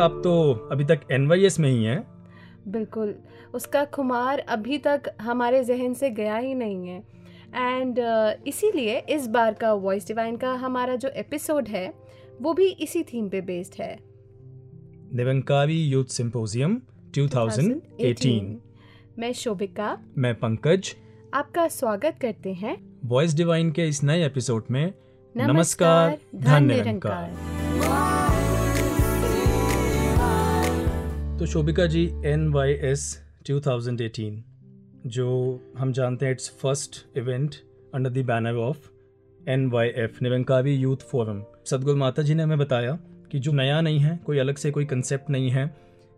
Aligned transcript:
आप 0.00 0.20
तो 0.24 0.52
अभी 0.72 0.84
तक 0.84 1.00
एनवाईएस 1.12 1.58
में 1.60 1.70
ही 1.70 1.84
हैं। 1.84 2.06
बिल्कुल। 2.68 3.14
उसका 3.54 3.84
खुमार 3.84 4.38
अभी 4.38 4.78
तक 4.78 5.02
हमारे 5.20 5.64
जहन 5.64 5.94
से 5.94 6.10
गया 6.10 6.36
ही 6.36 6.54
नहीं 6.54 6.88
है। 6.88 7.04
एंड 7.54 8.00
uh, 8.00 8.46
इसीलिए 8.46 8.98
इस 8.98 9.26
बार 9.26 9.54
का 9.54 9.72
वॉइस 9.72 10.06
डिवाइन 10.06 10.36
का 10.36 10.52
हमारा 10.52 10.96
जो 10.96 11.08
एपिसोड 11.08 11.68
है 11.68 11.94
वो 12.40 12.54
भी 12.54 12.66
इसी 12.66 13.02
थीम 13.02 13.28
पे 13.28 13.40
बेस्ड 13.40 13.82
है। 13.82 13.98
निरंकारी 15.14 15.82
यूथ 15.84 16.04
सिंपोजियम 16.04 16.80
2018 17.18 18.56
मैं 19.18 19.32
शोभिका। 19.32 19.98
मैं 20.18 20.34
पंकज। 20.34 20.94
आपका 21.34 21.68
स्वागत 21.68 22.16
करते 22.22 22.52
हैं। 22.52 22.98
वॉइस 23.04 23.34
डिवाइन 23.34 23.72
के 23.72 23.88
इस 23.88 24.04
नए 24.04 24.26
एपिसोड 24.26 24.64
में 24.70 24.92
नमस्कार, 25.36 26.18
धन 26.34 26.44
धन 26.44 26.64
निरंकार 26.64 28.19
तो 31.40 31.46
Shobhika 31.46 31.86
ji 31.86 32.12
N 32.26 32.48
Y 32.52 32.72
S 32.72 33.22
two 33.48 33.60
thousand 33.60 34.00
eighteen 34.00 34.44
जो 35.06 35.28
हम 35.78 35.92
जानते 35.92 36.26
हैं 36.26 36.32
it's 36.32 36.50
first 36.62 37.18
event 37.18 37.54
under 37.94 38.10
the 38.10 38.24
banner 38.26 38.54
of 38.54 38.78
N 39.48 39.70
Y 39.70 39.88
F 39.88 40.18
Nirankari 40.22 40.74
youth 40.74 40.96
forum 40.96 41.42
Sadguru 41.66 41.96
Mata 41.96 42.22
ji 42.22 42.34
ने 42.34 42.42
हमें 42.42 42.58
बताया 42.58 42.98
कि 43.32 43.38
जो 43.38 43.52
नया 43.52 43.80
नहीं 43.80 43.98
है, 43.98 44.20
कोई 44.26 44.38
अलग 44.38 44.56
से 44.56 44.70
कोई 44.70 44.84
कंसेप्ट 44.84 45.30
नहीं 45.30 45.50
है, 45.50 45.76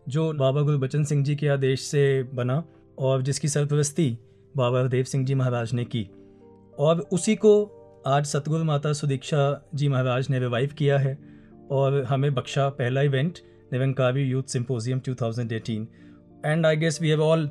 जो 0.09 0.33
बाबा 0.33 0.63
गुरबचन 0.63 1.05
सिंह 1.05 1.25
जी 1.25 1.37
के 1.37 1.49
आदेश 1.49 1.81
से 1.81 2.23
बना 2.23 2.65
और 2.99 3.23
जिसकी 3.23 3.49
सरपरस्ती 3.49 4.19
बाबा 4.57 4.83
देव 4.83 5.05
सिंह 5.05 5.27
जी 5.27 5.35
महाराज 5.35 5.73
ने 5.73 5.85
की। 5.85 6.11
और 6.79 7.09
उसी 7.13 7.37
को 7.37 7.55
आज 8.07 8.27
सतगुरु 8.27 8.65
माता 8.65 8.93
सुदीक्षा 8.93 9.71
जी 9.75 9.89
महाराज 9.89 10.31
ने 10.31 10.39
रिवाइव 10.39 10.71
किया 10.79 10.99
है 10.99 11.19
और 11.71 12.03
हमें 12.03 12.35
बख्शा 12.35 12.69
पहला 12.69 13.03
event 13.03 13.39
Nirankari 13.73 14.23
youth 14.23 14.43
symposium 14.43 15.01
2018 15.01 15.87
and 16.47 16.67
I 16.67 16.77
guess 16.77 17.01
we 17.03 17.09
have 17.09 17.23
all 17.23 17.49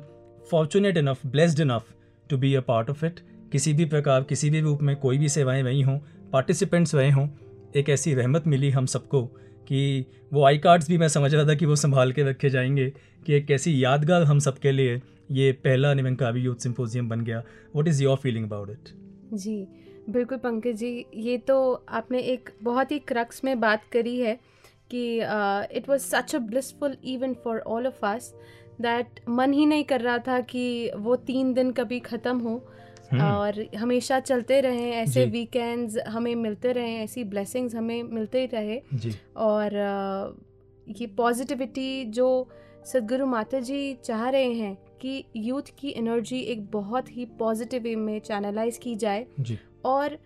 fortunate 0.50 0.96
enough 0.96 1.26
blessed 1.26 1.60
enough 1.60 1.94
to 2.30 2.38
be 2.38 2.54
a 2.54 2.60
part 2.60 2.90
of 2.90 3.04
it 3.06 3.20
किसी 3.52 3.72
भी 3.72 3.84
प्रकार, 3.84 4.22
किसी 4.22 4.50
भी 4.50 4.60
रूप 4.60 4.82
में 4.82 4.94
कोई 4.96 5.18
भी 5.18 5.28
सेवाएँ 5.28 5.62
वही 5.62 5.80
हों 5.82 5.98
पार्टिसिपेंट्स 6.32 6.94
रहे 6.94 7.10
हों, 7.10 7.28
एक 7.76 7.88
ऐसी 7.88 8.14
रहमत 8.14 8.46
मिली 8.46 8.70
हम 8.70 8.86
सबको 8.86 9.22
कि 9.68 10.06
वो 10.32 10.44
आई 10.44 10.58
कार्ड्स 10.58 10.88
भी 10.88 10.98
मैं 10.98 11.08
समझ 11.08 11.34
रहा 11.34 11.46
था 11.48 11.54
कि 11.54 11.66
वो 11.66 11.76
संभाल 11.76 12.12
के 12.12 12.22
रखे 12.22 12.50
जाएँगे, 12.50 12.88
कि 13.26 13.34
एक 13.34 13.50
ऐसी 13.50 13.82
यादगार 13.84 14.22
हम 14.22 14.38
सबके 14.38 14.72
लिए 14.72 15.00
ये 15.30 15.52
पहला 15.64 15.92
निरंकारी 15.94 16.40
यूथ 16.40 16.56
सिंपोजियम 16.56 17.08
बन 17.08 17.20
गया। 17.20 17.38
What 17.38 17.88
is 17.88 18.02
your 18.02 18.16
feeling 18.16 18.46
about 18.46 18.70
it 18.70 18.88
जी, 19.34 19.66
बिल्कुल 20.10 20.38
पंकज 20.38 20.76
जी, 20.76 21.04
ये 21.14 21.36
तो 21.38 21.72
आपने 21.88 22.18
एक 22.18 22.50
बहुत 22.62 22.92
ही 22.92 22.98
क्रक्स 22.98 23.44
में 23.44 23.60
बात 23.60 23.84
करी 23.92 24.18
है। 24.20 24.38
कि 24.90 25.04
it 25.76 25.88
was 25.88 26.02
such 26.02 26.34
a 26.34 26.38
blissful 26.40 26.96
event 27.04 27.36
for 27.38 27.58
all 27.58 27.86
of 27.86 28.06
us 28.06 28.32
that 28.80 29.20
मन 29.28 29.52
ही 29.52 29.66
नहीं 29.66 29.84
कर 29.84 30.00
रहा 30.00 30.18
था 30.18 30.40
कि 30.40 30.90
वो 30.96 31.16
तीन 31.26 31.52
दिन 31.54 31.70
कभी 31.72 32.00
ख़त्म 32.00 32.38
हो। 32.38 32.56
और 33.12 33.60
हमेशा 33.76 34.18
चलते 34.20 34.60
रहें 34.60 34.90
ऐसे 34.92 35.24
वीकेंड्स 35.26 35.98
हमें 36.08 36.34
मिलते 36.34 36.72
रहें 36.72 36.98
ऐसी 36.98 37.24
ब्लेसिंग्स 37.24 37.74
हमें 37.74 38.02
मिलते 38.02 38.40
ही 38.40 38.46
रहे। 38.46 38.80
और 39.36 39.74
अ, 39.74 40.34
ये 40.86 41.06
पॉजिटिविटी 41.06 42.04
जो 42.04 42.28
सदगुरु 42.86 43.26
माता 43.26 43.60
जी 43.60 43.94
चाह 44.04 44.28
रहे 44.28 44.52
हैं 44.52 44.74
कि 45.00 45.24
यूथ 45.36 45.62
की 45.78 45.94
एनर्जी 45.96 46.38
एक 46.52 46.64
बहुत 46.70 47.16
ही 47.16 47.24
पॉजिटिव 47.38 47.82
वे 47.82 47.94
में 47.96 48.18
चैनलाइज 48.20 48.78
की 48.78 48.94
जाए। 48.96 49.26
और 49.84 50.18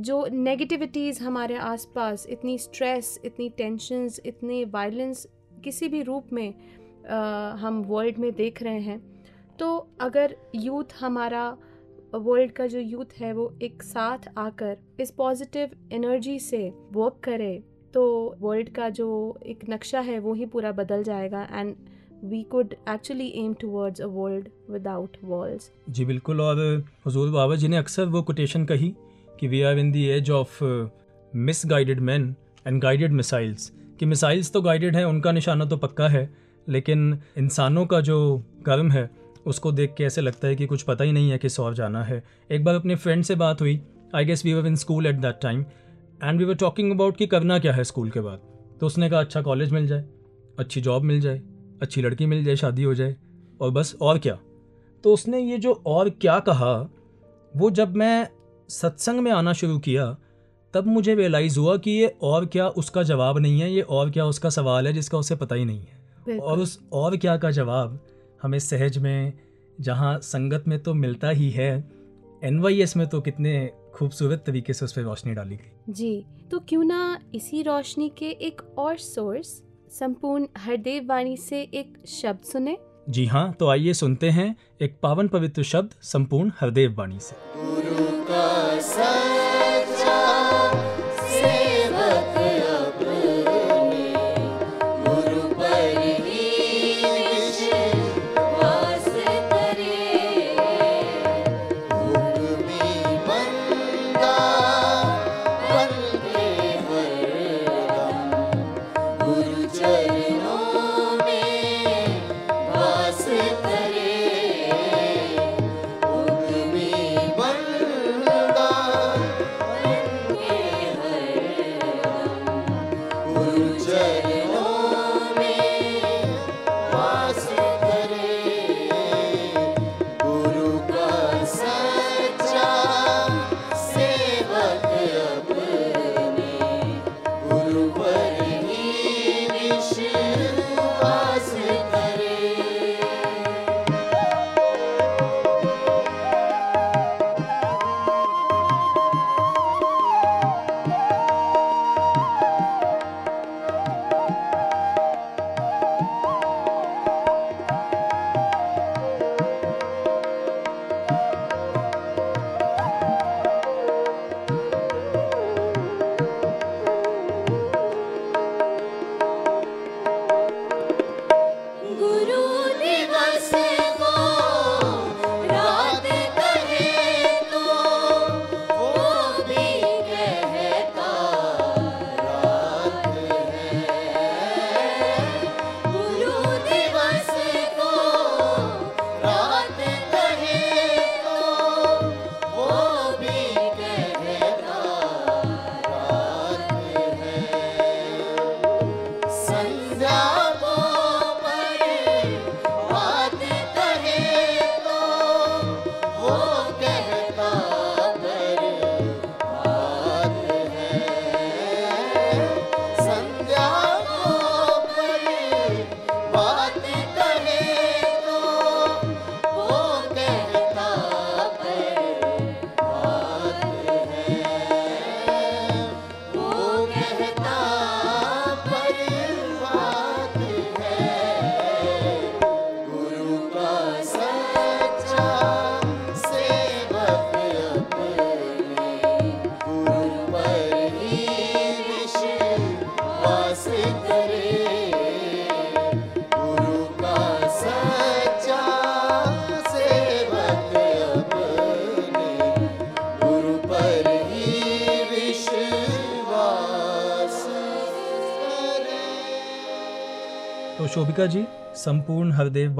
जो 0.00 0.24
नेगेटिविटीज़ 0.32 1.22
हमारे 1.22 1.56
आसपास 1.58 2.26
इतनी 2.30 2.56
स्ट्रेस 2.58 3.18
इतनी 3.24 3.48
टेंशन्स 3.58 4.20
इतने 4.26 4.64
वायलेंस 4.64 5.26
किसी 5.64 5.88
भी 5.88 6.02
रूप 6.02 6.32
में 6.32 6.52
अ, 6.52 7.14
हम 7.60 7.82
वर्ल्ड 7.88 8.18
में 8.18 8.32
देख 8.34 8.62
रहे 8.62 8.80
हैं 8.80 9.00
तो 9.58 9.76
अगर 10.00 10.34
यूथ 10.54 10.94
हमारा 11.00 11.44
वर्ल्ड 12.14 12.52
का 12.52 12.66
जो 12.66 12.78
यूथ 12.78 13.18
है 13.20 13.32
वो 13.32 13.52
एक 13.62 13.82
साथ 13.82 14.28
आकर 14.38 14.76
इस 15.00 15.10
पॉजिटिव 15.10 15.70
एनर्जी 15.92 16.38
से 16.40 16.62
वर्क 16.92 17.20
करे 17.24 17.52
तो 17.94 18.02
वर्ल्ड 18.40 18.68
का 18.74 18.88
जो 18.98 19.08
एक 19.46 19.68
नक्शा 19.70 20.00
है 20.00 20.18
वो 20.18 20.34
ही 20.34 20.46
पूरा 20.46 20.72
बदल 20.72 21.02
जाएगा 21.02 21.42
and 21.52 21.74
we 22.24 22.42
could 22.50 22.74
actually 22.88 23.28
aim 23.36 23.52
towards 23.60 24.00
a 24.00 24.06
world 24.16 24.48
without 24.70 25.16
walls 25.24 25.70
जी 25.88 26.04
बिल्कुल 26.04 26.40
और 26.40 26.58
हजूर 27.06 27.30
बाबा 27.30 27.56
जी 27.56 27.68
ने 27.68 27.76
अक्सर 27.76 28.06
वो 28.06 28.22
कोटेशन 28.22 28.64
कही 28.64 28.94
कि 29.40 29.48
we 29.48 29.62
are 29.62 29.78
in 29.78 29.92
the 29.92 30.04
age 30.08 30.30
of 30.30 30.62
misguided 31.66 32.00
man 32.00 32.34
and 32.66 32.80
guided 32.82 33.12
missiles 33.12 33.70
कि 34.00 34.06
मिसाइल्स 34.06 34.52
तो 34.52 34.62
गाइडेड 34.62 34.96
हैं, 34.96 35.04
उनका 35.04 35.32
निशाना 35.32 35.64
तो 35.64 35.76
पक्का 35.76 36.08
है, 36.08 36.28
लेकिन 36.68 37.18
इंसानों 37.38 37.84
का 37.86 38.00
जो 38.00 38.44
कर्म 38.66 38.90
है, 38.90 39.08
उसको 39.46 39.72
देख 39.72 39.94
के 39.98 40.04
ऐसे 40.04 40.20
लगता 40.20 40.48
है 40.48 40.56
कि 40.56 40.66
कुछ 40.66 40.82
पता 40.82 41.04
ही 41.04 41.12
नहीं 41.12 41.30
है 41.30 41.38
किस 41.38 41.58
और 41.60 41.74
जाना 41.74 42.02
है। 42.04 42.22
एक 42.50 42.64
बार 42.64 42.74
अपने 42.74 42.94
फ्रेंड 42.96 43.24
से 43.24 43.34
बात 43.34 43.60
हुई 43.60 43.80
I 44.14 44.24
guess 44.24 44.44
we 44.44 44.54
were 44.54 44.66
in 44.66 44.76
school 44.76 45.06
at 45.06 45.14
that 45.16 45.38
time 45.42 45.64
and 46.24 46.38
we 46.38 46.44
were 46.44 46.54
talking 46.54 46.92
about 46.92 47.16
कि 47.16 47.26
करना 47.26 47.58
क्या 47.58 47.72
है 47.72 47.84
स्कूल 47.84 48.10
के 48.10 48.20
बाद। 48.20 48.40
तो 48.80 48.86
उसने 48.86 49.10
कहा 49.10 49.20
अच्छा 49.20 49.42
कॉलेज 49.42 49.72
मिल 49.72 49.86
जाए, 49.86 50.04
अच्छी 50.58 50.80
जॉब 50.80 51.02
मिल 51.02 51.20
जाए, 51.20 51.40
अच्छी 51.82 52.02
लड़की 52.02 52.26
मिल 52.26 52.44
जाए, 52.44 52.56
शादी 52.56 52.82
हो 52.82 52.94
जाए, 52.94 53.16
और 53.60 53.70
बस, 53.70 53.94
और 54.00 54.18
क्या? 54.18 54.38
तो 55.04 55.12
उसने 55.14 55.40
ये 55.40 55.58
जो 55.58 55.72
और 55.86 56.10
क्या 56.10 56.38
कहा, 56.38 56.74
वो 57.54 57.70
जब 57.70 57.96
मैं 57.96 58.28
सत्संग 58.70 59.20
में 59.20 59.30
आना 59.32 59.52
शुरू 59.52 59.78
किया 59.78 60.16
तब 60.74 60.86
मुझे 60.86 61.14
रियलाइज़ 61.14 61.58
हुआ 61.58 61.76
कि 61.76 61.90
ये 61.90 62.14
और 62.22 62.46
क्या 62.46 62.68
उसका 62.68 63.02
जवाब 63.02 63.38
नहीं 63.38 63.60
है 63.60 63.72
ये 63.72 63.80
और 63.80 64.10
क्या 64.10 64.24
उसका 64.24 64.50
सवाल 64.50 64.86
है 64.86 64.92
जिसका 64.92 65.18
उसे 65.18 65.36
पता 65.36 65.54
ही 65.54 65.64
नहीं 65.64 65.80
है। 65.80 66.38
और 66.38 66.58
उस 66.58 66.78
और 66.92 67.16
क्या 67.16 67.36
का 67.36 67.50
जवाब 67.50 67.98
हमें 68.42 68.58
सहज 68.58 68.98
में 68.98 69.32
जहाँ 69.80 70.18
संगत 70.18 70.64
में 70.68 70.78
तो 70.78 70.94
मिलता 70.94 71.28
ही 71.30 71.50
है 71.50 71.72
एनवाईएस 72.42 72.96
में 72.96 73.06
तो 73.06 73.20
कितने 73.20 73.70
खूबसूरत 73.94 74.42
तरीके 74.46 74.72
से 74.72 74.84
उस 74.84 74.92
पर 74.92 75.02
रोशनी 75.02 75.34
डाली 75.34 75.56
गई। 75.56 75.92
जी 75.92 76.24
तो 76.50 76.58
क्यों 76.58 76.84
ना 76.84 77.18
इसी 77.34 77.62
रोशनी 77.62 78.08
के 78.18 78.30
एक 78.46 78.62
और 78.78 78.96
सोर्स 78.98 79.62
संपूर्ण 79.90 80.46
हरदेव 80.58 81.06
वाणी 81.08 81.36
से 81.36 81.60
एक 81.74 81.96
शब्द 82.08 82.44
सुने? 82.44 82.76
जी 83.08 83.26
हाँ 83.26 83.52
तो 83.52 83.68
आइए 83.68 83.92
सुनते 83.94 84.30
हैं 84.30 84.54
एक 84.80 84.98
पावन 85.02 85.28
पवित्र 85.28 85.62
शब्द 85.62 85.94
संपूर्ण 86.02 86.50
हरदेव 86.60 86.94
वाणी 86.98 87.18
से। 87.20 87.36
शोभिका 88.82 89.39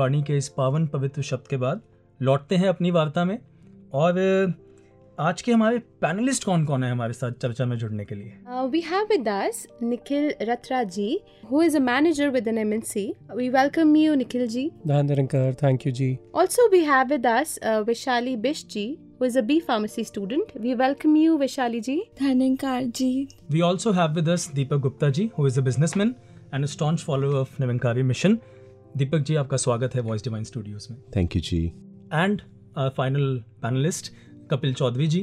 वाणी 0.00 0.23
के 0.31 0.37
इस 0.37 0.49
पावन 0.58 0.87
पवित्र 0.97 1.23
शब्द 1.31 1.47
के 1.50 1.56
बाद 1.67 1.81
लौटते 2.29 2.56
हैं 2.62 2.69
अपनी 2.69 2.91
वार्ता 2.99 3.25
में 3.25 3.38
और 4.02 4.19
आज 5.20 5.41
के 5.43 5.52
हमारे 5.52 5.79
पैनलिस्ट 6.02 6.44
कौन 6.44 6.64
कौन 6.67 6.85
है 6.85 6.91
हमारे 6.91 7.12
साथ 7.12 7.32
चर्चा 7.43 7.64
में 7.70 7.76
जुड़ने 7.79 8.05
के 8.11 8.14
लिए 8.14 8.32
Uh, 8.58 8.62
we 8.75 8.81
have 8.91 9.11
with 9.14 9.26
us 9.32 9.58
Nikhil 9.88 10.29
Ratraji, 10.50 11.08
who 11.50 11.61
is 11.64 11.75
a 11.81 11.82
manager 11.88 12.29
with 12.37 12.47
an 12.52 12.61
MNC. 12.62 13.02
We 13.41 13.49
welcome 13.56 13.93
you, 14.02 14.14
Nikhil 14.20 14.47
ji. 14.55 14.62
Dhan 14.91 15.11
Nirankar, 15.12 15.43
thank 15.64 15.85
you, 15.88 15.93
Ji. 16.00 16.08
Also, 16.43 16.67
we 16.76 16.81
have 16.91 17.12
with 17.17 17.29
us 17.32 17.52
uh, 17.73 17.75
Vishali 17.91 18.35
Bish 18.47 18.62
ji, 18.76 18.85
who 19.19 19.29
is 19.31 19.37
a 19.37 19.44
B 19.50 19.58
pharmacy 19.69 20.05
student. 20.12 20.55
We 20.69 20.75
welcome 20.85 21.19
you, 21.25 21.37
Vishali 21.44 21.82
ji. 21.91 21.99
धनंकार 22.23 22.91
ji 23.00 23.11
We 23.56 23.62
also 23.70 23.93
have 24.00 24.17
with 24.20 24.32
us 24.37 24.49
Deepak 24.61 24.82
Gupta 24.88 25.12
ji, 25.20 25.31
who 25.37 25.50
is 25.52 25.61
a 25.64 25.67
businessman 25.69 26.14
and 26.52 26.70
a 26.70 26.73
staunch 26.76 27.05
follower 27.11 27.44
of 27.44 27.58
Nivankari 27.64 28.06
mission. 28.14 28.41
Deepak 28.97 29.19
ji 29.19 29.35
आपका 29.37 29.57
स्वागत 29.57 29.95
है 29.95 30.01
voice 30.01 30.23
divine 30.25 30.45
studios 30.45 30.87
में। 30.91 30.99
Thank 31.17 31.35
you 31.37 31.43
ji 31.43 31.59
and 32.15 32.41
final 32.97 33.37
panellist 33.63 34.13
Kapil 34.51 34.73
Chaudhary 34.75 35.07
ji 35.07 35.21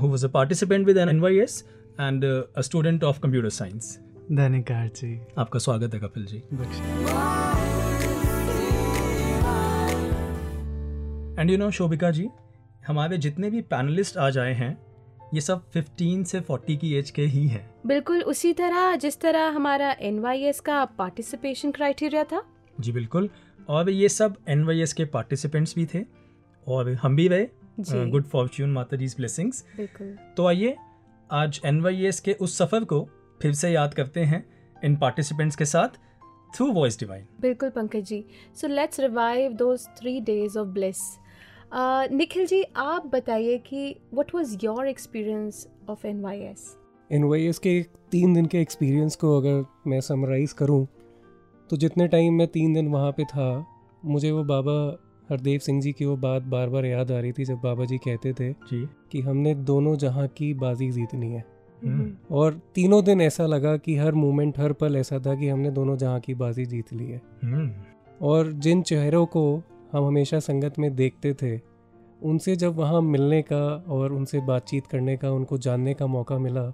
who 0.00 0.08
was 0.08 0.24
a 0.26 0.28
participant 0.28 0.86
with 0.86 0.98
N 0.98 1.20
Y 1.20 1.38
S 1.38 1.64
and 2.00 2.24
student 2.58 3.04
of 3.04 3.20
computer 3.20 3.48
science 3.48 3.98
धन्यकार 4.32 4.88
जी। 4.96 5.18
आपका 5.38 5.58
स्वागत 5.58 5.94
है 5.94 6.00
Kapil 6.00 6.26
ji. 6.26 6.36
And 11.40 11.50
you 11.50 11.58
know 11.58 11.70
Shobhika 11.70 12.10
ji 12.10 12.28
हमारे 12.86 13.18
जितने 13.18 13.50
भी 13.50 13.60
panelist 13.60 14.16
आज 14.18 14.38
आए 14.38 14.54
हैं 14.54 14.76
ये 15.34 15.40
सब 15.40 15.70
15 15.72 16.24
से 16.24 16.40
40 16.40 16.76
की 16.76 16.94
एज 16.94 17.10
के 17.10 17.22
ही 17.24 17.46
हैं। 17.48 17.68
बिल्कुल 17.86 18.22
उसी 18.22 18.52
तरह 18.52 18.96
जिस 18.96 19.20
तरह 19.20 19.48
हमारा 19.50 19.90
एनवाईएस 20.00 20.60
का 20.60 20.84
पार्टिसिपेशन 20.98 21.70
क्राइटेरिया 21.70 22.24
था 22.24 22.42
जी 22.80 22.92
बिल्कुल। 22.92 23.30
और 23.68 23.90
ये 23.90 24.08
सब 24.08 24.36
NYS 24.50 24.92
के 24.92 25.04
पार्टिसिपेंट्स 25.04 25.74
भी 25.74 25.86
थे 25.86 26.04
और 26.68 26.92
हम 26.92 27.16
भी 27.16 27.28
रहे। 27.28 27.46
गुड 28.10 28.24
फॉर्च्यून 28.24 28.70
माता 28.70 28.96
जी 28.96 29.06
ब्लेसिंग्स 29.06 29.64
तो 30.36 30.46
आइए 30.46 30.76
आज 31.30 31.60
NYS 31.66 32.20
के 32.20 32.32
उस 32.32 32.58
सफ़र 32.58 32.84
को 32.84 33.08
फिर 33.42 33.52
से 33.52 33.70
याद 33.70 33.94
करते 33.94 34.20
हैं 34.20 34.44
इन 34.84 34.96
पार्टिसिपेंट्स 34.96 35.56
के 35.56 35.64
साथ 35.64 35.88
थ्रू 36.56 36.72
वॉइस 36.72 37.00
डिवाइन 37.00 37.26
बिल्कुल 37.40 37.70
Pankaj 37.70 38.02
ji. 38.02 38.24
So 38.54 38.68
let's 38.68 39.00
revive 39.00 39.52
those 39.52 39.86
three 39.86 40.20
days 40.20 40.58
of 40.58 40.68
bliss 40.68 40.98
Nikhil 42.12 42.46
ji 42.46 42.62
आप 42.76 43.06
बताइए 43.06 43.58
कि 43.58 43.96
what 44.14 44.34
was 44.34 44.58
your 44.64 44.86
experience 44.86 45.68
of 45.88 46.06
N 46.06 46.16
in 47.10 47.24
Y 47.24 47.52
के 47.52 47.82
तीन 47.82 48.34
दिन 48.34 48.46
के 48.46 48.60
एक्सपीरियंस 48.60 49.16
को 49.16 49.36
अगर 49.38 49.64
मैं 49.86 50.00
समराइज़ 50.00 50.54
करूँ 50.54 50.86
तो 51.72 51.76
जितने 51.76 52.08
टाइम 52.08 52.34
मैं 52.34 52.46
तीन 52.48 52.74
दिन 52.74 52.88
वहाँ 52.88 53.12
पे 53.12 53.24
था 53.24 53.66
मुझे 54.04 54.30
वो 54.30 54.44
बाबा 54.44 55.04
हरदेव 55.30 55.58
सिंह 55.58 55.80
जी 55.80 55.92
की 55.92 56.04
वो 56.04 56.16
बात 56.16 56.42
बार 56.42 56.68
बार 56.68 56.84
याद 56.84 57.12
आ 57.12 57.20
रही 57.20 57.32
थी 57.32 57.44
जब 57.44 57.54
बाबा 57.54 57.84
जी 57.84 57.98
कहते 57.98 58.32
थे 58.32 58.52
जी। 58.52 58.88
कि 59.12 59.20
हमने 59.20 59.54
दोनों 59.54 59.96
जहाँ 59.96 60.28
की 60.28 60.54
बाजी 60.54 60.90
जीतनी 60.90 61.32
है। 61.32 61.44
हम्म, 61.84 62.12
और 62.30 62.60
तीनों 62.74 63.04
दिन 63.04 63.20
ऐसा 63.20 63.46
लगा 63.46 63.76
कि 63.76 63.96
हर 63.96 64.12
मोमेंट 64.12 64.58
हर 64.58 64.72
पल 64.72 64.96
ऐसा 64.96 65.18
था 65.18 65.34
कि 65.34 65.48
हमने 65.48 65.70
दोनों 65.70 65.96
जहाँ 65.96 66.20
की 66.20 66.34
बाजी 66.34 66.64
जीत 66.64 66.92
ली 66.92 67.06
है। 67.06 67.22
हम्म, 67.42 67.70
और 68.22 68.52
जिन 68.52 68.82
चेहरों 68.82 69.26
को 69.26 69.62
हम 69.92 70.04
हमेशा 70.04 70.40
संगत 70.40 70.78
में 70.78 70.96
देखते 70.96 71.34
थे 71.34 71.60
उनसे 72.22 72.56
जब 72.56 72.76
वहाँ 72.76 73.00
मिलने 73.00 73.42
का 73.42 73.84
और 73.88 74.12
उनसे 74.12 74.40
बातचीत 74.40 74.86
करने 74.86 75.16
का 75.16 75.30
उनको 75.30 75.58
जानने 75.58 75.94
का 75.94 76.06
मौका 76.06 76.38
मिला 76.38 76.70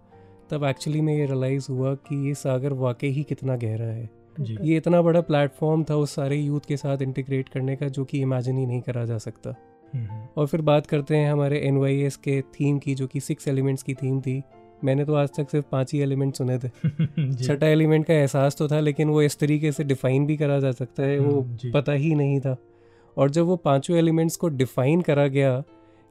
तब 0.50 0.64
एक्चुअली 0.64 1.00
में 1.00 1.16
ये 1.16 1.26
रियलाइज़ 1.26 1.66
हुआ 1.70 1.94
कि 1.94 2.28
ये 2.28 2.34
सागर 2.34 2.72
वाकई 2.72 3.08
ही 3.08 3.22
कितना 3.22 3.56
गहरा 3.56 3.86
है। 3.86 4.17
ये 4.40 4.76
इतना 4.76 5.02
बड़ा 5.02 5.20
प्लेटफॉर्म 5.20 5.84
था 5.84 5.96
उस 5.96 6.14
सारे 6.14 6.36
यूथ 6.36 6.60
के 6.68 6.76
साथ 6.76 7.02
इंटीग्रेट 7.02 7.48
करने 7.48 7.76
का 7.76 7.88
जो 7.88 8.04
कि 8.04 8.20
इमेजिन 8.20 8.58
ही 8.58 8.66
नहीं 8.66 8.80
करा 8.80 9.04
जा 9.04 9.18
सकता। 9.18 9.54
हम्म, 9.94 10.06
और 10.36 10.46
फिर 10.46 10.60
बात 10.60 10.86
करते 10.86 11.16
हैं 11.16 11.32
हमारे 11.32 11.58
एनवाईएस 11.58 12.16
के 12.16 12.42
थीम 12.42 12.78
की 12.78 12.94
जो 12.94 13.06
कि 13.06 13.20
सिक्स 13.20 13.48
एलिमेंट्स 13.48 13.82
की 13.82 13.94
थीम 13.94 14.20
थी। 14.20 14.42
मैंने 14.84 15.04
तो 15.04 15.14
आज 15.14 15.28
तक 15.36 15.50
सिर्फ़ 15.50 15.66
पाँच 15.72 15.92
ही 15.92 16.00
एलिमेंट 16.00 16.34
सुने 16.34 16.58
थे। 16.58 16.68
छठा 17.44 17.66
एलिमेंट 17.66 18.06
का 18.06 18.14
एहसास 18.14 18.56
तो 18.56 18.68
था 18.68 18.80
लेकिन 18.80 19.08
वो 19.08 19.22
इस 19.22 19.38
तरीके 19.38 19.72
से 19.72 19.84
डिफाइन 19.84 20.26
भी 20.26 20.36
करा 20.36 20.60
जा 20.60 20.72
सकता 20.72 21.02
है 21.02 21.18
वो 21.18 21.40
हम्म, 21.40 21.72
पता 21.72 21.92
ही 21.92 22.14
नहीं 22.14 22.40
था। 22.40 22.56
और 23.16 23.30
जब 23.30 23.44
वो 23.44 23.56
पाँचों 23.56 23.96
एलिमेंट्स 23.96 24.36
को 24.36 24.48
डिफाइन 24.48 25.00
करा 25.00 25.26
गया 25.26 25.62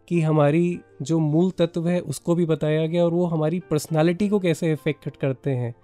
कि 0.07 0.21
हमारी 0.21 0.79
जो 1.01 1.19
मूल 1.19 1.51
तत्व 1.51 1.87
है 1.87 1.99
उसको 1.99 2.35
भी 2.35 2.45
बताया 2.45 2.87
गया 2.87 3.05
और 3.05 3.11
वो 3.11 3.25
हमारी 3.25 3.59
पर्सनालिटी 3.59 4.29
को 4.29 4.39
कैसे 4.39 4.71
इफ़ेक्ट 4.71 5.17
करते 5.17 5.51
हैं 5.51 5.75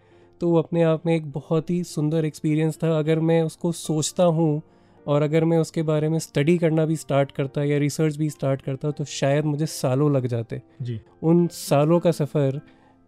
तो 0.43 0.47
वो 0.49 0.57
अपने 0.59 0.81
आप 0.83 1.05
में 1.05 1.13
एक 1.15 1.31
बहुत 1.31 1.69
ही 1.69 1.83
सुंदर 1.85 2.25
एक्सपीरियंस 2.25 2.77
था। 2.77 2.87
अगर 2.99 3.19
मैं 3.19 3.41
उसको 3.41 3.71
सोचता 3.71 4.23
हूँ 4.37 4.61
और 5.05 5.21
अगर 5.21 5.43
मैं 5.45 5.57
उसके 5.57 5.81
बारे 5.83 6.07
में 6.09 6.17
स्टडी 6.19 6.57
करना 6.57 6.85
भी 6.85 6.95
स्टार्ट 6.95 7.31
करता 7.31 7.63
या 7.63 7.77
रिसर्च 7.79 8.15
भी 8.17 8.29
स्टार्ट 8.29 8.61
करता 8.61 8.89
तो 8.91 9.05
शायद 9.05 9.45
मुझे 9.45 9.65
सालों 9.65 10.11
लग 10.13 10.25
जाते। 10.27 10.61
जी। 10.81 10.99
उन 11.23 11.45
सालों 11.49 11.99
का 11.99 12.11
सफ़र 12.11 12.59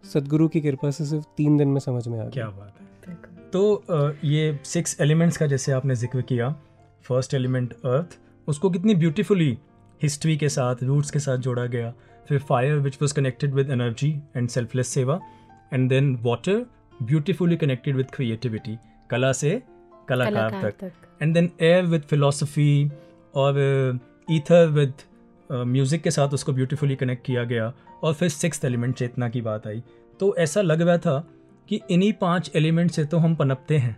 सदगुरु 0.04 0.46
की 0.48 0.60
कृपा 0.60 0.90
से 0.90 1.04
सिर्फ़ 1.06 1.24
तीन 1.36 1.56
दिन 1.56 1.68
में 1.68 1.80
समझ 1.80 2.06
में 2.08 2.18
आ 2.18 2.28
क्या 2.28 2.46
बात 2.48 3.08
है। 3.08 3.16
तो 3.50 4.14
ये 4.24 4.58
सिक्स 4.64 4.96
एलिमेंट्स 5.00 5.36
का 5.36 5.46
जैसे 5.46 5.72
आपने 5.72 5.94
ज़िक्र 5.94 6.22
किया 6.22 6.48
फ़र्स्ट 7.04 7.34
एलिमेंट 7.34 7.72
अर्थ 7.74 8.18
उसको 8.48 8.70
कितनी 8.70 8.94
ब्यूटीफुली 8.94 9.56
हिस्ट्री 10.00 10.36
के 10.36 10.48
साथ 10.48 10.82
रूट्स 10.82 11.10
के 11.10 11.18
साथ 11.18 11.36
जोड़ा 11.38 11.66
गया। 11.66 11.92
फिर 12.28 12.38
fire 12.42 12.78
which 12.78 12.98
was 13.02 13.14
connected 13.14 13.54
with 13.54 13.70
energy 13.70 14.10
and 14.36 14.48
selfless 14.48 14.88
seva 14.88 15.20
and 15.72 15.88
then 15.88 16.14
water 16.22 16.64
beautifully 17.02 17.56
connected 17.56 17.96
with 17.96 18.10
creativity 18.10 18.78
कला 19.10 19.32
से 19.32 19.60
कलाकार 20.08 20.70
तक 20.70 20.90
and 21.22 21.34
then 21.34 21.50
air 21.60 21.84
with 21.86 22.02
philosophy 22.02 22.90
और 23.34 23.58
ईथर 24.30 24.66
विद 24.66 24.92
म्यूज़िक 25.50 26.02
के 26.02 26.10
साथ 26.10 26.28
उसको 26.28 26.52
ब्यूटीफुली 26.52 26.96
कनेक्ट 26.96 27.26
किया 27.26 27.44
गया 27.44 27.72
और 28.02 28.14
फिर 28.14 28.28
सिक्स 28.28 28.64
एलिमेंट 28.64 28.94
चेतना 28.94 29.28
की 29.28 29.40
बात 29.40 29.66
आई 29.66 29.82
तो 30.20 30.34
ऐसा 30.36 30.62
लग 30.62 30.82
रहा 30.82 30.98
था 30.98 31.18
कि 31.68 31.80
इन्हीं 31.90 32.12
पाँच 32.12 32.50
एलिमेंट 32.56 32.90
से 32.90 33.04
तो 33.04 33.18
हम 33.18 33.34
पनपते 33.36 33.78
हैं 33.78 33.96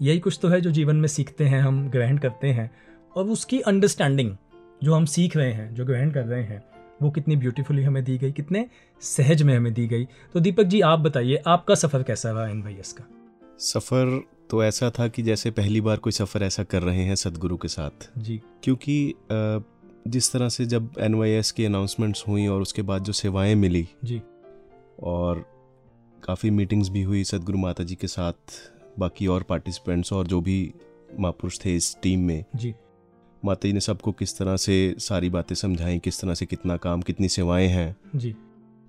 यही 0.00 0.18
कुछ 0.18 0.38
तो 0.42 0.48
है 0.48 0.60
जो 0.60 0.70
जीवन 0.70 0.96
में 0.96 1.08
सीखते 1.08 1.44
हैं 1.44 1.60
हम 1.60 1.88
ग्रहण 1.90 2.18
करते 2.18 2.48
हैं 2.48 2.70
और 3.16 3.24
उसकी 3.24 3.60
अंडरस्टैंडिंग 3.60 4.36
जो 4.82 4.94
हम 4.94 5.04
सीख 5.04 5.36
रहे 5.36 5.52
हैं 5.52 5.74
जो 5.74 5.84
ग्रहण 5.84 6.10
कर 6.10 6.24
रहे 6.24 6.42
हैं 6.42 6.62
वो 7.02 7.10
कितनी 7.10 7.36
ब्यूटीफुली 7.36 7.82
हमें 7.82 8.04
दी 8.04 8.18
गई 8.18 8.32
कितने 8.32 8.66
सहज 9.00 9.42
में 9.42 9.56
हमें 9.56 9.72
दी 9.74 9.86
गई। 9.86 10.04
तो 10.04 10.40
दीपक 10.40 10.64
जी 10.64 10.80
आप 10.80 10.98
बताइए 10.98 11.42
आपका 11.46 11.74
सफ़र 11.74 12.02
कैसा 12.02 12.30
रहा 12.30 12.46
इन 12.48 12.62
भैया 12.62 12.92
का? 12.98 13.08
सफ़र 13.58 14.20
तो 14.50 14.64
ऐसा 14.64 14.90
था 14.90 15.08
कि 15.08 15.22
जैसे 15.22 15.50
पहली 15.50 15.80
बार 15.80 15.96
कोई 15.96 16.12
सफ़र 16.12 16.42
ऐसा 16.42 16.62
कर 16.62 16.82
रहे 16.82 17.02
हैं 17.02 17.14
सदगुरु 17.14 17.56
के 17.56 17.68
साथ। 17.68 18.10
जी। 18.18 18.40
क्योंकि 18.62 19.14
जिस 20.08 20.32
तरह 20.32 20.48
से 20.48 20.66
जब 20.66 20.90
एन 20.98 21.42
की 21.56 21.64
अनाउंसमेंट्स 21.64 22.24
हुई 22.28 22.46
और 22.46 22.62
उसके 22.62 22.82
बाद 22.82 23.04
जो 23.04 23.12
सेवाएँ 23.12 23.54
मिली 23.54 23.88
जी। 24.04 24.22
और 25.02 25.44
काफ़ी 26.24 26.50
मीटिंग्स 26.50 26.88
भी 26.88 27.02
हुई 27.02 27.24
सदगुरु 27.24 27.58
माता 27.58 27.84
जी 27.84 27.94
के 27.94 28.06
साथ 28.06 28.32
बाकी 28.98 29.26
और 29.26 29.42
पार्टिसिपेंट्स 29.42 30.12
और 30.12 30.26
जो 30.26 30.40
भी 30.40 30.74
महापुरुष 31.20 31.58
थे 31.64 31.76
इस 31.76 31.96
टीम 32.02 32.20
में 32.20 32.44
जी। 32.56 32.74
माता 33.44 33.68
जी 33.68 33.72
ने 33.72 33.80
सबको 33.80 34.12
किस 34.12 34.38
तरह 34.38 34.56
से 34.56 34.94
सारी 34.98 35.30
बातें 35.30 35.54
समझाई 35.54 35.98
किस 35.98 36.20
तरह 36.20 36.34
से 36.34 36.46
कितना 36.46 36.76
काम 36.76 37.02
कितनी 37.02 37.28
सेवाएँ 37.28 37.68
हैं। 37.68 37.96
जी। 38.16 38.34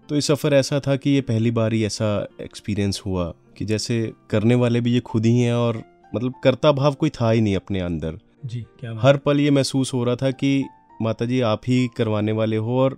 तो 0.10 0.16
ये 0.16 0.22
सफ़र 0.22 0.54
ऐसा 0.54 0.80
था 0.80 0.96
कि 0.96 1.10
ये 1.10 1.22
पहली 1.22 1.51
बार 1.51 1.74
ही 1.74 1.86
ऐसा 1.86 2.27
एक्सपीरियंस 2.42 3.01
हुआ 3.06 3.34
कि 3.58 3.66
जैसे 3.66 4.13
करने 4.30 4.56
वाले 4.56 4.82
भी 4.82 4.92
ये 4.92 5.00
खुद 5.00 5.25
ही 5.25 5.42
हैं 5.42 5.54
और 5.54 5.84
मतलब 6.16 6.34
कर्ता 6.44 6.72
भाव 6.72 6.94
कोई 6.94 7.10
था 7.10 7.32
ही 7.32 7.42
नहीं 7.42 7.56
अपने 7.56 7.80
अंदर। 7.80 8.20
जी 8.46 8.66
क्या 8.80 8.94
बात। 8.94 9.06
हर 9.06 9.18
पल 9.18 9.39
ये 9.39 9.51
महसूस 9.51 9.94
हो 9.94 10.04
रहा 10.04 10.16
था 10.16 10.32
कि 10.32 10.66
माता 11.01 11.25
जी 11.25 11.42
आप 11.42 11.62
ही 11.68 11.89
करवाने 11.98 12.32
वाले 12.32 12.58
हो 12.58 12.80
और 12.80 12.98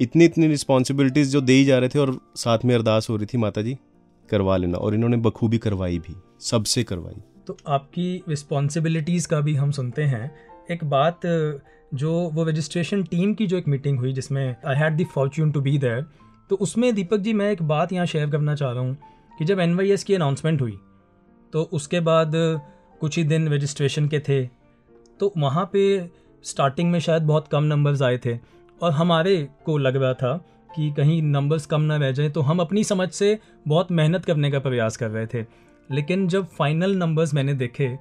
इतनी 0.00 0.24
इतनी 0.24 0.46
रिस्पॉन्सिबिलिटीज़ 0.46 1.30
जो 1.30 1.40
दे 1.40 1.52
ही 1.52 1.64
जा 1.64 1.78
रहे 1.78 1.88
थे 1.88 1.98
और 1.98 2.20
साथ 2.36 2.58
में 2.64 2.74
अरदास 2.74 3.10
हो 3.10 3.16
रही 3.16 3.26
थी 3.26 3.38
माता 3.38 3.62
जी 3.62 3.76
करवा 4.30 4.56
लेना 4.56 4.78
और 4.78 4.94
इन्होंने 4.94 5.16
बखूबी 5.16 5.58
करवाई 5.58 5.98
भी 5.98 6.14
सबसे 6.40 6.84
करवाई। 6.84 7.22
तो 7.46 7.56
आपकी 7.68 8.22
रिस्पॉन्सिबिलिटीज़ 8.28 9.28
का 9.28 9.40
भी 9.40 9.54
हम 9.54 9.70
सुनते 9.70 10.02
हैं। 10.02 10.34
एक 10.70 10.84
बात, 10.84 11.20
जो 11.94 12.12
वो 12.34 12.44
रजिस्ट्रेशन 12.44 13.02
टीम 13.02 13.34
की 13.34 13.46
जो 13.46 13.56
एक 13.56 13.68
मीटिंग 13.68 13.98
हुई 13.98 14.12
जिसमें 14.12 14.44
I 14.66 14.76
had 14.76 14.96
the 14.96 15.06
fortune 15.06 15.50
to 15.52 15.60
be 15.60 15.76
there 15.78 16.04
तो 16.50 16.56
उसमें 16.56 16.94
दीपक 16.94 17.16
जी, 17.16 17.32
मैं 17.32 17.50
एक 17.52 17.62
बात 17.62 17.92
यहाँ 17.92 18.06
शेयर 18.06 18.30
करना 18.30 18.54
चाह 18.54 18.72
रहा 18.72 18.82
हूँ 18.82 18.96
कि 19.38 19.44
जब 19.44 19.60
एन 19.60 19.96
की 20.06 20.14
अनाउंसमेंट 20.14 20.60
हुई 20.60 20.78
तो 21.52 21.62
उसके 21.72 22.00
बाद 22.00 22.32
कुछ 23.00 23.16
ही 23.18 23.24
दिन 23.24 23.48
रजिस्ट्रेशन 23.48 24.08
के 24.08 24.18
थे 24.20 24.44
तो 25.20 25.32
वहाँ 25.38 25.64
पे 25.72 26.10
स्टार्टिंग 26.44 26.90
में 26.92 26.98
शायद 27.00 27.22
बहुत 27.22 27.48
कम 27.48 27.64
नंबर्स 27.64 28.02
आए 28.02 28.18
थे। 28.18 28.36
और 28.80 28.92
हमारे 28.92 29.36
को 29.64 29.76
लग 29.78 29.96
रहा 29.96 30.14
था 30.14 30.36
कि 30.70 30.90
कहीं 30.92 31.20
नंबर्स 31.22 31.66
कम 31.66 31.80
ना 31.80 31.96
रह 31.96 32.12
जाएँ 32.12 32.30
तो 32.30 32.40
हम 32.40 32.58
अपनी 32.58 32.84
समझ 32.84 33.08
से 33.10 33.38
बहुत 33.68 33.92
मेहनत 33.92 34.24
करने 34.24 34.50
का 34.50 34.58
प्रयास 34.58 34.96
कर 34.96 35.10
रहे 35.10 35.26
थे। 35.26 35.42
लेकिन 35.90 36.28
जब 36.28 36.46
फाइनल 36.46 36.96
नंबर्स 36.96 37.34
मैंने 37.34 37.54
देखे 37.54 37.98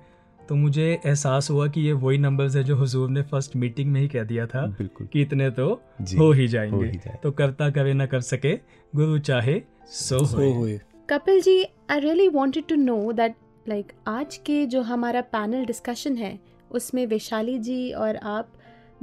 तो 0.50 0.56
मुझे 0.56 1.02
एहसास 1.06 1.50
हुआ 1.50 1.68
कि 1.68 1.82
ये 1.82 1.94
वही 1.94 2.18
नंबर्स 2.18 2.56
है 2.56 2.64
जो 2.64 2.76
हुजूर 2.76 3.10
ने 3.10 3.22
फ़र्स्ट 3.22 3.56
मीटिंग 3.56 3.92
में 3.92 4.02
ही 4.02 4.08
कह 4.08 4.24
दिया 4.24 4.48
था 4.48 4.78
कि 4.82 5.22
इतने 5.22 5.50
तो 5.50 5.82
हो 6.20 6.32
ही 6.32 6.42
हो 6.42 6.48
जाएँगे। 6.48 6.86
ही 6.86 6.98
जाए 6.98 7.20
तो 7.24 7.32
करता 7.32 7.70
करे 7.70 7.94
ना 7.94 8.06
कर 8.06 8.20
सके 8.20 8.56
गुरु 8.96 9.20
चाहे 9.20 9.62
सो 9.86 10.26
होए। 10.26 10.54
हुए। 10.54 10.80
Kapil 11.12 11.44
ji, 11.48 11.64
I 11.92 12.04
really 12.06 12.36
wanted 12.36 12.72
to 12.72 12.90
know 12.90 13.34
like 13.70 13.94
आज 14.08 14.38
के 14.38 14.66
जो 14.66 14.82
हमारा 14.82 15.22
पैनल 15.22 15.66
डिस्कशन 15.66 16.16
है 16.16 16.40
उसमें 16.72 17.08
वैशाली 17.08 17.60
जी 17.60 17.92
और 17.92 18.16
आप 18.16 18.54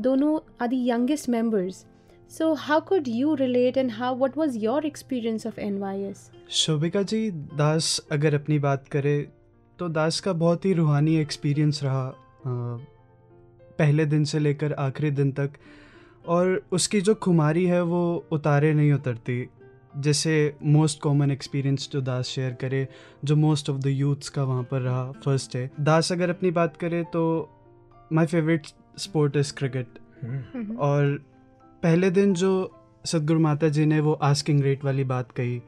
दोनों 0.01 0.55
are 0.63 0.69
the 0.69 0.71
youngest 0.75 1.29
members 1.29 1.87
so 2.31 2.53
how 2.55 2.81
could 2.81 3.09
you 3.09 3.35
relate 3.35 3.77
and 3.77 3.91
how 3.91 4.17
what 4.17 4.37
was 4.39 4.57
your 4.57 4.85
experience 4.87 5.47
of 5.47 5.59
NYS 5.61 6.31
Shobhika 6.51 7.03
ji 7.03 7.31
Das 7.31 8.01
अगर 8.13 8.35
अपनी 8.35 8.59
बात 8.59 8.89
करें 8.89 9.27
तो 9.79 9.89
दास 9.89 10.21
का 10.21 10.33
बहुत 10.33 10.65
ही 10.65 10.73
रूहानी 10.73 11.17
एक्सपीरियंस 11.17 11.83
रहा 11.83 12.13
पहले 13.79 14.07
दिन 14.07 14.25
से 14.25 14.39
लेकर 14.39 14.73
आखिरी 14.73 15.11
दिन 15.11 15.33
तक। 15.33 15.51
और 16.25 16.63
उसकी 16.73 17.01
जो 17.01 17.15
खुमारी 17.15 17.65
है 17.67 17.83
वो 17.83 18.03
उतारे 18.33 18.73
नहीं 18.75 18.93
उतरती। 18.93 19.49
जैसे 19.99 20.35
मोस्ट 20.63 21.01
कॉमन 21.01 21.31
एक्सपीरियंस 21.31 21.89
जो 21.93 22.01
दास 22.01 22.27
शेयर 22.27 22.53
करे 22.61 22.87
जो 23.25 23.37
मोस्ट 23.37 23.71
ऑफ़ 23.71 23.79
द 23.79 23.87
यूथ्स 23.87 24.29
का 24.29 24.45
वहाँ 24.45 24.63
पर 24.63 24.81
रहा 24.81 25.11
फ़र्स्ट 25.25 25.57
है। 25.57 25.71
दास 25.81 26.13
अगर 26.13 26.31
अपनी 26.31 26.51
बात 26.51 26.77
करे 26.77 27.03
तो 27.13 27.25
my 28.13 28.27
favourite 28.27 28.67
sport 28.99 29.37
is 29.37 29.53
cricket 29.55 29.99
और 30.79 31.19
पहले 31.83 32.11
दिन 32.11 32.35
जो 32.35 32.51
सदगुरु 33.05 33.41
माता 33.41 33.69
जी 33.69 33.85
ने 33.87 34.01
वो 34.01 34.13
आस्किंग 34.23 34.63
रेट 34.63 34.85
वाली 34.85 35.05
बात 35.05 35.31
कही। 35.33 35.61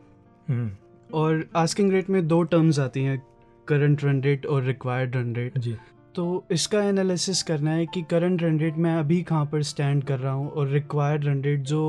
हम्म, 0.48 0.70
और 1.14 1.44
आस्किंग 1.56 1.92
रेट 1.92 2.10
में 2.10 2.26
दो 2.28 2.42
टर्म्स 2.44 2.78
आती 2.78 3.04
हैं 3.04 3.22
करंट 3.68 4.04
रन 4.04 4.20
रेट 4.22 4.46
और 4.46 4.62
रिक्वायर्ड 4.62 5.16
रन 5.16 5.34
रेट 5.36 5.58
जी। 5.58 5.76
तो 6.14 6.44
इसका 6.50 6.82
एनालिसिस 6.82 7.42
करना 7.42 7.70
है 7.70 7.86
कि 7.86 8.02
करंट 8.02 8.42
रन 8.42 8.58
रेट 8.60 8.76
मैं 8.76 8.94
अभी 8.96 9.22
कहाँ 9.22 9.44
पर 9.46 9.62
स्टैंड 9.62 10.04
कर 10.04 10.18
रहा 10.18 10.32
हूँ 10.32 10.50
और 10.50 10.68
रिक्वायर्ड 10.68 11.24
रन 11.24 11.42
रेट 11.42 11.60
जो 11.62 11.82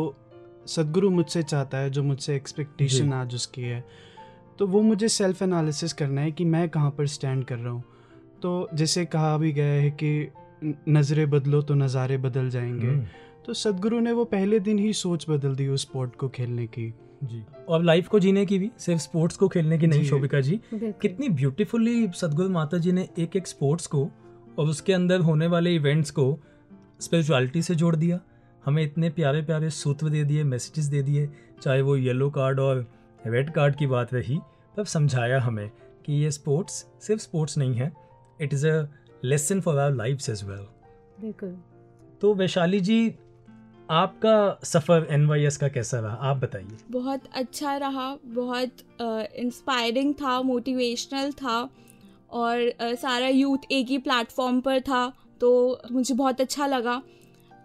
सदगुरु 0.68 1.10
मुझसे 1.10 1.44
चाहता 1.44 1.78
है 1.78 1.90
जो 1.90 2.04
मुझसे 2.04 2.36
एक्सपेक्टेशन 2.36 3.14
आज 3.14 3.36
उसकी 3.36 3.62
है 3.62 3.84
तो 4.60 4.68
वो 4.68 4.82
मुझे 4.82 5.08
सेल्फ 5.08 5.42
एनालिसिस 5.42 5.94
करना 5.94 6.22
है 6.22 6.32
कि 6.32 6.46
मैं 6.46 6.68
कहाँ 6.70 6.92
पर 6.92 7.08
स्टैंड 7.08 7.44
कर 7.46 7.58
रहा 7.58 7.72
हूँ। 7.72 7.84
तो 8.42 8.70
जैसे 8.74 9.06
कहा 9.06 9.38
भी 9.38 9.52
गया 9.52 9.82
है 9.82 9.90
कि 10.04 10.32
नज़रें 10.90 11.30
बदलो 11.30 11.62
तो 11.62 11.76
नज़ारे 11.76 12.18
बदल 12.18 12.50
जाएँगे। 12.50 12.88
हम्म, 12.88 13.06
तो 13.46 13.54
सदगुरु 13.54 14.00
ने 14.00 14.12
वो 14.12 14.24
पहले 14.26 14.60
दिन 14.60 14.80
ही 14.80 14.94
सोच 14.94 15.26
बदल 15.30 15.56
दी 15.56 15.68
उस 15.68 15.82
स्पोर्ट 15.82 16.16
को 16.16 16.30
खेलने 16.30 16.66
की। 16.68 16.94
जी। 17.24 17.44
और 17.70 17.84
लाइफ 17.84 18.08
को 18.08 18.20
जीने 18.20 18.46
की 18.46 18.60
भी 18.60 18.72
सिर्फ़ 18.78 19.02
स्पोर्ट्स 19.02 19.38
को 19.38 19.48
खेलने 19.48 19.78
की 19.78 19.88
नहीं 19.88 20.04
शोभिका 20.04 20.40
जी। 20.42 20.60
कितनी 20.74 21.30
ब्यूटीफुली 21.30 22.08
सदगुरु 22.16 22.50
माता 22.50 22.78
जी 22.78 22.92
ने 22.92 23.08
एक 23.20 23.36
एक 23.36 23.48
स्पोर्ट्स 23.48 23.88
को 23.88 24.04
और 24.60 24.68
उसके 24.68 24.94
अंदर 24.94 25.20
होने 25.20 25.48
वाले 25.48 25.76
इवेंट्स 25.76 26.12
को 26.12 26.40
स्पिरिचुअलिटी 27.02 27.62
से 27.62 27.76
जोड़ 27.76 27.96
दिया। 27.96 28.20
हमें 28.64 28.84
इतने 28.84 29.10
प्यारे 29.10 29.42
प्यारे 29.42 29.70
सूत्र 29.70 30.10
दे 30.10 30.24
दिए 30.24 30.44
मैसेजेस 30.44 30.86
दे 30.86 31.02
दिए 31.02 31.30
चाहे 31.62 31.82
वो 31.82 31.96
येलो 31.96 32.30
कार्ड 32.30 32.60
और 32.60 32.86
रेड 33.28 33.52
कार्ड 33.54 33.76
की 33.76 33.88
बात 33.88 34.14
रही 34.14 34.40
तब 34.78 34.86
समझाया 34.86 35.40
हमें 35.42 35.70
कि 36.06 36.14
ये 36.14 36.32
स्पोर्ट्स 36.32 36.74
सिर्फ़ 37.02 37.22
स्पोर्ट्स 37.22 37.58
नहीं 37.58 37.76
है 37.76 37.92
it 38.42 38.54
is 38.54 38.68
a 38.68 38.88
lesson 39.24 39.62
for 39.62 39.80
our 39.80 39.96
life 39.96 40.30
as 40.30 40.44
well 40.44 40.66
बिल्कुल। 41.22 41.58
तो 42.22 42.34
वैशाली 42.34 42.80
जी 42.80 43.16
आपका 43.92 44.60
सफ़र 44.64 45.08
एनवाईएस 45.10 45.58
का 45.58 45.68
कैसा 45.68 46.00
रहा? 46.00 46.14
आप 46.30 46.38
बताइए। 46.38 46.78
बहुत 46.92 47.22
अच्छा 47.34 47.78
रहा 47.78 48.18
बहुत 48.26 48.72
इंस्पायरिंग 49.36 50.14
था 50.14 50.42
मोटिवेशनल 50.42 51.32
था 51.32 51.70
और 52.32 52.60
अ, 52.60 52.94
सारा 52.94 53.28
यूथ 53.28 53.58
एक 53.72 53.88
ही 53.88 53.98
प्लेटफॉर्म 53.98 54.62
पर 54.62 54.80
था 54.80 55.12
तो 55.42 55.82
मुझे 55.92 56.16
बहुत 56.16 56.42
अच्छा 56.42 56.68
लगा। 56.68 57.02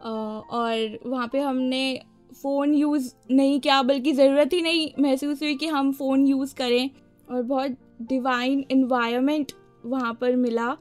अ, 0.02 0.08
और 0.08 0.98
वहाँ 1.06 1.28
पे 1.32 1.40
हमने 1.40 2.00
फ़ोन 2.42 2.74
यूज़ 2.74 3.12
नहीं 3.30 3.60
किया 3.60 3.82
बल्कि 3.82 4.12
ज़रूरत 4.12 4.52
ही 4.52 4.60
नहीं 4.62 4.90
महसूस 4.98 5.42
हुई 5.42 5.54
कि 5.54 5.66
हम 5.66 5.92
फ़ोन 5.92 6.26
यूज़ 6.26 6.54
करें 6.54 6.90
और 7.30 7.42
बहुत 7.42 7.76
डिवाइन 8.02 8.64
इन्वायरमेंट 8.70 9.52
वहाँ 9.86 10.12
पर 10.14 10.36
मिला। 10.36 10.76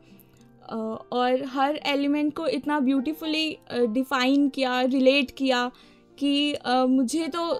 और 0.69 1.43
हर 1.45 1.75
एलिमेंट 1.87 2.33
को 2.33 2.47
इतना 2.47 2.79
ब्यूटीफुली 2.79 3.57
डिफ़ाइन 3.73 4.47
किया 4.49 4.81
रिलेट 4.83 5.31
किया 5.37 5.69
कि 6.17 6.57
मुझे 6.89 7.27
तो 7.27 7.51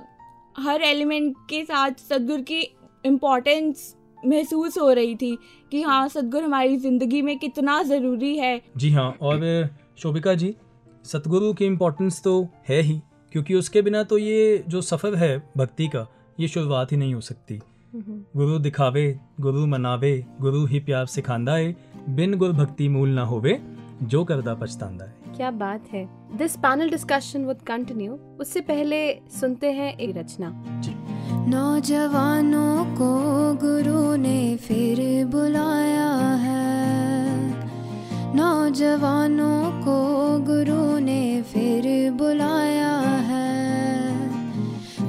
हर 0.56 0.82
एलिमेंट 0.82 1.36
के 1.50 1.64
साथ 1.66 2.00
सदगुरु 2.10 2.44
की 2.44 2.62
इम्पोर्टेंस 3.06 3.94
महसूस 4.18 4.78
हो 4.78 4.92
रही 4.92 5.16
थी 5.16 5.38
कि 5.72 5.82
हाँ 5.82 6.08
सदगुरु 6.10 6.46
हमारी 6.46 6.78
ज़िंदगी 6.78 7.22
में 7.22 7.38
कितना 7.40 7.82
ज़रूरी 7.84 8.36
है। 8.38 8.62
जी 8.78 8.92
हाँ 8.92 9.10
और 9.22 9.70
शोभिका 10.00 10.34
जी 10.34 10.54
सतगुरु 11.06 11.54
की 11.54 11.66
इम्पोर्टेंस 11.66 12.22
तो 12.24 12.42
है 12.70 12.82
ही 12.82 13.00
क्योंकि 13.34 13.56
उसके 13.56 13.82
बिना 13.82 14.04
तो 14.04 14.18
ये 14.18 14.64
जो 14.68 14.82
सफ़र 14.82 15.16
है 15.16 15.38
भक्ति 15.58 15.88
का 15.88 16.06
ये 16.40 16.48
शुरुआत 16.48 16.92
ही 16.92 16.98
नहीं 16.98 17.14
हो 17.14 17.22
सकती। 17.22 17.60
हम्म, 17.94 18.22
गुरु 18.36 18.58
दिखावे 18.60 19.20
गुरु 19.42 19.66
मनावे 19.68 20.18
गुरु 20.42 20.66
ही 20.66 20.80
प्यार 20.80 21.06
सिखांदा 21.06 21.56
है 21.56 21.76
बिन 22.10 22.38
गुर 22.38 22.52
भक्ति 22.52 22.88
मूल 22.90 23.10
ना 23.10 23.22
होवे 23.22 23.62
जो 24.04 24.24
करदा 24.24 24.54
पछतांदा 24.54 25.06
है। 25.06 25.14
क्या 25.36 25.52
बात 25.52 25.84
है। 25.94 26.10
This 26.38 26.56
panel 26.56 26.90
discussion 26.90 27.46
would 27.46 27.58
continue 27.58 28.20
उससे 28.40 28.62
पहले 28.62 29.14
सुनते 29.14 29.72
हैं 29.72 29.98
एक 29.98 30.18
रचना। 30.18 30.64
नौजवानों 31.48 32.86
को 32.86 33.12
गुरु 33.54 34.16
ने 34.16 34.56
फिर 34.56 35.26
बुलाया 35.26 36.12
है। 36.18 37.30
नौजवानों 38.36 39.72
को 39.72 39.98
गुरु 40.40 41.00
ने 41.00 41.42
फिर 41.42 42.12
बुलाया 42.12 42.98
है। 42.98 43.48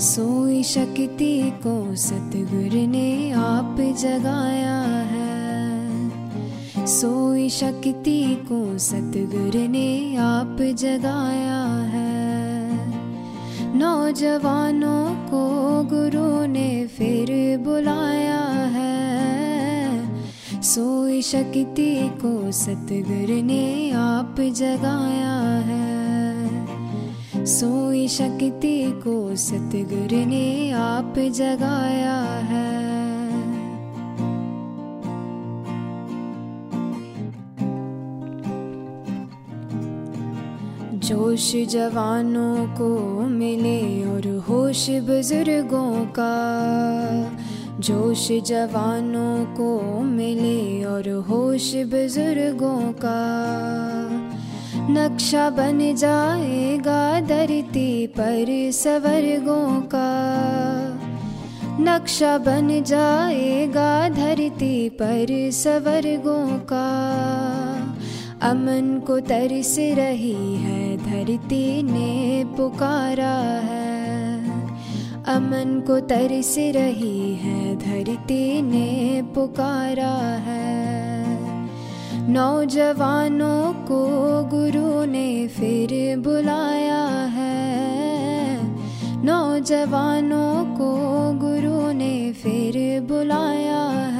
सोई 0.01 0.63
शक्ति 0.63 1.53
को 1.67 1.95
सतगुरु 1.95 2.87
ने 2.87 3.33
आप 3.33 3.77
जगाया 3.81 4.81
है। 4.81 5.28
सोई 6.89 7.51
शक्ति 7.51 8.37
को 8.53 8.79
सतगुर 8.79 9.69
ने 9.69 10.17
आप 10.17 10.57
जगाया 10.61 11.67
है। 11.85 12.79
नौजवानों 13.77 15.15
को 15.15 15.49
गुरु 15.83 16.47
ने 16.47 16.87
फिर 16.87 17.59
बुलाया 17.59 18.41
है। 18.47 19.03
सोई 20.63 21.23
शक्ति 21.23 22.11
को 22.25 22.53
सतगुर 22.53 23.43
ने 23.43 23.91
आप 23.91 24.37
जगाया 24.41 25.39
है। 25.59 26.49
सोई 27.47 28.09
शक्ति 28.09 28.91
को 28.91 29.37
सतगुर 29.37 30.27
ने 30.27 30.71
आप 30.71 31.15
जगाया 31.19 32.21
है। 32.23 33.18
जोश 41.09 41.53
जवानों 41.57 42.67
को 42.67 43.21
मिले 43.21 44.05
और 44.05 44.45
होश 44.49 44.91
बुज़ुर्गों 44.91 46.07
का। 46.19 46.35
जोश 47.81 48.29
जवानों 48.29 49.45
को 49.45 50.01
मिले 50.03 50.85
और 50.85 51.09
होश 51.09 51.73
बुज़ुर्गों 51.75 52.93
का। 52.93 53.21
नक्शा 54.91 55.51
बन 55.51 55.97
जाएगा 55.97 57.21
धरती 57.21 58.07
पर 58.07 58.71
सवर्गों 58.73 59.81
का। 59.81 60.11
नक्शा 61.81 62.39
बन 62.39 62.83
जाएगा 62.83 64.09
धरती 64.09 64.89
पर 64.89 65.51
सवर्गों 65.51 66.59
का। 66.59 66.89
अमन 68.43 69.03
को 69.07 69.21
तरस 69.21 69.77
रही 69.79 70.57
है, 70.57 70.97
धरती 70.97 71.83
ने 71.83 72.45
पुकारा 72.57 73.37
है। 73.65 74.41
अमन 75.25 75.85
को 75.87 76.01
तरस 76.01 76.55
रही 76.59 77.35
है, 77.35 77.77
धरती 77.77 78.63
ने 78.63 79.23
पुकारा 79.35 80.15
है। 80.47 80.87
नौजवानों 82.31 83.73
को 83.73 84.09
गुरु 84.45 85.05
ने 85.05 85.49
फिर 85.49 86.19
बुलाया 86.19 87.07
है। 87.07 87.79
नौजवानों 89.25 90.65
को 90.65 90.99
गुरु 91.33 91.93
ने 91.93 92.33
फिर 92.33 93.01
बुलाया 93.01 93.83
है। 93.89 94.18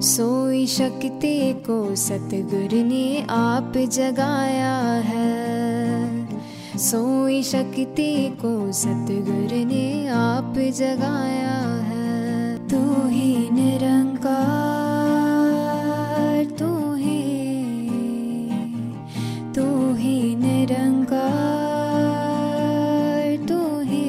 सोई 0.00 0.66
शक्ति 0.66 1.52
को 1.66 1.94
सतगुर 1.94 2.74
ने 2.84 3.26
आप 3.30 3.72
जगाया 3.76 4.76
है। 5.02 6.78
सोई 6.78 7.42
शक्ति 7.42 8.28
को 8.40 8.72
सतगुर 8.72 9.52
ने 9.66 10.08
आप 10.08 10.54
जगाया 10.76 11.58
है। 11.88 12.68
तू 12.68 12.80
ही 13.08 13.50
निरंकार, 13.50 14.38
तू 16.58 16.70
ही 16.94 17.20
तू 19.54 19.66
ही 19.94 20.36
निरंकार, 20.36 21.26
तू 23.48 23.60
ही 23.80 24.08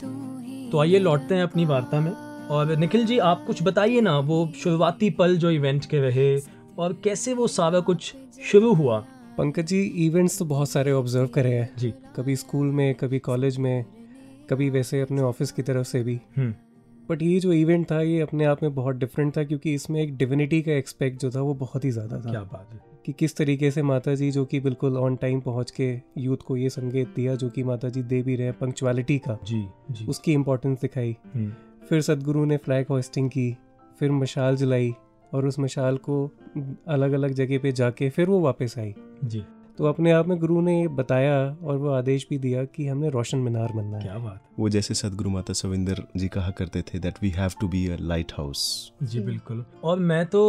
तू 0.00 0.10
ही 0.40 0.68
तो 0.72 0.80
आइए 0.80 0.98
लौटते 0.98 1.34
हैं 1.34 1.42
अपनी 1.42 1.64
वार्ता 1.64 2.00
में। 2.00 2.12
और 2.52 2.76
निखिल 2.76 3.04
जी 3.06 3.18
आप 3.18 3.44
कुछ 3.46 3.62
बताइए 3.62 4.00
ना 4.00 4.18
वो 4.18 4.52
शुरुआती 4.56 5.10
पल 5.10 5.36
जो 5.36 5.50
इवेंट 5.50 5.84
के 5.84 6.00
रहे 6.00 6.36
और 6.78 6.92
कैसे 7.04 7.34
वो 7.34 7.46
सारा 7.46 7.80
कुछ 7.80 8.14
शुरू 8.44 8.72
हुआ? 8.74 8.98
पंकज 9.38 9.66
जी 9.66 9.80
इवेंट्स 10.06 10.38
तो 10.38 10.44
बहुत 10.44 10.68
सारे 10.68 10.92
ऑब्ज़र्व 10.92 11.26
करे 11.26 11.54
हैं। 11.54 11.70
जी। 11.78 11.92
कभी 12.16 12.36
स्कूल 12.36 12.66
में 12.66 12.94
कभी 12.94 13.18
कॉलेज 13.18 13.58
में 13.58 13.84
कभी 14.50 14.70
वैसे 14.70 15.00
अपने 15.00 15.22
ऑफ़िस 15.22 15.52
की 15.52 15.62
तरफ़ 15.62 15.86
से 15.86 16.02
भी। 16.02 16.20
हम्म। 16.36 16.54
बट 17.08 17.22
ये 17.22 17.40
जो 17.40 17.52
इवेंट 17.52 17.90
था 17.90 18.00
ये 18.00 18.20
अपने 18.20 18.44
आप 18.44 18.62
में 18.62 18.74
बहुत 18.74 18.96
डिफरेंट 18.96 19.36
था 19.36 19.44
क्योंकि 19.44 19.74
इसमें 19.74 20.00
एक 20.02 20.16
डिविनिटी 20.16 20.62
का 20.62 20.72
एक्सपेक्ट 20.72 21.20
जो 21.20 21.30
था 21.30 21.40
वो 21.40 21.54
बहुत 21.54 21.84
ही 21.84 21.90
ज़्यादा 21.90 22.20
था। 22.20 22.30
क्या 22.30 22.42
बात 22.42 22.68
है। 22.72 22.80
कि 23.06 23.12
किस 23.12 23.36
तरीके 23.36 23.70
से 23.70 23.82
माता 23.82 24.14
जी 24.14 24.30
जो 24.30 24.44
कि 24.44 24.60
बिल्कुल 24.60 24.96
ऑन 24.96 25.16
टाइम 25.16 25.40
पहुँच 25.40 25.70
के 25.70 25.92
यूथ 26.18 26.36
को 26.36 26.56
ये 26.56 26.68
संकेत 26.70 27.08
दिया 27.16 27.34
जो 27.34 27.48
कि 27.48 27.62
माता 27.62 27.88
जी 27.88 28.02
दे 28.02 28.22
भी 28.22 28.36
रहे 28.36 28.46
हैं 28.46 28.58
पंक्चुअलिटी 28.58 29.18
का 29.18 29.38
जी 29.44 29.66
जी। 29.90 30.06
उसकी 30.06 30.32
इम्पोर्टेंस 30.32 30.80
दिखाई। 30.80 31.16
हम्म, 31.34 31.52
फिर 31.88 32.00
सदगुरु 32.00 32.44
ने 32.44 32.56
फ्लैग 32.56 32.86
होस्टिंग 32.90 33.30
की 33.30 33.56
फिर 34.00 34.10
मशाल 34.12 34.56
जलाई 34.56 34.92
और 35.32 35.46
उस 35.46 35.58
मशाल 35.58 35.96
को 35.98 36.24
अलग 36.88 37.12
अलग 37.12 37.32
जगह 37.32 37.58
पे 37.58 37.72
जाके 37.72 38.08
फिर 38.10 38.28
वो 38.28 38.40
वापस 38.40 38.74
आई। 38.78 38.94
जी। 39.24 39.44
तो 39.78 39.84
अपने 39.84 40.10
आप 40.10 40.26
में 40.28 40.36
गुरु 40.38 40.60
ने 40.60 40.80
ये 40.80 40.88
बताया 40.88 41.36
और 41.62 41.76
वो 41.76 41.90
आदेश 41.90 42.26
भी 42.30 42.38
दिया 42.38 42.64
कि 42.64 42.86
हमने 42.86 43.10
रोशन 43.10 43.38
मीनार 43.38 43.72
बनना 43.72 43.96
है। 43.96 44.02
क्या 44.02 44.18
बात 44.18 44.40
वो 44.58 44.68
जैसे 44.68 44.94
सदगुरु 44.94 45.30
माता 45.30 45.52
सविंदर 45.52 46.02
जी 46.16 46.28
कहा 46.28 46.50
करते 46.50 46.82
थे 46.82 46.98
that 46.98 47.22
we 47.22 47.30
have 47.30 47.50
to 47.60 47.68
be 47.68 47.86
a 47.88 47.96
lighthouse 48.32 48.92
जी 49.02 49.20
बिल्कुल। 49.20 49.64
और 49.84 49.98
मैं 50.00 50.24
तो 50.26 50.42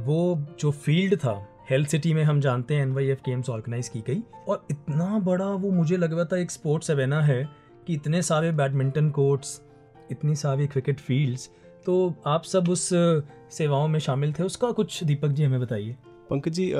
वो 0.00 0.46
जो 0.60 0.70
फ़ील्ड 0.70 1.16
था 1.16 1.34
हेल्थ 1.70 1.88
सिटी 1.88 2.12
में 2.14 2.22
हम 2.24 2.40
जानते 2.40 2.74
हैं 2.74 2.82
एन 2.82 2.94
गेम्स 2.94 3.50
ऑर्गेनाइज 3.50 3.88
की 3.88 4.00
गई। 4.06 4.22
और 4.48 4.66
इतना 4.70 5.18
बड़ा 5.18 5.46
वो 5.46 5.70
मुझे 5.70 5.96
लग 5.96 6.14
रहा 6.14 6.24
था 6.24 6.38
एक 6.38 6.50
स्पोर्ट्स 6.50 6.90
एवेना 6.90 7.20
है 7.22 7.42
कि 7.86 7.94
इतने 7.94 8.22
सारे 8.22 8.52
बैडमिंटन 8.52 9.10
कोर्ट्स 9.10 9.60
इतनी 10.10 10.36
सारी 10.36 10.66
क्रिकेट 10.66 11.00
फील्ड्स 11.00 11.50
तो 11.86 12.14
आप 12.26 12.44
सब 12.44 12.68
उस 12.68 12.88
सेवाओं 13.50 13.88
में 13.88 13.98
शामिल 14.00 14.32
थे 14.32 14.42
उसका 14.42 14.70
कुछ 14.70 15.04
दीपक 15.04 15.28
जी 15.28 15.44
हमें 15.44 15.60
बताइए। 15.60 15.96
पंकज 16.30 16.52
जी 16.52 16.72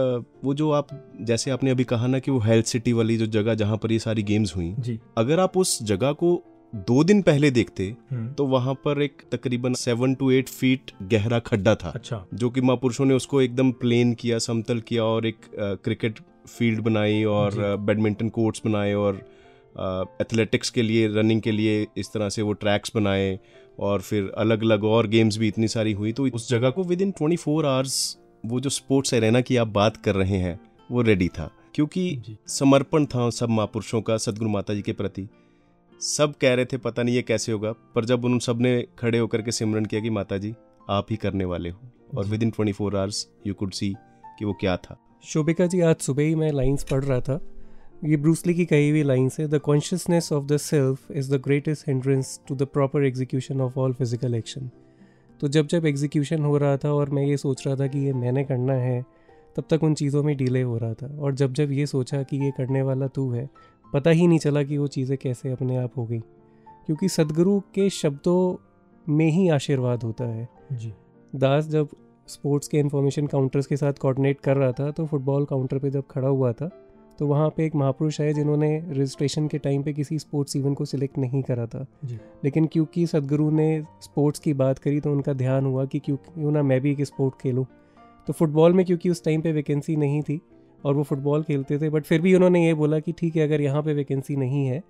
वो 0.45 0.55
जो 0.55 0.71
आप 0.71 0.88
जैसे 1.21 1.51
आपने 1.51 1.71
अभी 1.71 1.85
कहा 1.85 2.07
ना 2.07 2.19
कि 2.19 2.31
वो 2.31 2.38
हेल्थ 2.38 2.66
सिटी 2.66 2.93
वाली 2.93 3.16
जो 3.16 3.27
जगह 3.27 3.55
जहाँ 3.55 3.77
पर 3.77 3.93
ये 3.93 3.99
सारी 3.99 4.23
गेम्स 4.23 4.57
हुई 4.57 4.75
जी। 4.79 4.99
अगर 5.19 5.40
आप 5.40 5.57
उस 5.57 5.83
जगह 5.83 6.12
को 6.12 6.43
दो 6.75 7.05
दिन 7.05 7.23
पहले 7.23 7.51
देखते 7.51 7.97
तो 8.12 8.47
वहाँ 8.47 8.75
पर 8.75 9.03
एक 9.03 9.23
तकरीबन 9.33 9.75
सेवन 9.75 10.14
टू 10.14 10.31
एट 10.31 10.49
फीट 10.49 10.90
गहरा 11.03 11.38
खड्डा 11.38 11.75
था 11.75 11.88
अच्छा। 11.88 12.25
जो 12.35 12.51
कि 12.51 12.61
महापुरुषों 12.61 13.05
ने 13.05 13.14
उसको 13.14 13.43
एकदम 13.43 13.73
प्लेन 13.73 14.14
किया 14.14 14.38
समतल 14.38 14.81
किया 14.81 15.05
और 15.05 15.27
एक 15.27 15.37
क्रिकेट 15.57 16.19
फ़ील्ड 16.49 16.81
बनाई 16.81 17.25
और 17.25 17.77
बैडमिंटन 17.77 18.29
कोर्ट्स 18.29 18.62
बनाए 18.64 18.95
और 18.95 19.23
एथलेटिक्स 20.20 20.70
के 20.70 20.83
लिए 20.83 21.09
रनिंग 21.09 21.40
के 21.42 21.52
लिए 21.52 21.87
इस 21.96 22.12
तरह 22.12 22.28
से 22.28 22.42
वो 22.42 22.52
ट्रैक्स 22.52 22.92
बनाए 22.94 23.38
और 23.78 24.00
फिर 24.00 24.33
अलग 24.38 24.62
अलग 24.62 24.85
और 24.85 25.06
गेम्स 25.06 25.37
भी 25.37 25.48
इतनी 25.48 25.68
सारी 25.68 25.92
हुई। 25.92 26.12
तो 26.12 26.26
उस 26.26 26.48
जगह 26.50 26.70
को 26.70 26.85
with 26.85 27.02
in 27.02 27.11
twenty 27.11 27.37
four 27.37 27.66
hours 27.66 28.18
वो 28.46 28.61
जो 28.61 28.70
स्पोर्ट्स 28.70 29.14
एरेना 29.14 29.40
की 29.40 29.56
आप 29.56 29.68
बात 29.68 29.96
कर 29.96 30.14
रहे 30.14 30.37
हैं 30.37 30.61
वो 30.90 31.02
रेडी 31.02 31.28
था। 31.28 31.50
क्योंकि 31.74 32.22
समर्पण 32.46 33.04
था 33.04 33.30
सब 33.30 33.48
महापुरुषों 33.48 34.02
का 34.02 34.16
सदगुरु 34.16 34.50
माता 34.50 34.74
जी 34.74 34.83
के 34.83 34.92
प्रति। 34.92 35.28
सब 36.00 36.35
कह 36.40 36.54
रहे 36.54 36.64
थे 36.64 36.76
पता 36.76 37.02
नहीं 37.02 37.14
ये 37.14 37.22
कैसे 37.22 37.52
होगा। 37.52 37.72
पर 37.72 38.04
जब 38.04 38.24
उन 38.24 38.38
सबने 38.38 38.87
खड़े 38.98 39.18
होकर 39.18 39.42
के 39.42 39.52
सिमरन 39.52 39.85
किया 39.85 40.00
कि 40.00 40.11
माता 40.11 40.38
जी 40.38 40.54
आप 40.90 41.06
ही 41.11 41.16
करने 41.16 41.44
वाले 41.44 41.70
हो। 41.70 41.80
और 42.18 42.26
within 42.42 42.50
twenty 42.50 42.72
four 42.72 42.96
hours 42.96 43.28
you 43.46 43.54
could 43.54 43.72
see 43.72 43.94
कि 44.38 44.44
वो 44.44 44.52
क्या 44.52 44.76
था। 44.76 44.98
शोभिका 45.24 45.66
जी 45.66 45.80
आज 45.80 45.96
सुबह 45.96 46.22
ही 46.22 46.35
मैं 46.35 46.52
लाइंस 46.52 46.85
पढ़ 46.85 47.04
रहा 47.04 47.20
था। 47.20 47.40
ये 48.04 48.16
ब्रूसली 48.16 48.54
की 48.54 48.64
कही 48.64 48.90
हुई 48.90 49.02
लाइंस 49.02 49.38
है 49.40 49.46
the 49.48 49.58
consciousness 49.58 50.32
of 50.32 50.44
the 50.44 50.56
self 50.56 51.10
is 51.10 51.34
the 51.34 51.40
greatest 51.40 51.88
hindrance 51.88 52.40
to 52.48 52.54
the 52.54 52.62
proper 52.62 53.04
execution 53.04 53.60
of 53.60 53.78
all 53.78 53.92
physical 53.92 54.34
action 54.34 54.70
तो 55.40 55.48
जब 55.48 55.66
जब 55.66 55.86
एग्जीक्यूशन 55.86 56.42
हो 56.42 56.56
रहा 56.56 56.76
था 56.76 56.92
और 56.92 57.10
मैं 57.10 57.22
ये 57.22 57.36
सोच 57.36 57.66
रहा 57.66 57.76
था 57.76 57.86
कि 57.86 57.98
ये 57.98 58.12
मैंने 58.12 58.44
करना 58.44 58.72
है 58.72 59.02
तब 59.56 59.64
तक 59.70 59.82
उन 59.82 59.94
चीज़ों 59.94 60.22
में 60.22 60.36
डिले 60.36 60.62
हो 60.62 60.78
रहा 60.78 60.94
था। 60.94 61.06
और 61.18 61.34
जब 61.34 61.52
जब 61.52 61.72
ये 61.72 61.86
सोचा 61.86 62.22
कि 62.22 62.36
ये 62.36 62.50
करने 62.50 62.82
वाला 62.82 63.06
तू 63.06 63.30
है 63.30 63.48
पता 63.92 64.10
ही 64.10 64.26
नहीं 64.26 64.38
चला 64.38 64.62
कि 64.62 64.78
वो 64.78 64.86
चीज़ें 64.86 65.16
कैसे 65.18 65.52
अपने 65.52 65.76
आप 65.76 65.96
हो 65.96 66.04
गई। 66.06 66.20
क्योंकि 66.86 67.08
सदगुरु 67.08 67.60
के 67.74 67.90
शब्दों 67.90 68.56
में 69.06 69.30
ही 69.30 69.48
आशीर्वाद 69.48 70.02
होता 70.02 70.24
है। 70.24 70.48
जी। 70.72 70.92
दास 71.32 71.68
जब 71.68 71.88
स्पोर्ट्स 72.28 72.68
के 72.68 72.78
इंफॉर्मेशन 72.78 73.26
काउंटर्स 73.26 73.66
के 73.66 73.76
साथ 73.76 73.92
कोऑर्डिनेट 73.92 74.40
कर 74.40 74.56
रहा 74.56 74.72
था 74.72 74.90
तो 74.90 75.06
फुटबॉल 75.06 75.44
काउंटर 75.44 75.78
पे 75.78 75.90
जब 75.90 76.04
खड़ा 76.10 76.28
हुआ 76.28 76.52
था 76.52 76.70
तो 77.20 77.26
वहाँ 77.26 77.48
पे 77.56 77.64
एक 77.66 77.74
महापुरुष 77.74 78.20
है 78.20 78.33
जिन्होंने 78.35 78.68
रजिस्ट्रेशन 78.80 79.48
के 79.48 79.59
टाइम 79.59 79.83
पे 79.83 79.92
किसी 79.92 80.18
स्पोर्ट्स 80.18 80.56
इवेंट 80.56 80.76
को 80.76 80.85
सिलेक्ट 80.85 81.18
नहीं 81.18 81.42
करा 81.42 81.66
था। 81.66 81.85
लेकिन 82.44 82.66
क्योंकि 82.66 83.06
सदगुरु 83.06 83.50
ने 83.50 83.83
स्पोर्ट्स 84.02 84.40
की 84.40 84.52
बात 84.54 84.78
करी 84.78 85.00
तो 85.00 85.12
उनका 85.12 85.33
ध्यान 85.33 85.66
हुआ 85.66 85.85
कि 85.85 85.98
क्यों 85.98 86.16
क्यों 86.16 86.52
ना 86.52 86.62
मैं 86.62 86.80
भी 86.80 86.92
एक 86.92 87.02
स्पोर्ट 87.04 87.35
खेलूँ। 87.42 87.64
तो 88.28 88.33
फुटबॉल 88.33 88.72
में 88.72 88.85
क्योंकि 88.87 89.11
उस 89.11 89.22
टाइम 89.24 89.40
पे 89.40 89.52
वैकेंसी 89.52 89.96
नहीं 89.96 90.22
थी 90.22 90.40
और 90.85 90.94
वो 90.94 91.02
फुटबॉल 91.02 91.42
खेलते 91.42 91.78
थे 91.78 91.90
बट 91.90 92.04
फिर 92.04 92.20
भी 92.20 92.35
उन्होंने 92.35 92.64
ये 92.66 92.74
बोला 92.74 92.98
कि 92.98 93.12
ठीक 93.12 93.37
है 93.37 93.42
अगर 93.42 93.61
यहाँ 93.61 93.83
पे 93.83 93.94
वैकेंसी 93.94 94.37
नहीं 94.37 94.66
है 94.66 94.83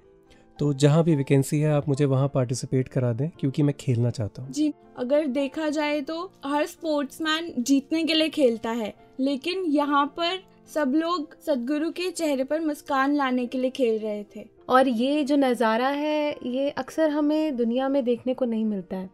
तो 0.58 0.72
जहाँ 0.74 1.02
भी 1.04 1.16
वैकेंसी 1.16 1.60
है 1.60 1.72
आप 1.72 1.88
मुझे 1.88 2.04
वहाँ 2.04 2.28
पार्टिसिपेट 2.28 2.88
करा 2.88 3.12
दें 3.12 3.28
क्योंकि 3.40 3.62
मैं 3.62 3.74
खेलना 3.80 4.10
चाहता 4.10 4.42
हूँ। 4.42 4.52
जी 4.52 4.72
अगर 4.98 5.26
देखा 5.26 5.68
जाए 5.70 6.00
तो 6.00 6.22
हर 6.46 6.66
स्पोर्ट्समैन 6.66 7.52
जीतने 7.58 8.04
के 8.04 8.14
लिए 8.14 8.28
खेलता 8.28 8.70
है 8.70 8.92
लेकिन 9.20 9.64
यहाँ 9.68 10.06
पर 10.16 10.38
सब 10.70 10.92
लोग 10.94 11.35
सदगुरु 11.42 11.90
के 11.90 12.11
चेहरे 12.11 12.44
पर 12.44 12.61
मुस्कान 12.61 13.14
लाने 13.14 13.46
के 13.46 13.59
लिए 13.59 13.70
खेल 13.70 13.98
रहे 13.98 14.24
थे। 14.37 14.44
और 14.68 14.88
ये 14.88 15.24
जो 15.24 15.37
नज़ारा 15.37 15.88
है, 15.88 16.37
ये 16.46 16.68
अक्सर 16.70 17.11
हमें 17.11 17.56
दुनिया 17.56 17.88
में 17.88 18.04
देखने 18.04 18.35
को 18.35 18.44
नहीं 18.44 18.64
मिलता 18.64 18.96
है। 18.96 19.11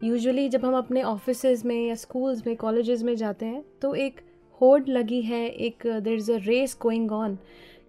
यूजुअली 0.00 0.48
जब 0.48 0.64
हम 0.64 0.76
अपने 0.76 1.02
ऑफिसेज 1.02 1.64
में 1.64 1.76
या 1.88 1.94
स्कूल्स 1.94 2.46
में 2.46 2.54
कॉलेजेस 2.56 3.02
में 3.02 3.14
जाते 3.16 3.46
हैं 3.46 3.64
तो 3.82 3.94
एक 3.96 4.20
होड़ 4.60 4.82
लगी 4.88 5.20
है, 5.22 5.46
एक 5.46 5.86
there 5.86 6.14
is 6.14 6.32
a 6.32 6.36
race 6.38 6.78
going 6.82 7.12
on 7.12 7.38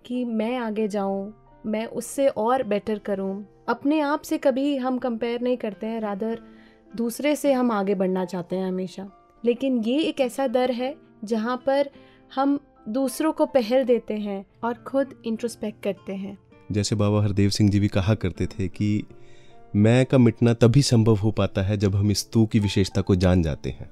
कि 0.05 0.23
मैं 0.25 0.55
आगे 0.57 0.87
जाऊँ, 0.87 1.33
मैं 1.65 1.85
उससे 1.87 2.27
और 2.27 2.63
बेटर 2.63 2.99
करूँ। 2.99 3.45
अपने 3.67 3.99
आप 4.01 4.21
से 4.21 4.37
कभी 4.39 4.75
हम 4.77 4.97
कंपेयर 4.97 5.41
नहीं 5.41 5.57
करते 5.57 5.87
हैं 5.87 6.01
रादर 6.01 6.41
दूसरे 6.95 7.35
से 7.35 7.53
हम 7.53 7.71
आगे 7.71 7.95
बढ़ना 7.95 8.25
चाहते 8.25 8.55
हैं 8.55 8.67
हमेशा। 8.67 9.09
लेकिन 9.43 9.81
ये 9.83 9.99
एक 9.99 10.21
ऐसा 10.21 10.47
दर 10.49 10.71
है 10.71 10.95
जहाँ 11.23 11.63
पर 11.65 11.89
हम 12.35 12.59
दूसरों 12.89 13.33
को 13.33 13.45
पहल 13.45 13.83
देते 13.83 14.13
हैं 14.13 14.45
और 14.63 14.73
खुद 14.73 15.13
इंट्रोस्पेक्ट 15.25 15.83
करते 15.83 16.13
हैं। 16.13 16.37
जैसे 16.71 16.95
बाबा 16.95 17.23
हरदेव 17.23 17.49
सिंह 17.49 17.69
जी 17.69 17.79
भी 17.79 17.87
कहा 17.87 18.15
करते 18.15 18.45
थे 18.45 18.67
कि 18.67 19.03
मैं 19.75 20.05
का 20.05 20.17
मिटना 20.17 20.53
तभी 20.53 20.81
संभव 20.81 21.15
हो 21.15 21.31
पाता 21.31 21.61
है 21.61 21.77
जब 21.77 21.95
हम 21.95 22.11
इस 22.11 22.31
तू 22.31 22.45
की 22.45 22.59
विशेषता 22.59 23.01
को 23.01 23.15
जान 23.15 23.41
जाते 23.41 23.69
हैं। 23.69 23.89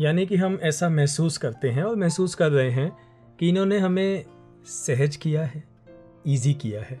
यानी 0.00 0.26
कि 0.26 0.36
हम 0.36 0.58
ऐसा 0.62 0.88
महसूस 0.88 1.38
करते 1.38 1.70
हैं 1.70 1.82
और 1.82 1.96
महसूस 1.96 2.34
कर 2.34 2.52
रहे 2.52 2.70
हैं 2.70 2.92
कि 3.38 3.48
इन्होंने 3.48 3.78
हमें 3.78 4.24
सहज 4.64 5.16
किया 5.16 5.44
है 5.44 5.64
इजी 6.26 6.54
किया 6.54 6.82
है। 6.82 7.00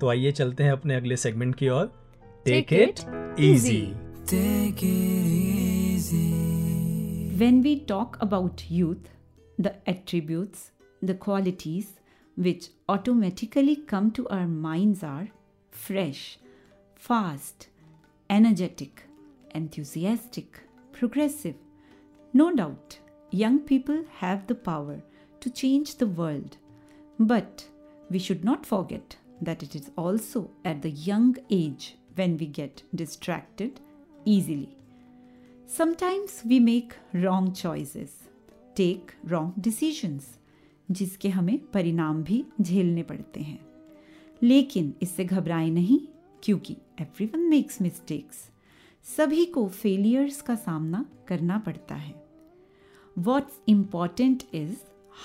तो 0.00 0.08
आइए 0.08 0.32
चलते 0.32 0.64
हैं 0.64 0.72
अपने 0.72 0.94
अगले 0.94 1.16
सेगमेंट 1.16 1.54
की 1.54 1.68
ओर। 1.68 1.92
Take 2.44 2.68
Take 2.68 2.82
it 2.82 2.98
it 2.98 3.40
easy 3.40 3.94
easy. 4.32 6.34
When 7.38 7.62
we 7.62 7.80
talk 7.92 8.16
about 8.20 8.70
youth, 8.70 9.08
the 9.58 9.74
attributes, 9.88 10.70
the 11.02 11.14
qualities 11.14 11.94
which 12.36 12.68
automatically 12.88 13.76
come 13.76 14.10
to 14.12 14.28
our 14.28 14.46
minds 14.46 15.02
are 15.02 15.28
fresh, 15.70 16.38
fast, 16.94 17.68
energetic, 18.30 19.04
enthusiastic, 19.54 20.60
progressive. 20.92 21.56
No 22.32 22.54
doubt, 22.54 22.98
young 23.30 23.60
people 23.60 24.04
have 24.18 24.46
the 24.46 24.54
power 24.54 25.00
to 25.40 25.50
change 25.50 25.96
the 25.96 26.06
world. 26.06 26.56
But 27.18 27.66
we 28.10 28.18
should 28.18 28.44
not 28.44 28.66
forget 28.66 29.16
that 29.40 29.62
it 29.62 29.74
is 29.74 29.90
also 29.96 30.50
at 30.64 30.82
the 30.82 30.90
young 30.90 31.36
age 31.50 31.96
when 32.14 32.36
we 32.36 32.46
get 32.46 32.82
distracted 32.94 33.80
easily. 34.24 34.76
Sometimes 35.66 36.42
we 36.44 36.60
make 36.60 36.94
wrong 37.12 37.52
choices, 37.52 38.24
take 38.74 39.14
wrong 39.24 39.54
decisions, 39.60 40.38
जिसके 40.90 41.28
हमें 41.28 41.58
परिणाम 41.58 42.22
भी 42.22 42.44
झेलने 42.60 43.02
पड़ते 43.02 43.40
हैं। 43.40 43.66
लेकिन 44.42 44.94
इससे 45.02 45.24
घबराएँ 45.24 45.70
नहीं, 45.70 45.98
क्योंकि 46.42 46.76
एवरी 47.00 47.26
वन 47.26 47.40
मेक्स 47.40 47.82
मिस्टेक्स 47.82 48.50
सभी 49.16 49.44
को 49.44 49.68
फेलियर्स 49.68 50.42
का 50.42 50.54
सामना 50.54 51.06
करना 51.28 51.58
पड़ता 51.58 51.94
है। 51.94 52.14
What's 53.18 53.60
important 53.68 54.42
is 54.54 54.76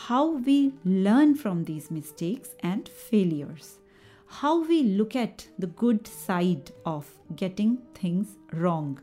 how 0.07 0.35
we 0.35 0.71
learn 0.87 1.33
from 1.33 1.63
these 1.63 1.87
mistakes 1.91 2.55
and 2.65 2.83
failures 3.09 3.79
how 4.27 4.61
we 4.61 4.81
look 4.83 5.15
at 5.15 5.41
the 5.59 5.73
good 5.79 6.03
side 6.05 6.69
of 6.85 7.33
getting 7.33 7.77
things 8.03 8.37
wrong 8.53 8.97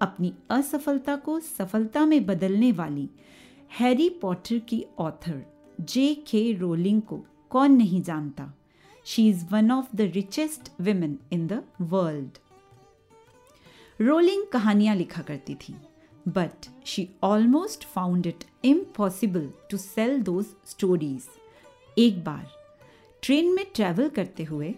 अपनी 0.00 0.32
असफलता 0.50 1.16
को 1.16 1.40
सफलता 1.40 2.06
में 2.06 2.26
बदलने 2.26 2.72
वाली 2.72 3.08
हैरी 3.78 4.08
पॉटर 4.08 4.58
की 4.58 4.84
ऑथर 4.98 5.59
जे 5.80 6.14
के 6.14 6.52
रोलिंग 6.52 7.02
को 7.02 7.24
कौन 7.50 7.72
नहीं 7.72 8.02
जानता? 8.02 8.52
She 9.04 9.28
is 9.28 9.44
one 9.52 9.72
of 9.72 9.96
the 9.96 10.00
richest 10.00 10.72
women 10.80 11.14
in 11.32 11.46
the 11.46 11.62
world 11.80 12.38
Rowling 14.00 14.46
कहानियाँ 14.46 14.96
लिखा 14.96 15.22
करती 15.22 15.54
थी 15.54 15.74
but 16.28 16.68
she 16.86 17.08
almost 17.22 17.84
found 17.84 18.26
it 18.26 18.44
impossible 18.64 19.52
to 19.70 19.76
sell 19.76 20.22
those 20.22 20.46
stories 20.66 21.28
एक 21.98 22.24
बार 22.24 22.48
ट्रेन 23.22 23.54
में 23.54 23.66
ट्रैवल 23.74 24.08
करते 24.08 24.44
हुए, 24.44 24.74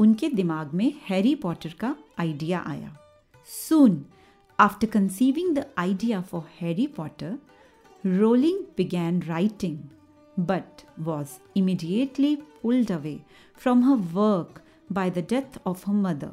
उनके 0.00 0.28
दिमाग 0.28 0.74
में 0.74 0.92
हैरी 1.08 1.34
पॉटर 1.34 1.72
का 1.72 1.96
आइडिया 2.18 2.60
आया। 2.60 2.96
Soon 3.46 4.04
after 4.60 4.86
conceiving 4.86 5.56
the 5.56 5.66
idea 5.78 6.20
for 6.20 6.42
Harry 6.60 6.86
Potter 6.86 7.38
Rowling 8.06 8.60
began 8.76 9.22
writing 9.22 9.78
but 10.46 10.84
was 10.98 11.40
immediately 11.54 12.36
pulled 12.62 12.90
away 12.90 13.24
from 13.54 13.82
her 13.82 13.96
work 13.96 14.62
by 14.90 15.08
the 15.10 15.22
death 15.22 15.58
of 15.64 15.84
her 15.84 15.94
mother. 15.94 16.30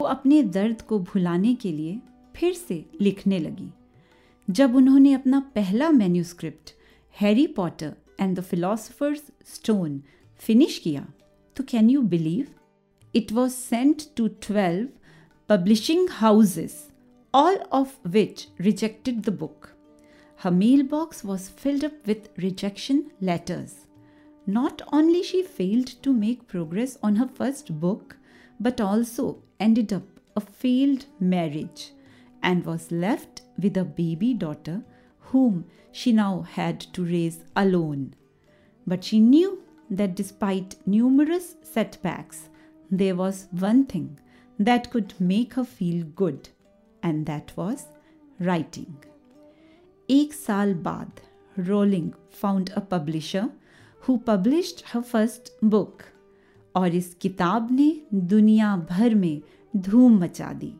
वो 0.00 0.06
अपने 0.06 0.42
दर्द 0.42 0.80
को 0.82 0.98
भुलाने 0.98 1.54
के 1.54 1.72
लिए 1.72 2.00
फिर 2.34 2.52
से 2.54 2.84
लिखने 3.00 3.38
लगी 3.38 3.70
जब 4.48 4.74
उन्होंने 4.76 5.12
अपना 5.12 5.40
पहला 5.54 5.90
manuscript 5.90 6.72
Harry 7.20 7.46
Potter 7.56 7.94
and 8.20 8.36
the 8.38 8.40
philosopher's 8.40 9.22
stone 9.54 10.02
finish 10.40 10.78
किया 10.78 11.06
तो 11.56 11.64
can 11.64 11.90
you 11.90 12.02
believe 12.14 12.46
it 13.14 13.32
was 13.32 13.52
sent 13.52 14.02
to 14.16 14.28
twelve 14.48 14.88
publishing 15.48 16.08
houses 16.10 16.86
all 17.34 17.56
of 17.72 17.96
which 18.08 18.48
rejected 18.60 19.20
the 19.20 19.38
book. 19.38 19.75
Her 20.36 20.50
mailbox 20.50 21.24
was 21.24 21.48
filled 21.48 21.84
up 21.84 22.06
with 22.06 22.28
rejection 22.36 23.10
letters. 23.20 23.86
Not 24.46 24.82
only 24.92 25.22
she 25.22 25.42
failed 25.42 25.86
to 26.02 26.12
make 26.12 26.46
progress 26.46 26.98
on 27.02 27.16
her 27.16 27.26
first 27.26 27.80
book, 27.80 28.16
but 28.60 28.80
also 28.80 29.42
ended 29.58 29.92
up 29.92 30.04
a 30.36 30.40
failed 30.40 31.06
marriage 31.18 31.92
and 32.42 32.64
was 32.64 32.92
left 32.92 33.42
with 33.58 33.76
a 33.76 33.84
baby 33.84 34.34
daughter 34.34 34.84
whom 35.18 35.64
she 35.90 36.12
now 36.12 36.42
had 36.42 36.80
to 36.80 37.04
raise 37.04 37.42
alone. 37.56 38.14
But 38.86 39.02
she 39.02 39.18
knew 39.18 39.62
that 39.90 40.14
despite 40.14 40.76
numerous 40.86 41.56
setbacks, 41.62 42.50
there 42.90 43.16
was 43.16 43.48
one 43.50 43.86
thing 43.86 44.18
that 44.58 44.90
could 44.90 45.14
make 45.18 45.54
her 45.54 45.64
feel 45.64 46.04
good, 46.04 46.48
and 47.02 47.26
that 47.26 47.52
was 47.56 47.86
writing. 48.38 48.96
एक 50.10 50.32
साल 50.32 50.74
बाद 50.74 51.20
Rowling 51.58 52.10
found 52.32 52.70
a 52.70 52.80
publisher 52.80 53.50
who 54.08 54.16
published 54.16 54.82
her 54.86 55.02
first 55.02 55.52
book 55.64 56.02
और 56.74 56.94
इस 56.94 57.14
किताब 57.14 57.68
ने 57.72 58.02
दुनिया 58.14 58.76
भर 58.90 59.14
में 59.14 59.42
धूम 59.76 60.18
मचा 60.18 60.52
दी। 60.52 60.72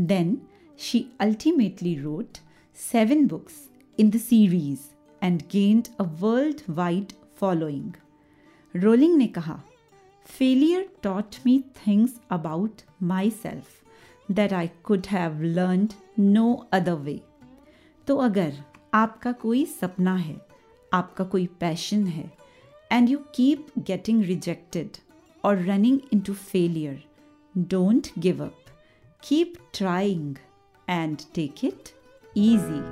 Then 0.00 0.38
she 0.78 1.06
ultimately 1.20 1.94
wrote 1.94 2.38
seven 2.74 3.26
books 3.26 3.54
in 3.98 4.10
the 4.10 4.16
series 4.16 4.80
and 5.22 5.42
gained 5.52 5.88
a 6.00 6.02
worldwide 6.70 7.12
following 7.36 7.92
Rowling 8.74 9.16
ने 9.16 9.26
कहा 9.26 9.60
failure 10.26 10.88
taught 11.02 11.36
me 11.46 11.64
things 11.86 12.20
about 12.30 12.82
myself 13.30 13.82
that 14.30 14.52
I 14.52 14.70
could 14.84 15.06
have 15.06 15.42
learned 15.42 15.92
no 16.18 16.52
other 16.72 16.92
way 16.92 17.20
तो 18.06 18.16
अगर 18.16 18.52
आपका 18.94 19.32
कोई 19.42 19.64
सपना 19.66 20.14
है 20.16 20.36
आपका 20.92 21.24
कोई 21.34 21.46
पैशन 21.60 22.06
है 22.06 22.30
and 22.92 23.08
you 23.08 23.18
keep 23.34 23.66
getting 23.78 24.22
rejected 24.24 24.96
और 25.44 25.62
running 25.64 25.98
into 26.20 26.34
failure 26.34 27.02
don't 27.54 28.08
give 28.18 28.44
up 28.44 28.56
keep 29.28 29.54
trying 29.74 30.36
and 30.88 31.18
take 31.34 31.64
it 31.64 31.94
easy 32.36 32.84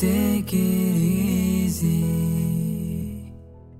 Take 0.00 0.50
it 0.52 0.96
easy. 1.02 2.00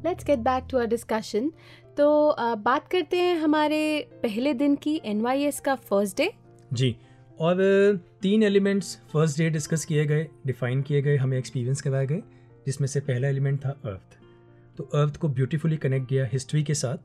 Let's 0.04 0.24
get 0.24 0.38
back 0.38 0.64
to 0.70 0.78
our 0.78 0.86
discussion 0.86 1.50
तो 1.96 2.06
अ, 2.28 2.54
बात 2.54 2.88
करते 2.88 3.20
हैं 3.20 3.34
हमारे 3.38 3.80
पहले 4.22 4.54
दिन 4.54 4.74
की 4.84 5.00
एनवाईएस 5.04 5.60
का 5.60 5.74
फ़र्स्ट 5.74 6.16
डे 6.16 6.30
जी 6.72 6.96
और 7.40 7.58
तीन 8.22 8.42
एलिमेंट्स 8.42 8.96
फ़र्स्ट 9.12 9.38
डे 9.38 9.48
डिस्कस 9.50 9.84
किए 9.84 10.04
गए 10.06 10.26
डिफाइन 10.46 10.82
किए 10.82 11.02
गए 11.02 11.16
हमें 11.16 11.38
एक्सपीरियंस 11.38 11.80
करवाए 11.82 12.06
गए 12.06 12.22
जिसमें 12.66 12.88
से 12.88 13.00
पहला 13.00 13.28
एलिमेंट 13.28 13.64
था 13.64 13.70
अर्थ 13.84 14.18
तो 14.78 14.84
अर्थ 14.94 15.16
को 15.16 15.28
ब्यूटीफुली 15.28 15.76
कनेक्ट 15.76 16.08
किया 16.08 16.26
हिस्ट्री 16.26 16.62
के 16.62 16.74
साथ। 16.74 16.96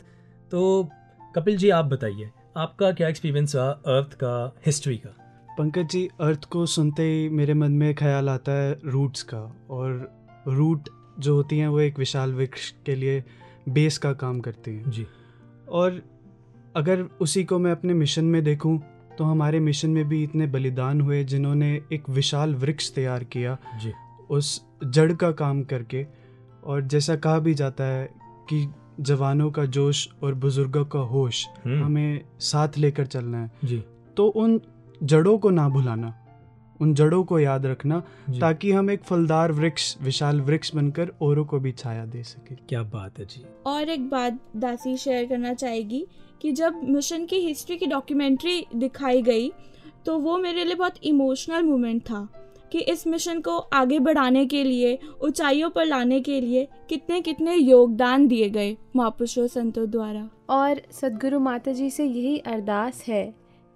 तो 0.52 0.90
कपिल 1.36 1.58
जी 1.58 1.70
आप 1.70 1.86
बताइए 1.86 2.30
आपका 2.58 2.92
क्या 2.92 3.08
एक्सपीरियंस 3.08 3.56
रहा 3.56 3.70
अर्थ 3.70 4.14
का 4.14 4.56
हिस्ट्री 4.66 4.98
का? 4.98 5.10
पंकज 5.58 5.90
जी 5.90 6.08
अर्थ 6.22 6.46
को 6.46 6.66
सुनते 6.66 7.04
ही 7.04 7.30
मेरे 7.30 7.54
मन 7.54 7.72
में 7.72 7.94
ख्याल 7.96 8.30
आता 8.30 8.52
है 8.52 8.78
रूट्स 8.86 9.24
का। 9.24 9.42
और 9.70 10.44
रूट 10.48 10.90
जो 11.20 11.36
होती 11.36 11.58
हैं 11.58 11.68
वो 11.68 11.80
एक 11.80 12.00
विशाल 12.00 12.34
वृक्ष 12.34 12.70
के 12.86 12.96
लिए 12.96 13.24
बेस 13.70 13.98
का 13.98 14.14
काम 14.14 14.40
करती 14.40 14.72
हैं। 14.72 14.92
जी। 14.92 15.06
और 15.70 16.02
अगर 16.76 17.02
उसी 17.22 17.44
को 17.44 17.60
मैं 17.60 17.72
अपने 17.72 17.94
मिशन 17.94 18.26
में 18.26 18.44
देखूँ 18.44 18.78
तो 19.18 19.24
हमारे 19.24 19.60
मिशन 19.60 19.90
में 19.90 20.08
भी 20.10 20.24
इतने 20.24 20.48
बलिदान 20.48 21.02
हुए 21.02 21.24
जिन्होंने 21.24 21.82
एक 21.94 22.10
विशाल 22.10 22.56
वृक्ष 22.56 22.92
तैयार 22.94 23.24
किया 23.24 23.58
जी। 23.82 23.92
उस 24.30 24.62
जड़ 24.84 25.14
का 25.14 25.32
काम 25.32 25.64
करके। 25.64 26.06
और 26.64 26.82
जैसा 26.82 27.16
कहा 27.16 27.40
भी 27.40 27.54
जाता 27.54 27.84
है 27.84 28.10
कि 28.50 28.68
जवानों 29.00 29.52
का 29.52 29.66
जोश 29.66 30.08
और 30.24 30.34
बुज़ुर्गों 30.34 30.86
का 30.86 31.00
होश 31.00 31.48
हम्म, 31.66 31.84
हमें 31.84 32.22
साथ 32.40 32.78
लेकर 32.78 33.06
चलना 33.06 33.44
है। 33.44 33.52
जी। 33.64 33.84
तो 34.18 34.28
उन 34.28 34.60
जड़ों 35.04 35.38
को 35.38 35.50
ना 35.50 35.70
भुलाना 35.70 36.18
उन 36.80 36.94
जड़ों 36.94 37.24
को 37.24 37.40
याद 37.40 37.66
रखना 37.66 38.00
ताकि 38.40 38.72
हम 38.72 38.90
एक 38.92 39.04
फलदार 39.04 39.52
वृक्ष 39.52 39.96
विशाल 40.02 40.42
वृक्ष 40.42 40.76
बनकर 40.76 41.12
औरों 41.22 41.46
को 41.46 41.60
भी 41.60 41.72
छाया 41.72 42.06
दे 42.06 42.24
सके। 42.24 42.56
क्या 42.56 42.84
बात 42.84 43.20
है 43.20 43.26
जी। 43.26 43.46
और 43.66 43.90
एक 43.90 44.10
बात 44.10 44.40
दासी 44.56 44.98
शेयर 44.98 45.26
करना 45.26 45.54
चाहेगी 45.54 46.06
कि 46.42 46.52
जब 46.52 46.84
मिशन 46.84 47.26
की 47.26 47.40
हिस्ट्री 47.40 47.78
की 47.78 47.86
डॉक्यूमेंट्री 47.86 48.66
दिखाई 48.76 49.22
गई 49.22 49.52
तो 50.06 50.18
वो 50.20 50.38
मेरे 50.38 50.64
लिए 50.66 50.76
बहुत 50.76 50.94
इमोशनल 51.04 51.64
मोमेंट 51.64 52.02
था 52.02 52.28
कि 52.72 52.80
इस 52.80 53.06
मिशन 53.08 53.40
को 53.40 53.58
आगे 53.58 54.00
बढ़ाने 54.00 54.46
के 54.46 54.64
लिए 54.64 54.98
ऊंचाइयों 55.24 55.70
पर 55.70 55.86
लाने 55.86 56.20
के 56.22 56.40
लिए 56.42 56.68
कितने 56.90 57.22
कितने 57.22 57.56
योगदान 57.56 58.28
दिए 58.28 58.50
गए 58.50 58.78
महापुरुषों 58.96 59.48
संतों 59.48 59.90
द्वारा। 59.90 60.30
और 60.50 60.82
सदगुरु 60.92 61.40
माता 61.40 61.72
जी 61.72 61.90
से 61.90 62.06
यही 62.06 62.38
अरदास 62.38 63.04
है 63.08 63.24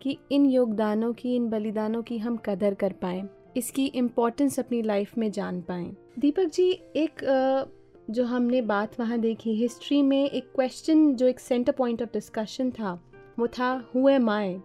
कि 0.01 0.17
इन 0.31 0.45
योगदानों 0.45 1.13
की 1.13 1.35
इन 1.35 1.49
बलिदानों 1.49 2.01
की 2.03 2.17
हम 2.17 2.37
कदर 2.37 2.73
कर 2.73 2.93
पाएँ 2.93 3.23
इसकी 3.57 3.85
इम्पोर्टेंस 3.85 4.59
अपनी 4.59 4.81
लाइफ 4.81 5.17
में 5.17 5.31
जान 5.31 5.61
पाएँ। 5.61 5.95
दीपक 6.19 6.45
जी 6.45 6.69
एक 6.95 7.23
अ, 7.23 7.65
जो 8.09 8.23
हमने 8.25 8.61
बात 8.61 8.99
वहाँ 8.99 9.17
देखी 9.19 9.55
हिस्ट्री 9.55 10.01
में 10.01 10.29
एक 10.29 10.51
क्वेश्चन 10.55 11.15
जो 11.15 11.27
एक 11.27 11.39
सेंटर 11.39 11.71
पॉइंट 11.71 12.01
ऑफ़ 12.01 12.09
डिस्कशन 12.13 12.71
था 12.71 12.99
वो 13.39 13.47
था 13.47 13.85
हु 13.95 14.09
एम 14.09 14.29
आई 14.29 14.57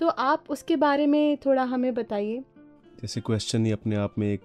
तो 0.00 0.08
आप 0.08 0.44
उसके 0.50 0.76
बारे 0.76 1.06
में 1.06 1.36
थोड़ा 1.36 1.62
हमें 1.62 1.94
बताइए। 1.94 2.38
जैसे 3.02 3.20
क्वेश्चन 3.20 3.66
ही 3.66 3.72
अपने 3.72 3.96
आप 3.96 4.14
में 4.18 4.32
एक 4.32 4.42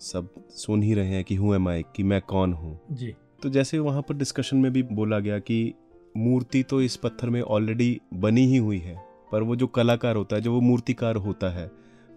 सब 0.00 0.28
सुन 0.50 0.82
ही 0.82 0.94
रहे 0.94 1.08
हैं 1.08 1.24
कि 1.24 1.34
हूँ 1.34 1.54
एम 1.54 1.68
आई 1.68 1.84
कि 1.96 2.02
मैं 2.02 2.20
कौन 2.22 2.52
हूँ। 2.52 2.80
जी। 2.90 3.14
तो 3.42 3.48
जैसे 3.48 3.78
वहाँ 3.78 4.02
पर 4.02 4.14
डिस्कशन 4.14 4.56
में 4.56 4.72
भी 4.72 4.82
बोला 4.82 5.18
गया 5.18 5.38
कि 5.38 5.74
मूर्ति 6.16 6.62
तो 6.62 6.82
इस 6.82 6.96
पत्थर 6.96 7.30
में 7.30 7.42
ऑलरेडी 7.42 8.00
बनी 8.14 8.46
ही 8.46 8.56
हुई 8.56 8.78
है 8.78 8.96
पर 9.32 9.42
वो 9.42 9.56
जो 9.56 9.66
कलाकार 9.66 10.16
होता 10.16 10.36
है 10.36 10.42
जो 10.42 10.52
वो 10.52 10.60
मूर्तिकार 10.60 11.16
होता 11.16 11.50
है 11.50 11.70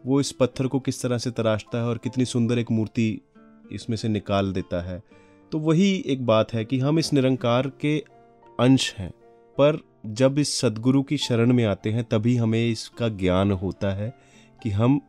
वो 0.05 0.19
इस 0.19 0.31
पत्थर 0.31 0.67
को 0.67 0.79
किस 0.79 1.01
तरह 1.01 1.17
से 1.17 1.31
तराशता 1.31 1.77
है 1.77 1.83
और 1.83 1.97
कितनी 1.97 2.25
सुंदर 2.25 2.59
एक 2.59 2.71
मूर्ति 2.71 3.21
इसमें 3.71 3.97
से 3.97 4.07
निकाल 4.07 4.53
देता 4.53 4.81
है 4.81 5.01
तो 5.53 5.59
वही 5.59 6.03
एक 6.07 6.25
बात 6.25 6.53
है 6.53 6.65
कि 6.65 6.79
हम 6.79 6.99
इस 6.99 7.13
निरंकार 7.13 7.71
के 7.81 8.03
अंश 8.59 8.95
हैं 8.97 9.09
पर 9.57 9.79
जब 10.05 10.39
इस 10.39 10.59
सदगुरु 10.59 11.03
की 11.03 11.17
शरण 11.17 11.53
में 11.53 11.65
आते 11.65 11.89
हैं 11.89 12.03
तभी 12.03 12.35
हमें 12.35 12.71
इसका 12.71 13.09
ज्ञान 13.09 13.51
होता 13.51 13.93
है 13.93 14.13
कि 14.63 14.69
हम 14.69 15.01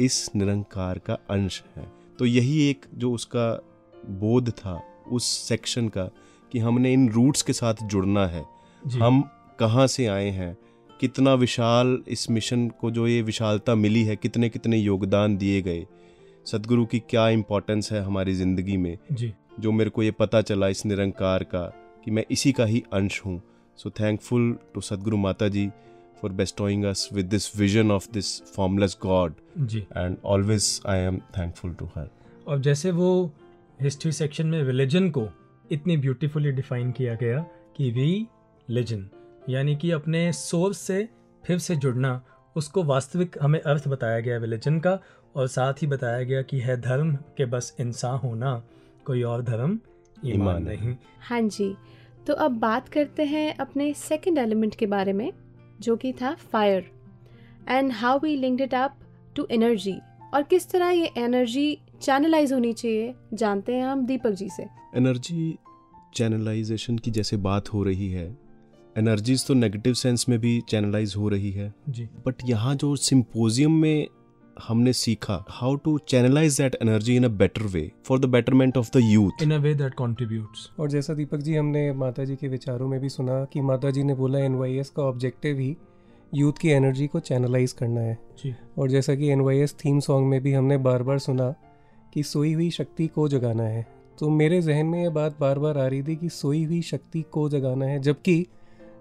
इस 0.00 0.30
निरंकार 0.36 0.98
का 0.98 1.14
अंश 1.14 1.62
हैं। 1.76 1.92
तो 2.18 2.26
यही 2.26 2.70
एक 2.70 2.86
जो 2.94 3.12
उसका 3.12 3.62
बोध 4.10 4.50
था 4.50 4.82
उस 5.12 5.24
सेक्शन 5.48 5.88
का 5.88 6.04
कि 6.52 6.58
हमने 6.58 6.92
इन 6.92 7.08
रूट्स 7.08 7.42
के 7.42 7.52
साथ 7.52 7.74
जुड़ना 7.82 8.26
है। 8.26 8.44
हम 8.82 9.30
कहाँ 9.58 9.86
से 9.86 10.06
आए 10.06 10.30
हैं? 10.30 10.56
कितना 11.00 11.34
विशाल 11.34 11.98
इस 12.08 12.30
मिशन 12.30 12.68
को 12.68 12.90
जो 12.90 13.06
ये 13.06 13.22
विशालता 13.22 13.74
मिली 13.74 14.02
है 14.02 14.16
कितने 14.16 14.48
कितने 14.48 14.78
योगदान 14.78 15.36
दिए 15.36 15.62
गए? 15.62 15.86
सदगुरु 16.46 16.86
की 16.86 16.98
क्या 16.98 17.28
इम्पोर्टेंस 17.28 17.92
है 17.92 18.02
हमारी 18.02 18.34
ज़िंदगी 18.34 18.76
में? 18.76 18.98
जी। 19.12 19.32
जो 19.52 19.72
मेरे 19.72 19.90
को 19.90 20.02
ये 20.02 20.10
पता 20.10 20.40
चला 20.42 20.68
इस 20.68 20.84
निरंकार 20.86 21.44
का 21.44 21.62
कि 22.04 22.10
मैं 22.10 22.24
इसी 22.30 22.52
का 22.52 22.64
ही 22.64 22.82
अंश 22.92 23.20
हूँ। 23.26 23.40
सो 23.78 23.90
thankful 23.90 24.58
to 24.74 24.80
Sadguru 24.80 25.16
Mata 25.16 25.48
ji 25.48 25.68
for 26.22 26.32
bestowing 26.32 26.84
us 26.84 27.08
with 27.12 27.26
this 27.26 27.56
vision 27.56 27.90
of 27.90 28.10
this 28.12 28.40
formless 28.42 28.96
God 29.02 29.34
ji. 29.58 29.78
And 29.96 30.16
always 30.24 30.80
I 30.86 30.98
am 30.98 31.18
thankful 31.38 31.74
to 31.74 31.86
her 31.86 32.10
और 32.46 32.60
जैसे 32.60 32.90
वो 32.90 33.10
हिस्ट्री 33.80 34.12
सेक्शन 34.12 34.46
में 34.46 34.62
रिलीजन 34.62 35.10
को 35.10 35.28
इतनी 35.72 35.96
ब्यूटीफुली 35.96 36.52
डिफाइन 36.52 36.92
किया 36.92 37.14
गया 37.14 37.46
कि 37.76 37.90
वी 37.90 38.26
लिजन 38.70 39.06
यानी 39.48 39.76
कि 39.76 39.90
अपने 39.90 40.32
सोर्स 40.32 40.78
से 40.78 41.08
फिर 41.44 41.58
से 41.58 41.76
जुड़ना 41.76 42.20
उसको 42.56 42.82
वास्तविक 42.84 43.36
हमें 43.42 43.60
अर्थ 43.60 43.88
बताया 43.88 44.20
गया 44.20 44.38
रिलीजन 44.38 44.78
का 44.80 44.98
और 45.36 45.46
साथ 45.46 45.82
ही 45.82 45.86
बताया 45.86 46.22
गया 46.22 46.42
कि 46.42 46.58
है 46.58 46.80
धर्म 46.80 47.14
के 47.36 47.44
बस 47.44 47.76
इंसान 47.80 48.18
होना। 48.18 48.62
कोई 49.06 49.22
और 49.22 49.42
धर्म 49.42 49.78
ईमान 50.26 50.62
नहीं। 50.62 50.94
हाँ। 51.20 51.40
जी 51.40 51.74
तो 52.26 52.34
अब 52.34 52.58
बात 52.60 52.88
करते 52.88 53.24
हैं 53.24 53.54
अपने 53.56 53.92
सेकंड 53.94 54.38
एलिमेंट 54.38 54.74
के 54.74 54.86
बारे 54.86 55.12
में 55.12 55.30
जो 55.80 55.96
कि 55.96 56.12
था 56.12 56.34
fire 56.52 56.90
and 57.68 57.92
how 57.92 58.18
we 58.18 58.34
linked 58.36 58.62
it 58.62 58.74
up 58.74 58.96
to 59.36 59.46
energy 59.50 59.96
और 60.34 60.42
किस 60.42 60.70
तरह 60.70 60.90
ये 60.90 61.10
एनर्जी 61.18 61.78
चैनलाइज 62.02 62.52
होनी 62.52 62.72
चाहिए 62.72 63.14
जानते 63.34 63.74
हैं 63.74 63.84
हम 63.84 64.04
दीपक 64.06 64.32
जी 64.32 64.48
से। 64.48 64.66
एनर्जी 64.96 65.58
चैनलाइजेशन 66.14 66.98
की 66.98 67.10
जैसे 67.10 67.36
बात 67.38 67.72
हो 67.72 67.82
रही 67.84 68.08
है 68.10 68.24
एनर्जीज 68.96 69.46
तो 69.46 69.54
नेगेटिव 69.54 69.94
सेंस 69.94 70.28
में 70.28 70.38
भी 70.40 70.60
चैनलाइज 70.68 71.14
हो 71.16 71.28
रही 71.28 71.50
है। 71.50 71.72
जी। 71.88 72.08
बट 72.26 72.42
यहाँ 72.44 72.74
जो 72.74 72.94
सिंपोजियम 72.98 73.72
में 73.72 74.06
हमने 74.68 74.92
सीखा 74.92 75.44
how 75.50 75.74
to 75.74 75.98
channelise 76.08 76.60
that 76.60 76.76
energy 76.82 77.16
in 77.16 77.24
a 77.24 77.28
better 77.28 77.62
way 77.62 77.90
for 78.04 78.18
the 78.18 78.24
betterment 78.24 78.76
of 78.76 78.90
the 78.96 79.00
youth 79.02 79.42
in 79.42 79.50
a 79.50 79.58
way 79.58 79.74
that 79.74 79.94
contributes 79.94 80.70
और 80.80 80.90
जैसा 80.90 81.14
दीपक 81.14 81.38
जी 81.38 81.56
हमने 81.56 81.92
माता 81.92 82.24
जी 82.24 82.36
के 82.36 82.48
विचारों 82.48 82.88
में 82.88 83.00
भी 83.00 83.08
सुना 83.08 83.44
कि 83.44 83.60
माता 83.60 83.90
जी 83.90 84.02
ने 84.02 84.14
बोला 84.14 84.38
एन 84.38 84.82
का 84.96 85.02
ऑब्जेक्टिव 85.02 85.58
ही 85.58 85.76
यूथ 86.34 86.52
की 86.52 86.68
एनर्जी 86.68 87.06
को 87.06 87.20
चैनलाइज 87.20 87.72
करना 87.72 88.00
है. 88.00 88.18
जी। 88.38 88.54
और 88.78 88.88
जैसा 88.88 89.14
कि 89.14 89.28
एन 89.28 89.66
थीम 89.84 90.00
सॉन्ग 90.00 90.28
में 90.28 90.40
भी 90.40 90.52
हमने 90.52 90.76
बार 90.78 91.02
बार 91.02 91.18
सुना 91.18 91.54
कि 92.14 92.22
सोई 92.22 92.52
हुई 92.52 92.70
शक्ति 92.70 93.06
को 93.06 93.28
जगाना 93.28 93.62
है। 93.62 93.86
तो 94.18 94.28
मेरे 94.30 94.60
जहन 94.62 94.86
में 94.86 95.02
ये 95.02 95.08
बात 95.08 95.36
बार 95.40 95.58
बार 95.58 95.78
आ 95.78 95.86
रही 95.86 96.02
थी 96.02 96.16
कि 96.16 96.28
सोई 96.28 96.64
हुई 96.64 96.82
शक्ति 96.82 97.24
को 97.32 97.48
जगाना 97.48 97.86
है 97.86 97.98
जबकि 97.98 98.46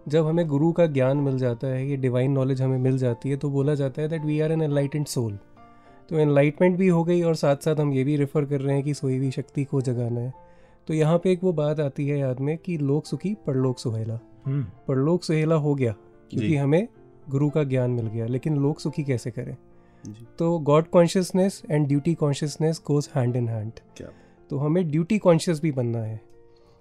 जब 0.08 0.26
हमें 0.26 0.48
गुरु 0.48 0.72
का 0.72 0.86
ज्ञान 0.86 1.18
मिल 1.18 1.38
जाता 1.38 1.68
है 1.68 1.90
ये 1.90 1.98
डिवाइन 1.98 2.32
नॉलेज 2.32 2.62
हमें 2.62 2.78
मिल 2.78 2.98
जाती 2.98 3.30
है 3.30 3.38
तो 3.38 3.50
बोला 3.50 3.76
जाता 3.76 4.02
है 4.02 4.08
that 4.08 4.26
we 4.26 4.40
are 4.40 4.52
an 4.52 4.62
enlightened 4.62 5.06
soul 5.06 5.38
तो 6.10 6.18
एनलाइटमेंट 6.20 6.78
भी 6.78 6.88
हो 6.88 7.04
गई 7.04 7.22
और 7.22 7.36
साथ 7.36 7.56
साथ 7.56 7.76
हम 7.76 7.94
ये 7.94 8.04
भी 8.04 8.16
रेफर 8.16 8.46
कर 8.46 8.62
रहे 8.62 8.76
हैं 8.76 8.84
कि 8.84 8.94
सोई 8.94 9.18
हुई 9.18 9.32
शक्ति 9.32 9.64
को 9.64 9.82
जगाना 9.82 10.20
है। 10.20 10.34
तो 10.88 10.94
यहाँ 10.94 11.18
पे 11.18 11.32
एक 11.32 11.44
वो 11.44 11.54
बात 11.54 11.80
आती 11.80 12.08
है 12.08 12.20
याद 12.20 12.40
में 12.40 12.58
कि 12.58 12.78
लोक 12.78 13.06
सुखी 13.06 13.34
परलोक 13.48 13.80
सुहेला। 13.80 14.20
हम्म। 14.46 14.64
परलोक 14.88 15.24
सुहेला 15.24 15.56
हो 15.56 15.74
गया 15.76 15.96
क्योंकि 16.32 16.56
हमें 16.56 16.88
गुरु 17.30 17.50
का 17.50 17.64
ज्ञान 17.64 17.92
मिल 17.92 18.08
गया 18.08 18.26
लेकिन 18.26 18.58
लोक 18.58 18.80
सुखी 18.80 19.04
कैसे 19.04 19.32
करें? 19.32 19.56
जी। 20.04 20.26
तो 20.40 20.58
God 20.60 20.88
consciousness 20.88 21.62
and 21.72 21.88
duty 21.88 22.14
consciousness 22.14 22.82
goes 22.88 23.10
hand 23.16 23.36
in 23.36 23.48
hand 23.50 23.72
तो 24.50 24.58
हमें 24.58 24.90
ड्यूटी 24.92 25.18
कॉन्शियस 25.18 25.62
भी 25.62 25.72
बनना 25.72 26.00
है। 26.00 26.20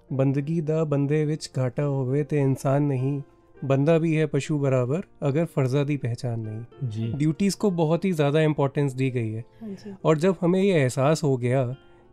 बंदगी 0.09 0.61
दा 0.61 0.83
बंदे 0.83 1.23
विच 1.25 1.49
घाटा 1.55 1.83
होवे 1.83 2.23
ते 2.23 2.39
इंसान 2.39 2.83
नहीं 2.83 3.21
बंदा 3.63 3.97
भी 3.97 4.13
है 4.13 4.25
पशु 4.25 4.57
बराबर 4.59 5.03
अगर 5.21 5.45
फर्जा 5.45 5.83
दी 5.83 5.97
पहचान 5.97 6.39
नहीं। 6.39 6.89
जी। 6.89 7.11
ड्यूटीज़ 7.13 7.57
को 7.57 7.71
बहुत 7.73 8.05
ही 8.05 8.11
ज़्यादा 8.11 8.41
इम्पोर्टेंस 8.41 8.93
दी 8.93 9.09
गई 9.09 9.29
है। 9.29 9.43
हाँ 9.61 9.97
और 10.05 10.17
जब 10.17 10.35
हमें 10.41 10.61
ये 10.61 10.73
एहसास 10.73 11.23
हो 11.23 11.35
गया 11.37 11.63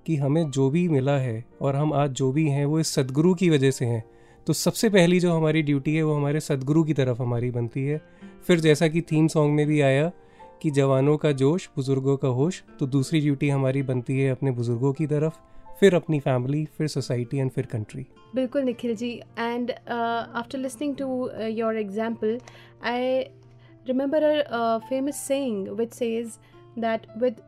कि 0.06 0.16
हमें 0.16 0.50
जो 0.50 0.68
भी 0.70 0.86
मिला 0.88 1.16
है 1.18 1.44
और 1.62 1.76
हम 1.76 1.92
आज 1.92 2.10
जो 2.12 2.30
भी 2.32 2.48
हैं 2.48 2.64
वो 2.64 2.80
इस 2.80 2.94
सदगुरु 2.94 3.34
की 3.34 3.50
वजह 3.50 3.70
से 3.70 3.84
हैं 3.84 4.04
तो 4.46 4.52
सबसे 4.52 4.88
पहली 4.90 5.20
जो 5.20 5.32
हमारी 5.32 5.62
ड्यूटी 5.62 5.94
है 5.96 6.02
वो 6.02 6.14
हमारे 6.14 6.40
सदगुरु 6.40 6.84
की 6.84 6.94
तरफ़ 6.94 7.22
हमारी 7.22 7.50
बनती 7.50 7.84
है। 7.84 8.00
फिर 8.46 8.60
जैसा 8.60 8.88
कि 8.88 9.00
थीम 9.02 9.26
सॉन्ग 9.28 9.54
में 9.54 9.66
भी 9.66 9.80
आया 9.80 10.10
कि 10.62 10.70
जवानों 10.70 11.16
का 11.16 11.32
जोश 11.34 11.68
बुज़ुर्गों 11.76 12.16
का 12.16 12.28
होश 12.30 12.62
तो 12.80 12.86
दूसरी 12.86 13.20
ड्यूटी 13.20 13.48
हमारी 13.48 13.82
बनती 13.82 14.18
है 14.20 14.30
अपने 14.30 14.50
बुज़ुर्गों 14.50 14.92
की 14.92 15.06
तरफ़ 15.06 15.38
फिर 15.80 15.94
अपनी 15.94 16.20
फैमिली 16.20 16.64
फिर 16.78 16.88
सोसाइटी 16.88 17.38
एंड 17.38 17.50
फिर 17.50 17.66
कंट्री 17.66 18.06
बिल्कुल 18.34 18.62
Nikhil 18.62 18.94
ji 18.96 19.10
and 19.38 19.70
after 19.88 20.58
listening 20.58 20.96
to 20.96 21.30
your 21.48 21.76
example 21.78 22.38
I 22.84 23.18
remember 23.88 24.22
a 24.22 24.78
famous 24.88 25.26
saying 25.28 25.58
which 25.76 25.92
says 25.92 26.38
that 26.76 27.06
with 27.16 27.42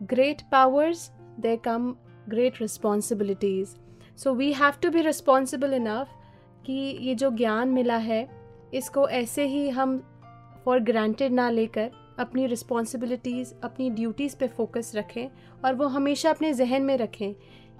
great 0.00 0.42
powers, 0.50 1.10
there 1.38 1.56
come 1.58 1.96
great 2.28 2.60
responsibilities. 2.60 3.76
So, 4.16 4.32
we 4.32 4.52
have 4.52 4.80
to 4.80 4.90
be 4.90 5.02
responsible 5.02 5.72
enough 5.72 6.08
कि 6.66 6.72
ये 7.00 7.14
जो 7.14 7.30
ज्ञान 7.30 7.68
मिला 7.68 7.96
है, 7.96 8.28
इसको 8.74 9.08
ऐसे 9.08 9.46
ही 9.46 9.68
हम 9.70 9.98
फॉर 10.64 10.80
ग्रांटेड 10.80 11.32
ना 11.32 11.48
लेकर 11.50 11.90
अपनी 12.18 12.46
रिस्पॉन्सिबिलिटीज़ 12.46 13.52
अपनी 13.64 13.90
ड्यूटीज़ 13.90 14.36
पे 14.36 14.46
फोकस 14.48 14.92
रखें 14.96 15.28
और 15.64 15.74
वो 15.74 15.86
हमेशा 15.88 16.30
अपने 16.30 16.52
जहन 16.54 16.82
में 16.82 16.96
रखें 16.98 17.32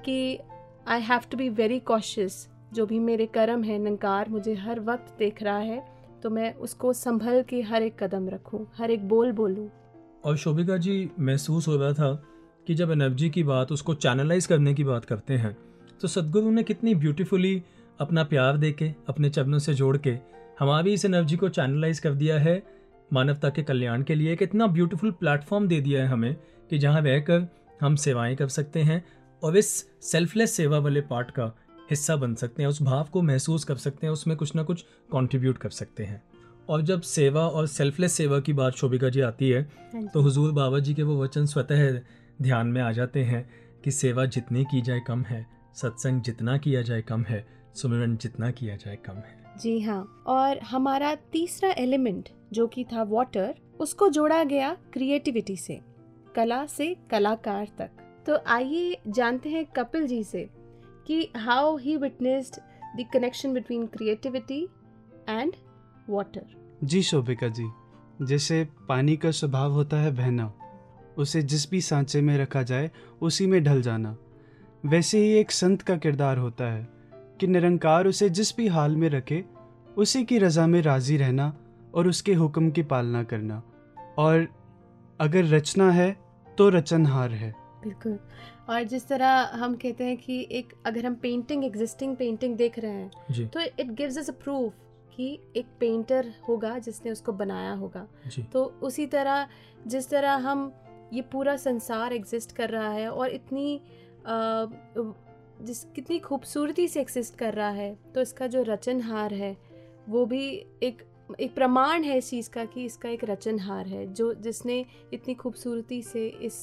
कि 0.05 0.38
I 0.87 1.01
have 1.01 1.20
to 1.31 1.37
be 1.37 1.49
very 1.49 1.79
cautious 1.81 2.49
जो 2.75 2.85
भी 2.87 2.99
मेरे 2.99 3.25
कर्म 3.27 3.62
है, 3.62 3.79
नंकार 3.79 4.29
मुझे 4.29 4.55
हर 4.55 4.81
वक्त 4.81 5.14
देख 5.18 5.42
रहा 5.42 5.59
है 5.59 5.83
तो 6.22 6.31
मैं 6.31 6.53
उसको 6.57 6.92
संभल 6.92 7.42
के 7.49 7.61
हर 7.62 7.83
एक 7.83 7.96
कदम 8.03 8.29
रखूँ, 8.29 8.66
हर 8.77 8.90
एक 8.90 9.09
बोल 9.09 9.33
बोलूँ। 9.33 9.68
और 10.25 10.37
शोभिका 10.37 10.77
जी, 10.77 11.11
महसूस 11.20 11.68
हो 11.68 11.77
रहा 11.77 11.92
था 11.92 12.12
कि 12.66 12.75
जब 12.75 12.90
एनर्जी 12.90 13.31
की 13.31 13.42
बात, 13.42 13.72
उसको 13.72 13.94
चैनलाइज 13.94 14.46
करने 14.46 14.75
की 14.75 14.85
बात 14.85 15.05
करते 15.05 15.35
हैं 15.35 15.57
तो 16.01 16.09
सदगुरु 16.09 16.51
ने 16.51 16.62
कितनी 16.62 16.94
ब्यूटीफुली 16.94 17.62
अपना 18.01 18.25
प्यार 18.25 18.57
दे 18.57 18.72
के 18.72 18.92
अपने 19.09 19.31
चरणों 19.31 19.59
से 19.59 19.75
जोड़ 19.75 19.96
के, 19.96 20.16
हमारी 20.61 20.92
इस 20.92 21.05
एनर्जी 21.05 21.37
को 21.37 21.49
चैनलाइज 21.49 21.99
कर 21.99 22.14
दिया 22.14 22.38
है, 22.38 22.62
मानवता 23.11 23.51
के 23.51 23.62
कल्याण 23.62 24.03
के 24.03 24.14
लिए 24.14 24.33
एक 24.33 24.42
इतना 24.42 24.66
ब्यूटीफुल 24.68 25.11
प्लेटफॉर्म 25.11 25.68
दे 25.68 25.81
दिया 25.81 26.03
है 26.03 26.09
हमें, 26.09 26.35
कि 26.70 26.79
जहाँ 26.79 27.03
रहकर 27.03 27.46
हम 27.81 27.96
सेवाएँ 27.96 28.35
कर 28.37 28.49
सकते 28.49 28.81
हैं 28.81 29.05
और 29.42 29.57
इस 29.57 29.68
सेल्फलेस 30.03 30.55
सेवा 30.55 30.79
वाले 30.79 31.01
पार्ट 31.01 31.31
का 31.31 31.55
हिस्सा 31.90 32.16
बन 32.16 32.35
सकते 32.35 32.62
हैं 32.62 32.68
उस 32.70 32.83
भाव 32.83 33.09
को 33.12 33.22
महसूस 33.22 33.64
कर 33.64 33.77
सकते 33.77 34.07
हैं 34.07 34.12
उसमें 34.12 34.37
कुछ 34.37 34.55
ना 34.57 34.62
कुछ 34.62 34.83
कंट्रीब्यूट 35.12 35.59
कर 35.59 35.70
सकते 35.70 36.05
हैं। 36.05 36.22
और 36.68 36.83
जब 36.83 37.01
सेवा 37.01 37.46
और 37.49 37.66
सेल्फलेस 37.66 38.12
सेवा 38.12 38.40
की 38.40 38.53
बात 38.53 38.75
शोभिका 38.75 39.09
जी 39.09 39.20
आती 39.20 39.51
है 39.51 39.62
तो 40.14 40.20
हुजूर 40.20 40.53
बाबा 40.53 40.79
जी 40.79 40.94
के 40.94 41.03
वो 41.03 41.22
वचन 41.22 41.46
स्वतः 41.46 42.01
ध्यान 42.42 42.66
में 42.66 42.81
आ 42.83 42.90
जाते 42.92 43.22
हैं 43.25 43.49
कि 43.85 43.90
सेवा 43.90 44.25
जितनी 44.27 44.64
की 44.64 44.81
जाए 44.83 45.01
कम 45.01 45.22
है 45.22 45.46
सत्संग 45.75 46.22
जितना 46.22 46.57
किया 46.59 46.83
जाए 46.83 47.03
कम 47.03 47.22
है 47.22 47.46
सुमिरन 47.75 48.16
जितना 48.16 48.51
किया 48.51 48.77
जाए 48.77 48.96
कम 48.96 49.14
है। 49.14 49.61
जी 49.61 49.81
हाँ 49.81 50.25
और 50.27 50.59
हमारा 50.59 51.14
तीसरा 51.33 51.70
एलिमेंट 51.79 52.29
जो 52.53 52.66
कि 52.66 52.85
था 52.85 53.03
वाटर 53.03 53.55
उसको 53.81 54.09
जोड़ा 54.09 54.42
गया 54.44 54.77
क्रिएटिविटी 54.92 55.57
से 55.57 55.81
कला 56.37 56.64
से 56.66 56.96
कलाकार 57.11 57.68
तक। 57.79 57.90
तो 58.27 58.39
आइए 58.47 59.01
जानते 59.09 59.49
हैं 59.49 59.65
कपिल 59.65 60.07
जी 60.07 60.25
से 60.25 60.51
कि 61.07 61.33
how 61.37 61.77
he 61.77 61.97
witnessed 61.97 62.55
the 63.01 63.05
connection 63.12 63.55
between 63.55 63.87
creativity 63.87 64.69
and 65.29 65.53
water 66.11 66.47
जी 66.85 67.03
शोभिका 67.03 67.49
जी, 67.49 67.69
जैसे 68.23 68.69
पानी 68.89 69.17
का 69.17 69.31
स्वभाव 69.31 69.73
होता 69.73 69.97
है 69.97 70.11
बहना, 70.11 70.53
उसे 71.19 71.43
जिस 71.43 71.71
भी 71.71 71.81
सांचे 71.81 72.21
में 72.21 72.39
रखा 72.39 72.62
जाए, 72.62 72.91
उसी 73.23 73.47
में 73.47 73.65
ढल 73.65 73.83
जाना। 73.83 74.17
वैसे 74.87 75.19
ही 75.19 75.33
एक 75.33 75.51
संत 75.51 75.83
का 75.83 75.97
किरदार 75.97 76.39
होता 76.39 76.73
है 76.73 76.89
कि 77.41 77.47
निरंकार 77.47 78.07
उसे 78.07 78.31
जिस 78.31 78.57
भी 78.57 78.67
हाल 78.69 78.97
में 78.97 79.09
रखे, 79.09 79.45
उसी 79.97 80.25
की 80.25 80.39
रज़ा 80.39 80.67
में 80.67 80.83
राज़ी 80.83 81.17
रहना 81.17 81.57
और 81.95 82.09
उसके 82.09 82.35
हुक्म 82.35 82.71
की 82.71 82.83
पालना 82.83 83.23
करना। 83.25 83.62
और 84.19 84.49
अगर 85.21 85.45
रचना 85.45 85.91
है 85.91 86.17
तो 86.59 86.69
रचनहार 86.69 87.31
है। 87.31 87.65
बिल्कुल। 87.87 88.18
और 88.68 88.83
जिस 88.85 89.07
तरह 89.09 89.51
हम 89.55 89.75
कहते 89.75 90.05
हैं 90.05 90.16
कि 90.16 90.46
एक 90.51 90.72
अगर 90.87 91.07
हम 91.07 91.14
पेंटिंग 91.14 91.64
एग्जिस्टिंग 91.64 92.16
पेंटिंग 92.16 92.57
देख 92.57 92.79
रहे 92.79 92.92
हैं 92.92 93.11
तो 93.49 93.61
it 93.61 93.90
gives 93.92 94.18
us 94.18 94.31
a 94.31 94.33
proof 94.42 94.72
कि 95.16 95.29
एक 95.57 95.66
पेंटर 95.81 96.33
होगा 96.49 96.79
जिसने 96.79 97.11
उसको 97.11 97.33
बनाया 97.33 97.72
होगा। 97.72 98.07
तो 98.53 98.64
उसी 98.83 99.07
तरह 99.07 99.46
जिस 99.87 100.11
तरह 100.11 100.35
हम 100.49 100.72
ये 101.12 101.22
पूरा 101.33 101.57
संसार 101.57 102.12
एग्जिस्ट 102.12 102.53
कर 102.53 102.70
रहा 102.70 102.90
है 102.92 103.09
और 103.11 103.31
इतनी 103.31 103.77
अ, 104.27 104.66
जिस 105.62 105.83
कितनी 105.94 106.18
खूबसूरती 106.18 106.87
से 106.88 107.01
एग्जिस्ट 107.01 107.37
कर 107.38 107.55
रहा 107.55 107.68
है 107.70 107.94
तो 108.14 108.20
इसका 108.20 108.46
जो 108.46 108.62
रचनहार 108.62 109.35
है 109.35 109.57
वो 110.09 110.25
भी 110.27 110.44
एक 110.83 111.03
एक 111.40 111.55
प्रमाण 111.55 112.05
है 112.05 112.16
इस 112.18 112.29
चीज़ 112.31 112.51
का 112.51 112.64
कि 112.64 112.85
इसका 112.85 113.09
एक 113.09 113.25
रचनहार 113.25 113.87
है 113.87 114.05
जो 114.14 114.33
जिसने 114.35 114.85
इतनी 115.12 115.35
खूबसूरती 115.35 116.03
से 116.03 116.27
इस 116.42 116.59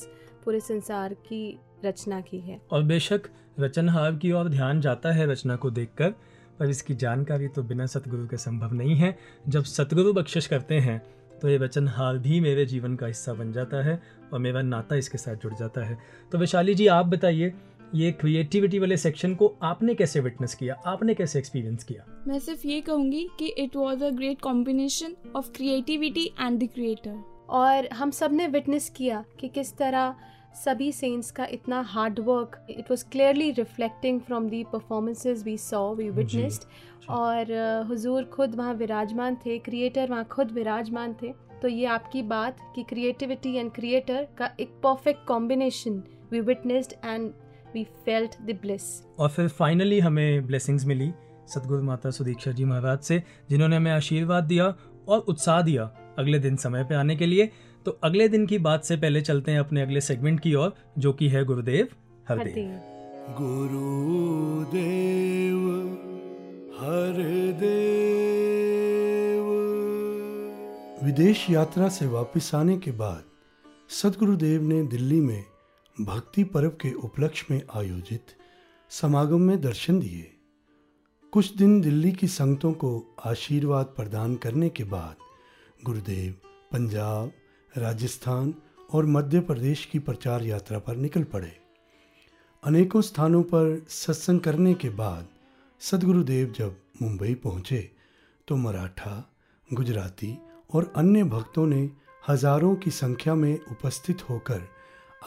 पूरे 0.45 0.59
संसार 0.59 1.13
की 1.13 1.57
रचना 1.85 2.19
की 2.21 2.39
है। 2.39 2.59
और 2.71 2.83
बेशक 2.83 3.29
रचनहार 3.59 4.15
की 4.15 4.31
ओर 4.31 4.49
ध्यान 4.49 4.81
जाता 4.81 5.11
है 5.11 5.25
रचना 5.31 5.55
को 5.55 5.71
देखकर 5.71 6.09
पर 6.59 6.69
इसकी 6.69 6.95
जानकारी 6.95 7.47
तो 7.47 7.63
बिना 7.63 7.85
सतगुरु 7.85 8.27
के 8.27 8.37
संभव 8.37 8.73
नहीं 8.73 8.95
है। 8.95 9.17
जब 9.47 9.63
सतगुरु 9.63 10.13
बख्शिश 10.13 10.47
करते 10.47 10.79
हैं 10.79 11.01
तो 11.41 11.49
ये 11.49 11.57
रचनहार 11.57 12.17
भी 12.17 12.39
मेरे 12.39 12.65
जीवन 12.65 12.95
का 12.95 13.07
हिस्सा 13.07 13.33
बन 13.33 13.51
जाता 13.51 13.83
है 13.85 14.01
और 14.33 14.39
मेरा 14.39 14.61
नाता 14.61 14.95
इसके 14.95 15.17
साथ 15.17 15.35
जुड़ 15.35 15.53
जाता 15.53 15.85
है। 15.85 15.97
तो 16.31 16.37
वैशाली 16.37 16.75
जी 16.75 16.87
आप 16.87 17.05
बताइए 17.05 17.53
ये 17.95 18.11
क्रिएटिविटी 18.11 18.79
वाले 18.79 18.97
सेक्शन 18.97 19.33
को 19.35 19.53
आपने 19.63 19.95
कैसे 19.95 20.19
विटनेस 20.19 20.55
किया? 20.55 20.75
आपने 20.85 21.13
कैसे 21.13 21.39
एक्सपीरियंस 21.39 21.83
किया? 21.83 22.05
मैं 22.27 22.39
सिर्फ़ 22.39 22.67
ये 22.67 22.79
कहूँगी 22.81 23.27
कि 23.39 23.47
it 23.57 23.75
was 23.75 24.03
a 24.03 24.09
great 24.09 24.41
combination 24.41 25.15
of 25.35 25.51
creativity 25.51 26.25
and 26.39 26.59
the 26.63 26.69
creator 26.73 27.23
और 27.49 27.87
हम 27.93 28.11
सबने 28.11 28.47
विटनेस 28.47 28.89
किया 28.89 29.23
कि 29.39 29.47
किस 29.49 29.75
तरह 29.77 30.15
सभी 30.55 30.91
सेंट्स 30.91 31.31
का 31.31 31.45
इतना 31.51 31.79
hard 31.81 32.19
work 32.19 32.57
it 32.69 32.91
was 32.91 33.03
clearly 33.03 33.51
reflecting 33.51 34.19
from 34.21 34.49
the 34.49 34.63
performances 34.63 35.43
we 35.43 35.57
saw 35.57 35.93
we 35.95 36.09
witnessed 36.09 36.63
और 37.09 37.51
अ, 37.51 37.83
हुजूर 37.87 38.23
खुद 38.23 38.55
वहाँ 38.55 38.73
विराजमान 38.73 39.35
थे 39.35 39.57
क्रिएटर 39.59 40.09
वहाँ 40.09 40.25
खुद 40.31 40.51
विराजमान 40.51 41.15
थे। 41.21 41.33
तो 41.61 41.67
ये 41.67 41.85
आपकी 41.85 42.21
बात 42.21 42.57
कि 42.75 42.83
क्रिएटिविटी 42.83 43.55
एंड 43.55 43.71
क्रिएटर 43.71 44.27
का 44.37 44.49
एक 44.59 44.69
perfect 44.83 45.25
combination 45.27 46.01
we 46.31 46.39
witnessed 46.41 46.93
and 47.05 47.31
we 47.73 47.83
felt 48.05 48.35
the 48.41 48.57
bliss 48.61 48.83
और 49.19 49.29
फिर 49.29 49.47
फाइनली 49.47 49.99
हमें 49.99 50.45
ब्लेसिंग्स 50.47 50.85
मिली 50.85 51.11
सदगुरु 51.53 51.83
माता 51.83 52.11
सुदीक्षा 52.11 52.51
जी 52.51 52.65
महाराज 52.65 52.99
से 52.99 53.23
जिन्होंने 53.49 53.75
हमें 53.75 53.91
आशीर्वाद 53.91 54.43
दिया 54.43 54.73
और 55.07 55.19
उत्साह 55.19 55.61
दिया 55.61 55.91
अगले 56.19 56.39
दिन 56.39 56.55
समय 56.55 56.83
पे 56.83 56.95
आने 56.95 57.15
के 57.15 57.25
लिए। 57.25 57.49
तो 57.85 57.99
अगले 58.03 58.27
दिन 58.27 58.45
की 58.45 58.57
बात 58.57 58.83
से 58.83 58.97
पहले 58.97 59.21
चलते 59.21 59.51
हैं 59.51 59.59
अपने 59.59 59.81
अगले 59.81 60.01
सेगमेंट 60.01 60.39
की 60.39 60.55
ओर 60.55 60.73
जो 60.97 61.13
कि 61.13 61.29
है 61.29 61.45
गुरुदेव 61.45 61.87
हरदेव। 62.29 62.81
गुरुदेव 63.37 65.57
हरदेव। 66.79 68.23
विदेश 71.05 71.49
यात्रा 71.49 71.89
से 71.89 72.07
वापस 72.07 72.55
आने 72.55 72.77
के 72.77 72.91
बाद 72.91 73.23
सदगुरुदेव 73.89 74.61
ने 74.61 74.83
दिल्ली 74.83 75.21
में 75.21 75.43
भक्ति 76.01 76.43
पर्व 76.43 76.69
के 76.69 76.93
उपलक्ष्य 76.93 77.45
में 77.51 77.61
आयोजित 77.75 78.25
समागम 78.89 79.41
में 79.41 79.61
दर्शन 79.61 79.99
दिए। 79.99 80.31
कुछ 81.31 81.55
दिन 81.55 81.81
दिल्ली 81.81 82.11
की 82.11 82.27
संगतों 82.27 82.73
को 82.73 83.15
आशीर्वाद 83.25 83.85
प्रदान 83.85 84.35
करने 84.35 84.69
के 84.69 84.83
बाद 84.83 85.15
गुरुदेव 85.83 86.35
पंजाब 86.71 87.31
राजस्थान 87.77 88.53
और 88.93 89.05
मध्य 89.05 89.39
प्रदेश 89.39 89.85
की 89.85 89.99
प्रचार 89.99 90.43
यात्रा 90.43 90.79
पर 90.79 90.95
निकल 90.95 91.23
पड़े। 91.23 91.51
अनेकों 92.63 93.01
स्थानों 93.01 93.41
पर 93.43 93.85
सत्संग 93.89 94.39
करने 94.39 94.73
के 94.73 94.89
बाद 94.89 95.27
सदगुरुदेव 95.81 96.53
जब 96.57 96.75
मुंबई 97.01 97.33
पहुँचे 97.33 97.89
तो 98.47 98.55
मराठा, 98.55 99.33
गुजराती 99.69 100.37
और 100.73 100.91
अन्य 100.95 101.23
भक्तों 101.23 101.65
ने 101.67 101.89
हज़ारों 102.29 102.75
की 102.75 102.91
संख्या 102.91 103.35
में 103.35 103.59
उपस्थित 103.61 104.29
होकर 104.29 104.61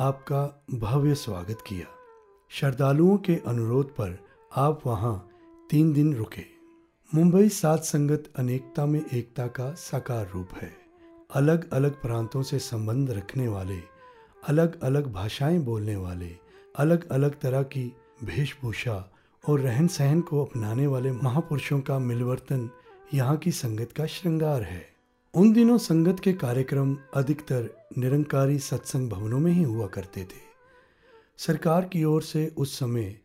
आपका 0.01 0.65
भव्य 0.75 1.15
स्वागत 1.15 1.65
किया। 1.67 1.87
श्रद्धालुओं 2.51 3.17
के 3.19 3.41
अनुरोध 3.47 3.91
पर 3.91 4.19
आप 4.57 4.87
वहाँ 4.87 5.29
तीन 5.71 5.93
दिन 5.93 6.15
रुके। 6.15 6.45
मुंबई 7.13 7.49
सात 7.49 7.85
संगत 7.85 8.33
अनेकता 8.37 8.87
में 8.87 9.03
एकता 9.05 9.47
का 9.47 9.73
साकार 9.73 10.31
रूप 10.35 10.55
है। 10.55 10.86
अलग 11.35 11.71
अलग 11.71 12.03
प्रांतों 12.03 12.43
से 12.43 12.59
संबंध 12.59 13.11
रखने 13.11 13.49
वाले 13.49 13.79
अलग 14.49 14.81
अलग 14.81 15.13
भाषाएँ 15.13 15.59
बोलने 15.59 15.97
वाले 15.97 16.37
अलग 16.77 17.09
अलग 17.09 17.41
तरह 17.41 17.63
की 17.63 17.97
वेशभूषा 18.23 19.13
और 19.49 19.61
रहन 19.61 19.87
सहन 19.87 20.21
को 20.21 20.45
अपनाने 20.45 20.87
वाले 20.87 21.13
महापुरुषों 21.13 21.81
का 21.81 21.99
मिलवर्तन 21.99 22.71
यहाँ 23.15 23.37
की 23.37 23.53
संगत 23.53 23.93
का 23.93 24.07
श्रृंगार 24.07 24.63
है। 24.63 24.89
उन 25.35 25.53
दिनों 25.53 25.79
संगत 25.79 26.21
के 26.21 26.33
कार्यक्रम 26.33 26.97
अधिकतर 27.15 27.71
निरंकारी 27.99 28.59
सत्संग 28.59 29.11
भवनों 29.11 29.39
में 29.39 29.53
ही 29.53 29.63
हुआ 29.63 29.87
करते 29.87 30.25
थे। 30.25 30.45
सरकार 31.37 31.85
की 31.85 32.05
ओर 32.05 32.23
से 32.23 32.55
उस 32.57 32.79
समय 32.79 33.19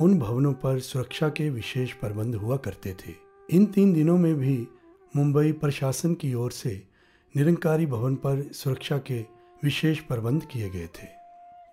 उन 0.00 0.18
भवनों 0.18 0.52
पर 0.52 0.80
सुरक्षा 0.80 1.28
के 1.28 1.50
विशेष 1.50 1.92
प्रबंध 1.92 2.34
हुआ 2.34 2.56
करते 2.56 2.92
थे। 2.92 3.14
इन 3.50 3.66
तीन 3.66 3.92
दिनों 3.92 4.18
में 4.18 4.34
भी 4.34 4.68
मुंबई 5.16 5.52
प्रशासन 5.52 6.14
की 6.14 6.34
ओर 6.34 6.50
से 6.50 6.91
निरंकारी 7.36 7.86
भवन 7.86 8.14
पर 8.14 8.52
सुरक्षा 8.52 8.98
के 8.98 9.20
विशेष 9.64 10.00
प्रबंध 10.00 10.44
किए 10.44 10.70
गए 10.70 10.86
थे। 10.86 11.06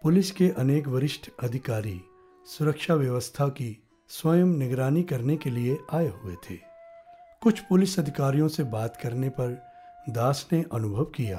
पुलिस 0.04 0.32
के 0.32 0.50
अनेक 0.50 0.88
वरिष्ठ 0.88 1.30
अधिकारी 1.44 2.02
सुरक्षा 2.46 2.96
व्यवस्था 2.96 3.48
की 3.48 3.84
स्वयं 4.10 4.46
निगरानी 4.46 5.04
करने 5.04 5.38
के 5.38 5.50
लिए 5.50 5.78
आए 5.94 6.08
हुए 6.08 6.36
थे। 6.36 6.56
कुछ 7.42 7.60
पुलिस 7.60 8.00
अधिकारियों 8.00 8.48
से 8.48 8.64
बात 8.64 8.98
करने 9.04 9.30
पर 9.30 9.64
दास 10.10 10.48
ने 10.52 10.66
अनुभव 10.74 11.04
किया 11.04 11.38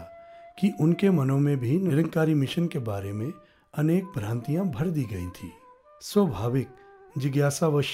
कि 0.59 0.73
उनके 0.81 1.11
मनों 1.11 1.39
में 1.39 1.57
भी 1.57 1.79
निरंकारी 1.79 2.35
मिशन 2.35 2.67
के 2.67 2.79
बारे 2.79 3.13
में 3.13 3.33
अनेक 3.75 4.05
भ्रांतियाँ 4.05 4.65
भर 4.65 4.87
दी 4.87 5.03
गई 5.03 5.27
थी। 5.27 5.53
स्वाभाविक, 6.03 6.69
जिज्ञासावश, 7.19 7.89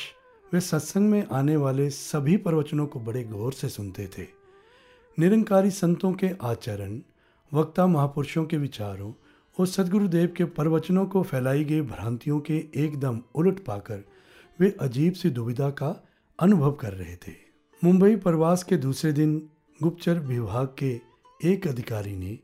वे 0.54 0.60
सत्संग 0.60 1.10
में 1.10 1.26
आने 1.32 1.56
वाले 1.56 1.90
सभी 1.90 2.36
प्रवचनों 2.36 2.86
को 2.86 3.00
बड़े 3.00 3.24
गौर 3.24 3.52
से 3.52 3.68
सुनते 3.68 4.06
थे। 4.06 4.36
निरंकारी 5.18 5.70
संतों 5.70 6.12
के 6.12 6.31
आचरण, 6.42 7.00
वक्ता 7.52 7.87
महापुरुषों 7.87 8.44
के 8.44 8.56
विचारों 8.56 9.12
और 9.58 9.67
सदगुरुदेव 9.67 10.35
के 10.37 10.44
प्रवचनों 10.44 11.06
को 11.06 11.23
फैलाई 11.23 11.64
गई 11.64 11.81
भ्रांतियों 11.81 12.40
के 12.40 12.56
एकदम 12.75 13.21
उलट 13.35 13.64
पाकर 13.64 14.04
वे 14.60 14.77
अजीब 14.81 15.12
सी 15.12 15.31
दुविधा 15.31 15.71
का 15.71 16.04
अनुभव 16.38 16.73
कर 16.73 16.92
रहे 16.92 17.17
थे। 17.17 17.33
मुंबई 17.85 18.17
प्रवास 18.17 18.62
के 18.62 18.77
दूसरे 18.77 19.12
दिन 19.12 19.50
गुप्तचर 19.83 20.19
विभाग 20.19 20.75
के 20.79 21.00
एक 21.44 21.67
अधिकारी 21.67 22.17
ने 22.17 22.38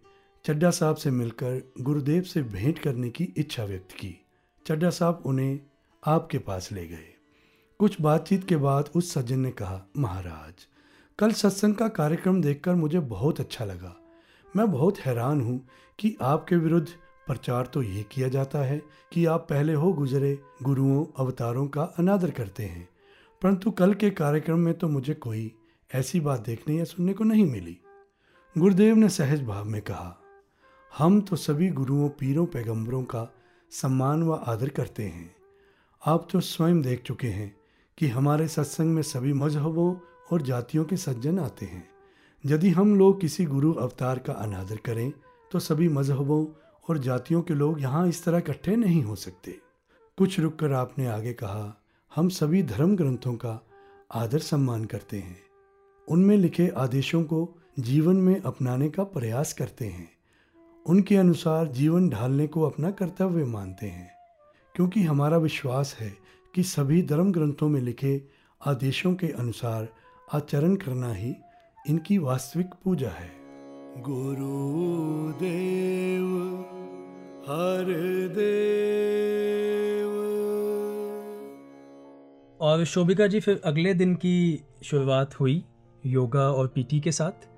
चड्डा 0.45 0.70
साहब 0.70 0.97
से 0.97 1.11
मिलकर 1.11 1.73
गुरुदेव 1.81 2.23
से 2.23 2.43
भेंट 2.43 2.79
करने 2.79 3.11
की 3.11 3.25
इच्छा 3.37 3.64
व्यक्त 3.64 3.93
की। 3.93 4.14
चड्डा 4.66 4.91
साहब 4.91 5.23
उन्हें 5.27 5.61
आपके 6.07 6.39
पास 6.39 6.73
ले 6.73 6.87
गए। 6.87 7.14
कुछ 7.79 8.01
बातचीत 8.01 8.49
के 8.49 8.57
बाद 8.57 8.91
उस 8.95 9.12
सज्जन 9.12 9.39
ने 9.39 9.51
कहा, 9.51 9.83
महाराज 9.99 10.66
कल 11.23 11.33
सत्संग 11.33 11.75
का 11.75 11.87
कार्यक्रम 11.89 12.41
देखकर 12.43 12.75
मुझे 12.75 13.01
बहुत 13.01 13.41
अच्छा 13.41 13.64
लगा। 13.64 13.95
मैं 14.57 14.73
बहुत 14.73 14.99
हैरान 14.99 15.41
हूँ 15.41 15.68
कि 15.99 16.16
आपके 16.23 16.57
विरुद्ध 16.57 16.89
प्रचार 17.27 17.66
तो 17.66 17.83
ये 17.83 18.03
किया 18.03 18.29
जाता 18.29 18.59
है 18.59 18.81
कि 19.12 19.25
आप 19.27 19.47
पहले 19.51 19.75
हो 19.75 19.93
गुजरे 19.93 20.39
गुरुओं, 20.62 21.05
अवतारों 21.16 21.66
का 21.68 21.83
अनादर 21.83 22.31
करते 22.31 22.62
हैं। 22.62 22.89
परंतु 23.43 23.70
कल 23.70 23.95
के 23.95 24.11
कार्यक्रम 24.11 24.59
में 24.59 24.75
तो 24.75 24.89
मुझे 24.89 25.14
कोई 25.14 25.51
ऐसी 25.95 26.20
बात 26.20 26.41
देखने 26.41 26.77
या 26.77 26.85
सुनने 26.85 27.12
को 27.12 27.25
नहीं 27.25 27.47
मिली। 27.47 27.79
गुरुदेव 28.59 28.97
ने 28.97 29.09
सहज 29.09 29.43
भाव 29.43 29.64
में 29.64 29.83
कहा, 29.83 30.16
हम 30.93 31.20
तो 31.20 31.37
सभी 31.37 31.68
गुरुओं, 31.68 32.09
पीरों, 32.09 32.47
पैगंबरों 32.47 33.05
का 33.05 33.29
सम्मान 33.70 34.23
व 34.23 34.43
आदर 34.47 34.68
करते 34.68 35.03
हैं। 35.03 35.35
आप 36.07 36.29
तो 36.33 36.41
स्वयं 36.41 36.83
देख 36.83 37.03
चुके 37.03 37.29
हैं 37.29 37.55
कि 37.99 38.09
हमारे 38.09 38.49
सत्संग 38.49 38.95
में 38.95 39.03
सभी 39.03 39.33
मजहबों 39.33 39.95
और 40.33 40.43
जातियों 40.43 40.85
के 40.85 40.97
सज्जन 40.97 41.39
आते 41.39 41.66
हैं। 41.66 41.89
यदि 42.47 42.70
हम 42.70 42.97
लोग 42.99 43.20
किसी 43.20 43.45
गुरु 43.45 43.72
अवतार 43.72 44.18
का 44.18 44.33
अनादर 44.33 44.76
करें 44.76 45.12
तो 45.53 45.59
सभी 45.59 45.89
मजहबों 45.89 46.47
और 46.89 46.99
जातियों 46.99 47.43
के 47.43 47.55
लोग 47.55 47.80
यहाँ 47.80 48.09
इस 48.09 48.24
तरह 48.24 48.39
इकट्ठे 48.39 48.76
नहीं 48.76 49.03
हो 49.03 49.16
सकते। 49.16 49.59
कुछ 50.18 50.41
रुक 50.41 50.59
कर 50.59 50.72
आपने 50.72 51.07
आगे 51.07 51.33
कहा, 51.33 51.83
हम 52.14 52.28
सभी 52.28 52.62
धर्म 52.62 52.97
ग्रंथों 52.97 53.35
का 53.35 53.66
आदर 54.14 54.39
सम्मान 54.39 54.85
करते 54.85 55.18
हैं। 55.18 55.39
उनमें 56.09 56.37
लिखे 56.37 56.68
आदेशों 56.68 57.24
को 57.24 57.59
जीवन 57.78 58.16
में 58.16 58.41
अपनाने 58.41 58.89
का 58.89 59.05
प्रयास 59.05 59.53
करते 59.53 59.85
हैं। 59.85 60.11
उनके 60.87 61.16
अनुसार 61.16 61.66
जीवन 61.66 62.09
ढालने 62.09 62.47
को 62.47 62.62
अपना 62.62 62.91
कर्तव्य 62.91 63.45
मानते 63.45 63.87
हैं। 63.87 64.11
क्योंकि 64.74 65.03
हमारा 65.03 65.37
विश्वास 65.37 65.97
है 66.01 66.16
कि 66.55 66.62
सभी 66.62 67.03
धर्म 67.03 67.33
ग्रंथों 67.33 67.68
में 67.68 67.80
लिखे 67.80 68.28
आदेशों 68.66 69.14
के 69.14 69.28
अनुसार 69.28 69.89
आचरण 70.33 70.74
करना 70.74 71.12
ही 71.12 71.35
इनकी 71.85 72.16
वास्तविक 72.18 72.66
पूजा 72.85 73.09
है। 73.09 73.30
गुरुदेव 74.03 75.41
हर 77.49 77.91
देव। 78.28 80.12
और 82.61 82.85
शोभिका 82.85 83.26
जी 83.26 83.41
फिर 83.41 83.61
अगले 83.64 83.95
दिन 83.95 84.14
की 84.14 84.62
शुरुआत 84.85 85.39
हुई 85.41 85.62
योगा 86.03 86.47
और 86.51 86.66
पीटी 86.66 87.01
के 87.01 87.12
साथ। 87.12 87.49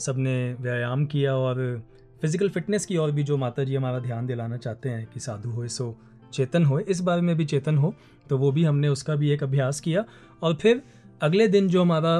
सबने 0.00 0.36
व्यायाम 0.60 1.04
किया 1.06 1.34
और 1.36 1.82
फ़िज़िकल 2.22 2.48
फिटनेस 2.48 2.86
की 2.86 2.96
और 2.96 3.10
भी 3.10 3.22
जो 3.22 3.36
माता 3.36 3.64
जी 3.64 3.74
हमारा 3.74 3.98
ध्यान 3.98 4.26
दिलाना 4.26 4.56
चाहते 4.58 4.88
हैं 4.88 5.06
कि 5.06 5.20
साधु 5.20 5.50
होए 5.50 5.68
सो 5.68 5.94
चेतन 6.32 6.64
होए। 6.64 6.82
इस 6.88 7.00
बारे 7.00 7.22
में 7.22 7.36
भी 7.36 7.44
चेतन 7.46 7.78
हो 7.78 7.94
तो 8.30 8.38
वो 8.38 8.52
भी 8.52 8.64
हमने 8.64 8.88
उसका 8.88 9.14
भी 9.16 9.30
एक 9.30 9.42
अभ्यास 9.42 9.80
किया। 9.80 10.04
और 10.42 10.54
फिर 10.54 10.82
अगले 11.22 11.46
दिन 11.48 11.68
जो 11.68 11.82
हमारा 11.82 12.12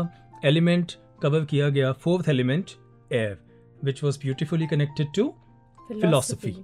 एलिमेंट 0.44 0.92
कवर 1.22 1.44
किया 1.44 1.68
गया 1.68 1.92
fourth 2.02 2.28
element 2.28 2.70
air 3.10 3.38
which 3.84 4.02
was 4.04 4.18
beautifully 4.18 4.66
connected 4.66 5.08
to 5.16 5.32
philosophy 5.92 6.56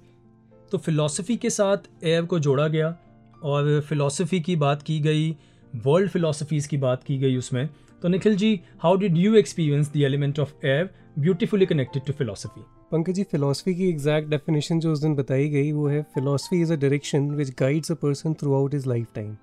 तो 0.73 0.79
फिलोसफी 0.79 1.37
के 1.37 1.51
साथ 1.51 1.89
एयर 2.05 2.25
को 2.25 2.39
जोड़ा 2.39 2.67
गया 2.69 2.97
और 3.45 3.81
फिलोसफी 3.81 4.41
की 4.41 4.57
बात 4.57 4.83
की 4.83 4.99
गई 5.01 5.31
वर्ल्ड 5.73 6.11
फिलॉसफीज़ 6.11 6.69
की 6.69 6.77
बात 6.77 7.03
की 7.05 7.19
गई 7.19 7.37
उसमें। 7.37 7.69
तो 8.03 8.09
Nikhil 8.09 8.37
ji 8.37 8.61
how 8.83 8.97
did 8.97 9.17
you 9.17 9.35
experience 9.37 9.93
the 9.93 10.03
element 10.03 10.39
of 10.39 10.53
air 10.65 10.91
beautifully 11.19 11.67
connected 11.67 12.05
to 12.07 12.13
philosophy 12.13 12.65
Pankaj 12.93 13.15
ji 13.15 13.23
philosophy 13.23 13.75
की 13.75 13.89
एग्जैक्ट 13.89 14.29
डेफिनेशन 14.29 14.81
जो 14.81 14.93
उस 14.93 15.03
दिन 15.03 15.15
बताई 15.15 15.49
गई 15.49 15.73
वो 15.73 15.89
है 15.89 16.03
philosophy 16.15 16.61
is 16.63 16.73
a 16.73 16.77
direction 16.77 17.31
which 17.33 17.55
guides 17.59 17.93
a 17.93 17.95
person 18.03 18.35
throughout 18.55 18.75
is 18.75 18.89
lifetime 19.15 19.37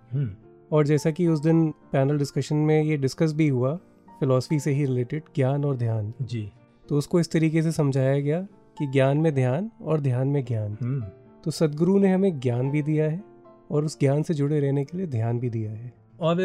और 0.74 0.86
जैसा 0.86 1.12
कि 1.12 1.28
उस 1.28 1.40
दिन 1.40 1.70
पैनल 1.92 2.18
डिस्कशन 2.18 2.56
में 2.56 2.84
ये 2.84 2.98
डिस्कस 2.98 3.34
भी 3.34 3.48
हुआ 3.48 3.76
फिलॉसफी 4.20 4.60
से 4.60 4.72
ही 4.72 4.86
रिलेटेड 4.86 5.24
ज्ञान 5.36 5.66
और 5.66 5.76
ध्यान। 5.78 6.14
जी। 6.22 6.52
तो 6.90 6.98
उसको 6.98 7.20
इस 7.20 7.32
तरीके 7.32 7.62
से 7.62 7.72
समझाया 7.72 8.20
गया 8.20 8.42
कि 8.80 8.88
ज्ञान 8.88 9.18
में 9.18 9.34
ध्यान 9.36 9.72
और 9.82 10.02
ध्यान 10.02 10.28
में 10.28 10.46
ज्ञान। 10.46 10.78
हम्म। 10.82 11.02
तो 11.44 11.52
सदगुरु 11.52 12.00
ने 12.00 12.14
हमें 12.14 12.40
ज्ञान 12.40 12.72
भी 12.72 12.82
दिया 12.82 13.06
है 13.06 13.24
और 13.72 13.86
उस 13.86 14.00
ज्ञान 14.00 14.24
से 14.24 14.34
जुड़े 14.34 14.60
रहने 14.60 14.84
के 14.86 14.98
लिए 14.98 15.08
ध्यान 15.08 15.40
भी 15.40 15.50
दिया 15.50 15.72
है। 15.72 15.94
और 16.20 16.38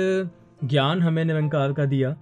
ज्ञान 0.64 1.02
हमें 1.02 1.24
निरंकार 1.24 1.72
का 1.72 1.84
दिया। 1.84 2.16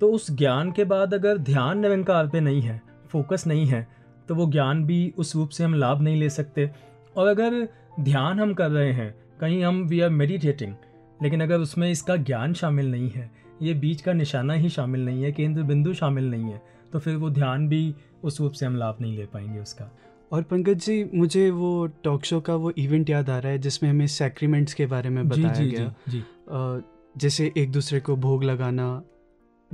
तो 0.00 0.12
उस 0.12 0.30
ज्ञान 0.30 0.72
के 0.72 0.84
बाद 0.84 1.14
अगर 1.14 1.38
ध्यान 1.38 1.78
निरंकार 1.78 2.28
पे 2.28 2.40
नहीं 2.40 2.60
है 2.60 2.82
फोकस 3.08 3.46
नहीं 3.46 3.66
है 3.66 3.88
तो 4.28 4.34
वो 4.34 4.46
ज्ञान 4.46 4.84
भी 4.84 5.14
उस 5.18 5.36
रूप 5.36 5.48
से 5.48 5.64
हम 5.64 5.74
लाभ 5.74 6.00
नहीं 6.00 6.16
ले 6.16 6.30
सकते। 6.30 6.70
और 7.16 7.26
अगर 7.26 7.68
ध्यान 8.00 8.40
हम 8.40 8.54
कर 8.54 8.70
रहे 8.70 8.92
हैं 8.92 9.14
कहीं 9.40 9.64
हम 9.64 9.82
वी 9.82 10.00
आर 10.00 10.10
मेडिटेटिंग 10.10 10.74
लेकिन 11.22 11.40
अगर 11.42 11.58
उसमें 11.58 11.90
इसका 11.90 12.16
ज्ञान 12.16 12.54
शामिल 12.54 12.90
नहीं 12.90 13.10
है 13.10 13.30
ये 13.62 13.74
बीच 13.74 14.00
का 14.00 14.12
निशाना 14.12 14.54
ही 14.54 14.68
शामिल 14.68 15.04
नहीं 15.04 15.22
है 15.22 15.32
केंद्र 15.32 15.62
बिंदु 15.62 15.94
शामिल 15.94 16.30
नहीं 16.30 16.44
है 16.44 16.62
तो 16.92 16.98
फिर 16.98 17.16
वो 17.16 17.30
ध्यान 17.30 17.68
भी 17.68 17.94
उस 18.24 18.40
रूप 18.40 18.52
से 18.52 18.66
हम 18.66 18.76
लाभ 18.76 18.96
नहीं 19.00 19.16
ले 19.16 19.24
पाएँगे 19.24 19.60
उसका। 19.60 19.90
और 20.32 20.42
पंकज 20.42 20.78
जी 20.78 21.10
मुझे 21.14 21.50
वो 21.50 21.86
टॉक 22.04 22.24
शो 22.24 22.40
का 22.40 22.54
वो 22.54 22.70
इवेंट 22.70 23.10
याद 23.10 23.30
आ 23.30 23.38
रहा 23.38 23.52
है 23.52 23.58
जिसमें 23.58 23.90
हमें 23.90 24.06
सैक्रीमेंट्स 24.06 24.74
के 24.74 24.86
बारे 24.86 25.10
में 25.10 25.28
बताया 25.28 25.52
जी, 25.54 25.64
जी, 25.64 25.76
गया। 25.76 25.94
जी, 26.08 26.18
जी. 26.18 26.82
जैसे 27.16 27.52
एक 27.56 27.72
दूसरे 27.72 28.00
को 28.00 28.16
भोग 28.16 28.44
लगाना 28.44 29.02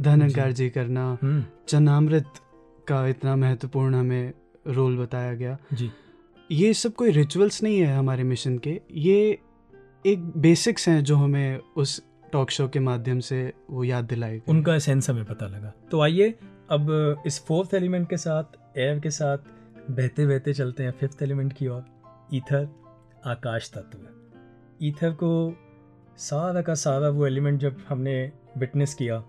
धन 0.01 0.21
अंकार 0.21 0.53
जी 0.53 0.69
करना 0.71 1.19
हम्म, 1.23 1.45
चनामृत 1.69 2.33
का 2.89 3.07
इतना 3.07 3.37
महत्वपूर्ण 3.37 3.95
हमें 3.95 4.33
रोल 4.67 4.97
बताया 4.97 5.35
गया। 5.35 5.59
जी। 5.73 5.91
ये 6.53 6.75
सब 6.75 6.93
कोई 6.93 7.11
रिचुअल्स 7.11 7.63
नहीं 7.63 7.79
है 7.79 7.97
हमारे 7.97 8.23
मिशन 8.23 8.59
के 8.59 8.81
ये 8.95 9.39
एक 10.07 10.25
बेसिक्स 10.37 10.89
हैं 10.89 11.03
जो 11.05 11.17
हमें 11.17 11.61
उस 11.77 12.03
टॉक 12.33 12.51
शो 12.51 12.67
के 12.69 12.81
माध्यम 12.81 13.21
से 13.21 13.39
वो 13.71 13.85
याद 13.85 14.05
दिलाए 14.05 14.41
उनका 14.49 14.75
एसेंस 14.75 15.09
हमें 15.11 15.25
पता 15.25 15.47
लगा। 15.47 15.73
तो 15.91 16.01
आइए, 16.01 16.29
अब, 16.71 17.23
इस 17.27 17.39
फोर्थ 17.47 17.75
एलिमेंट 17.75 18.09
के 18.11 18.17
साथ 18.17 18.79
एयर 18.79 19.01
के 19.01 19.11
साथ 19.11 19.39
बहते 19.91 20.27
बहते 20.27 20.55
चलते 20.55 20.83
हैं 20.83 20.91
फिफ्थ 20.91 21.23
एलिमेंट 21.23 21.53
की 21.53 21.69
ओर। 21.69 21.85
ईथर 22.35 22.69
आकाश 23.27 23.71
तत्व। 23.75 24.87
ईथर 24.87 25.13
को 25.13 25.33
सारा 26.19 26.63
का 26.63 26.75
सारा 26.77 27.09
वो 27.09 27.27
एलिमेंट 27.27 27.61
जब 27.61 27.85
हमने 27.89 28.33
विटनेस 28.59 28.95
किया 28.95 29.21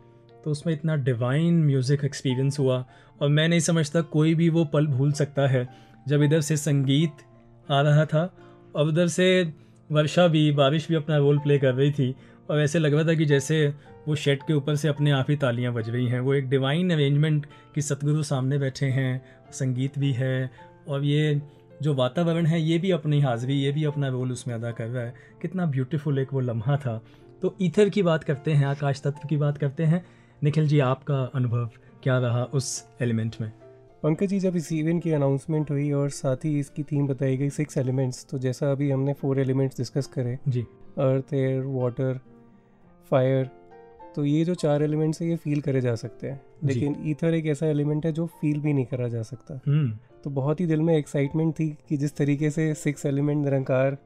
तो 0.44 0.52
उसमें 0.52 0.74
इतना 0.74 0.96
डिवाइन 0.96 1.64
म्यूज़िक 1.66 2.04
एक्सपीरियंस 2.06 2.60
हुआ, 2.60 2.86
और 3.22 3.30
मैं 3.30 3.48
नहीं 3.50 3.60
समझता 3.62 4.02
कोई 4.12 4.36
भी 4.36 4.50
वो 4.50 4.66
पल 4.66 4.88
भूल 4.88 5.12
सकता 5.14 5.48
है। 5.48 5.68
जब 6.08 6.22
इधर 6.24 6.42
से 6.42 6.58
संगीत 6.58 7.26
आ 7.70 7.82
रहा 7.82 8.06
था 8.06 8.34
और 8.76 8.88
उधर 8.88 9.08
से 9.08 9.54
वर्षा 9.92 10.28
भी, 10.28 10.52
बारिश 10.52 10.88
भी 10.88 10.96
अपना 10.96 11.18
रोल 11.18 11.40
प्ले 11.40 11.58
कर 11.58 11.74
रही 11.74 11.92
थी। 11.92 12.16
और 12.50 12.60
ऐसे 12.60 12.80
लग 12.80 12.94
रहा 12.94 13.04
था 13.04 13.14
कि 13.14 13.26
जैसे 13.26 13.74
वो 14.08 14.16
शेड 14.16 14.44
के 14.44 14.54
ऊपर 14.54 14.76
से 14.76 14.88
अपने 14.88 15.12
आप 15.12 15.26
ही 15.30 15.36
तालियाँ 15.36 15.74
बज 15.74 15.90
रही 15.90 16.08
हैं। 16.08 16.20
वो 16.20 16.34
एक 16.34 16.50
डिवाइन 16.50 16.90
अरेंजमेंट 16.90 17.46
कि 17.76 17.82
सतगुरु 17.82 18.24
सामने 18.24 18.58
बैठे 18.58 18.86
हैं, 18.86 19.26
संगीत 19.52 20.00
भी 20.00 20.12
है, 20.12 20.52
और 20.88 21.04
ये 21.04 21.42
जो 21.82 21.94
वातावरण 21.94 22.46
है, 22.46 22.62
ये 22.62 22.78
भी 22.78 22.92
अपनी 22.92 23.22
हाजिरी, 23.22 23.54
ये 23.54 23.72
भी 23.72 23.84
अपना 23.84 24.08
रोल 24.08 24.32
उसमें 24.32 24.56
अदा 24.56 24.72
कर 24.72 24.88
रहा 24.88 25.04
है। 25.04 25.14
कितना 25.42 25.66
ब्यूटीफुल 25.66 26.20
एक 26.20 26.34
वो 26.34 26.40
लम्हा 26.40 26.78
था। 26.78 27.02
तो 27.42 27.56
ईथर 27.62 27.90
की 27.90 28.04
बात 28.04 28.24
करते 28.24 28.52
हैं, 28.52 28.66
आकाश 28.66 29.02
तत्व 29.02 29.28
की 29.28 29.38
बात 29.38 29.58
करते 29.58 29.84
हैं। 29.84 30.06
निखिल 30.44 30.68
जी, 30.68 30.80
आपका 30.80 31.32
अनुभव 31.36 31.70
क्या 32.04 32.20
रहा 32.20 32.44
उस 32.44 32.88
एलिमेंट 33.02 33.36
में? 33.42 33.52
पंकज 34.04 34.28
जी 34.28 34.40
जब 34.40 34.56
इस 34.56 34.72
इवेंट 34.72 35.04
की 35.04 35.12
अनाउंसमेंट 35.12 35.72
हुई 35.72 35.92
और 35.92 36.10
साथ 36.10 36.36
ही 36.36 36.60
इसकी 36.60 36.84
थीम 36.84 37.08
बताई 37.08 37.38
गई 37.38 37.50
सिक्स 37.50 37.78
एलिमेंट्स 37.78 38.26
तो 38.26 38.38
जैसा 38.38 38.72
अभी 38.72 38.92
हमने 38.92 39.14
फोर 39.14 39.40
एलिमेंट्स 39.40 39.78
डिस्कस 39.78 40.08
करे 40.08 40.40
जी। 40.48 40.62
अर्थ 40.98 41.34
एयर 41.34 41.64
वाटर 41.64 42.20
फायर 43.12 43.50
तो 44.16 44.26
ये 44.26 44.46
जो 44.46 44.56
चार 44.56 44.84
एलिमेंट्स 44.84 45.22
है 45.22 45.30
ये 45.30 45.36
फील 45.36 45.62
करे 45.62 45.82
जा 45.82 45.96
सकते 45.96 46.28
हैं। 46.28 46.42
लेकिन 46.64 46.96
ईथर 47.06 47.34
एक 47.34 47.46
ऐसा 47.46 47.68
एलिमेंट 47.68 48.06
है 48.06 48.12
जो 48.12 48.26
फील 48.26 48.60
भी 48.60 48.74
नहीं 48.74 48.86
करा 48.86 49.08
जा 49.08 49.22
सकता। 49.22 49.60
हम्म। 49.68 49.98
तो 50.24 50.30
बहुत 50.30 50.60
ही 50.60 50.66
दिल 50.66 50.82
में 50.82 50.98
एक्साइटमेंट 50.98 51.54
थी 51.54 51.78
कि 51.90 51.98
जिस 51.98 52.16
तरीके 52.16 52.50
से 52.50 52.74
सिक्स 52.74 53.06
एलिमेंट 53.06 53.46
निरंकार 53.46 53.98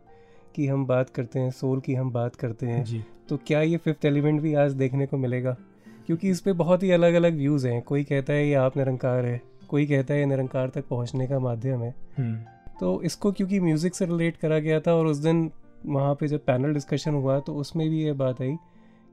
की 0.56 0.68
हम 0.68 0.86
बात 0.86 1.10
करते 1.10 1.40
हैं 1.40 1.52
सोल 1.52 1.80
की 1.80 1.94
हम 1.94 2.12
बात 2.12 2.36
करते 2.36 2.66
हैं 2.66 2.84
जी। 2.84 3.04
तो 3.30 3.38
क्या 3.38 3.62
ये 3.62 3.78
फिफ्थ 3.78 4.06
एलिमेंट 4.06 4.42
भी 4.42 4.54
आज 4.54 4.72
देखने 4.72 5.06
को 5.06 5.18
मिलेगा? 5.18 5.58
क्योंकि 6.06 6.30
इस 6.30 6.42
पर 6.42 6.54
बहुत 6.54 6.84
ही 6.84 6.92
अलग 6.92 7.14
अलग 7.14 7.36
व्यूज़ 7.36 7.68
हैं। 7.68 7.82
कोई 7.82 8.04
कहता 8.04 8.34
है 8.34 8.48
ये 8.48 8.54
आप 8.54 8.78
निरंकार 8.78 9.26
है। 9.26 9.51
कोई 9.72 9.86
कहता 9.86 10.14
है 10.14 10.26
निरंकार 10.26 10.70
तक 10.70 10.88
पहुँचने 10.88 11.28
का 11.28 11.40
माध्यम 11.40 11.82
है। 11.82 11.94
हम्म। 12.18 12.36
तो 12.80 13.02
इसको 13.04 13.32
क्योंकि 13.32 13.60
म्यूज़िक 13.60 13.96
से 13.96 14.06
रिलेट 14.06 14.38
करा 14.38 14.60
गया 14.60 14.80
था 14.80 14.94
और 14.94 15.08
उस 15.08 15.18
दिन 15.18 15.50
वहाँ 15.86 16.14
पे 16.16 16.28
जब 16.28 16.46
पैनल 16.46 16.74
डिस्कशन 16.74 17.14
हुआ 17.14 17.40
तो 17.40 17.56
उसमें 17.56 17.90
भी 17.90 18.04
ये 18.04 18.14
बात 18.14 18.42
आई 18.42 18.56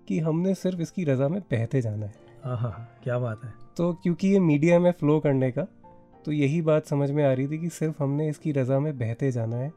कि 0.08 0.18
हमने 0.18 0.54
सिर्फ़ 0.54 0.80
इसकी 0.80 1.04
रज़ा 1.04 1.28
में 1.28 1.40
बहते 1.42 1.80
जाना 1.80 2.06
है। 2.06 2.54
हाँ 2.56 2.88
क्या 3.04 3.18
बात 3.18 3.44
है। 3.44 3.52
तो 3.76 3.92
क्योंकि 4.02 4.28
ये 4.28 4.38
मीडिया 4.40 4.78
में 4.78 4.90
फ्लो 4.92 5.18
करने 5.20 5.50
का 5.50 5.66
तो 6.24 6.32
यही 6.32 6.60
बात 6.62 6.86
समझ 6.86 7.10
में 7.10 7.22
आ 7.24 7.32
रही 7.32 7.46
थी 7.48 7.58
कि 7.58 7.68
सिर्फ़ 7.68 8.02
हमने 8.02 8.28
इसकी 8.28 8.52
रज़ा 8.52 8.78
में 8.78 8.92
बहते 8.98 9.30
जाना 9.32 9.56
है 9.56 9.72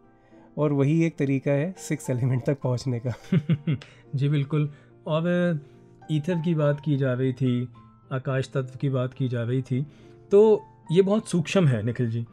और 0.58 0.74
वही 0.74 1.04
एक 1.06 1.18
तरीका 1.18 1.52
है 1.52 1.74
सिक्स 1.80 2.10
एलिमेंट 2.10 2.46
तक 2.46 2.60
पहुँचने 2.62 3.00
का। 3.00 3.14
जी 4.16 4.30
बिल्कुल। 4.30 4.70
और 5.08 5.60
ईथर 6.12 6.42
की 6.42 6.54
बात 6.56 6.80
की 6.86 6.98
जा 6.98 7.14
रही 7.14 7.34
थी 7.34 7.68
आकाश 8.12 8.50
तत्व 8.54 8.78
की 8.82 8.90
बात 8.90 9.14
की 9.14 9.28
जा 9.30 9.44
रही 9.44 9.62
थी 9.62 9.82
तो 10.32 10.42
ये 10.92 11.02
बहुत 11.02 11.30
सूक्ष्म 11.30 11.68
है 11.68 11.82
निखिल 11.84 12.10
जी। 12.12 12.26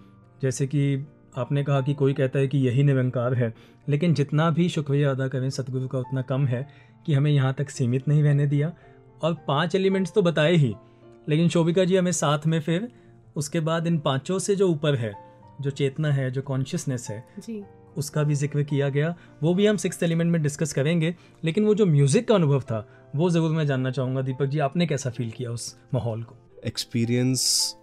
जैसे 0.42 0.66
कि 0.66 1.06
आपने 1.38 1.62
कहा 1.64 1.80
कि 1.80 1.94
कोई 1.94 2.12
कहता 2.12 2.38
है 2.38 2.48
कि 2.48 2.58
यही 2.58 2.82
निरंकार 2.82 3.34
है 3.34 3.52
लेकिन 3.88 4.14
जितना 4.14 4.50
भी 4.50 4.68
शुक्रिया 4.68 5.10
अदा 5.10 5.28
करें 5.28 5.48
सतगुरु 5.50 5.88
का 5.88 5.98
उतना 5.98 6.22
कम 6.22 6.46
है 6.46 6.66
कि 7.06 7.14
हमें 7.14 7.30
यहाँ 7.30 7.52
तक 7.54 7.70
सीमित 7.70 8.08
नहीं 8.08 8.22
रहने 8.22 8.46
दिया। 8.46 8.72
और 9.22 9.34
पाँच 9.48 9.74
एलिमेंट्स 9.74 10.12
तो 10.12 10.22
बताए 10.22 10.54
ही 10.54 10.74
लेकिन 11.28 11.48
शोभिका 11.48 11.84
जी 11.84 11.96
हमें 11.96 12.12
साथ 12.12 12.46
में 12.46 12.60
फिर 12.60 12.88
उसके 13.36 13.60
बाद 13.60 13.86
इन 13.86 13.98
पाँचों 13.98 14.38
से 14.38 14.56
जो 14.56 14.68
ऊपर 14.68 14.94
है 14.94 15.14
जो 15.60 15.70
चेतना 15.70 16.12
है 16.12 16.30
जो 16.30 16.42
कॉन्शियसनेस 16.42 17.06
है 17.10 17.24
जी। 17.38 17.62
उसका 17.96 18.22
भी 18.22 18.34
ज़िक्र 18.34 18.62
किया 18.62 18.88
गया। 18.88 19.14
वो 19.42 19.54
भी 19.54 19.66
हम 19.66 19.76
सिक्स 19.76 20.02
एलिमेंट 20.02 20.30
में 20.32 20.42
डिस्कस 20.42 20.72
करेंगे 20.72 21.14
लेकिन 21.44 21.64
वो 21.64 21.74
जो 21.74 21.86
म्यूज़िक 21.86 22.28
का 22.28 22.34
अनुभव 22.34 22.60
था 22.60 22.86
वो 23.16 23.30
ज़रूर 23.30 23.50
मैं 23.50 23.66
जानना 23.66 23.90
चाहूँगा 23.90 24.22
दीपक 24.22 24.46
जी 24.46 24.58
आपने 24.58 24.86
कैसा 24.86 25.10
फील 25.10 25.30
किया 25.30 25.50
उस 25.50 25.74
माहौल 25.94 26.22
को? 26.22 26.36
एक्सपीरियंस 26.66 27.74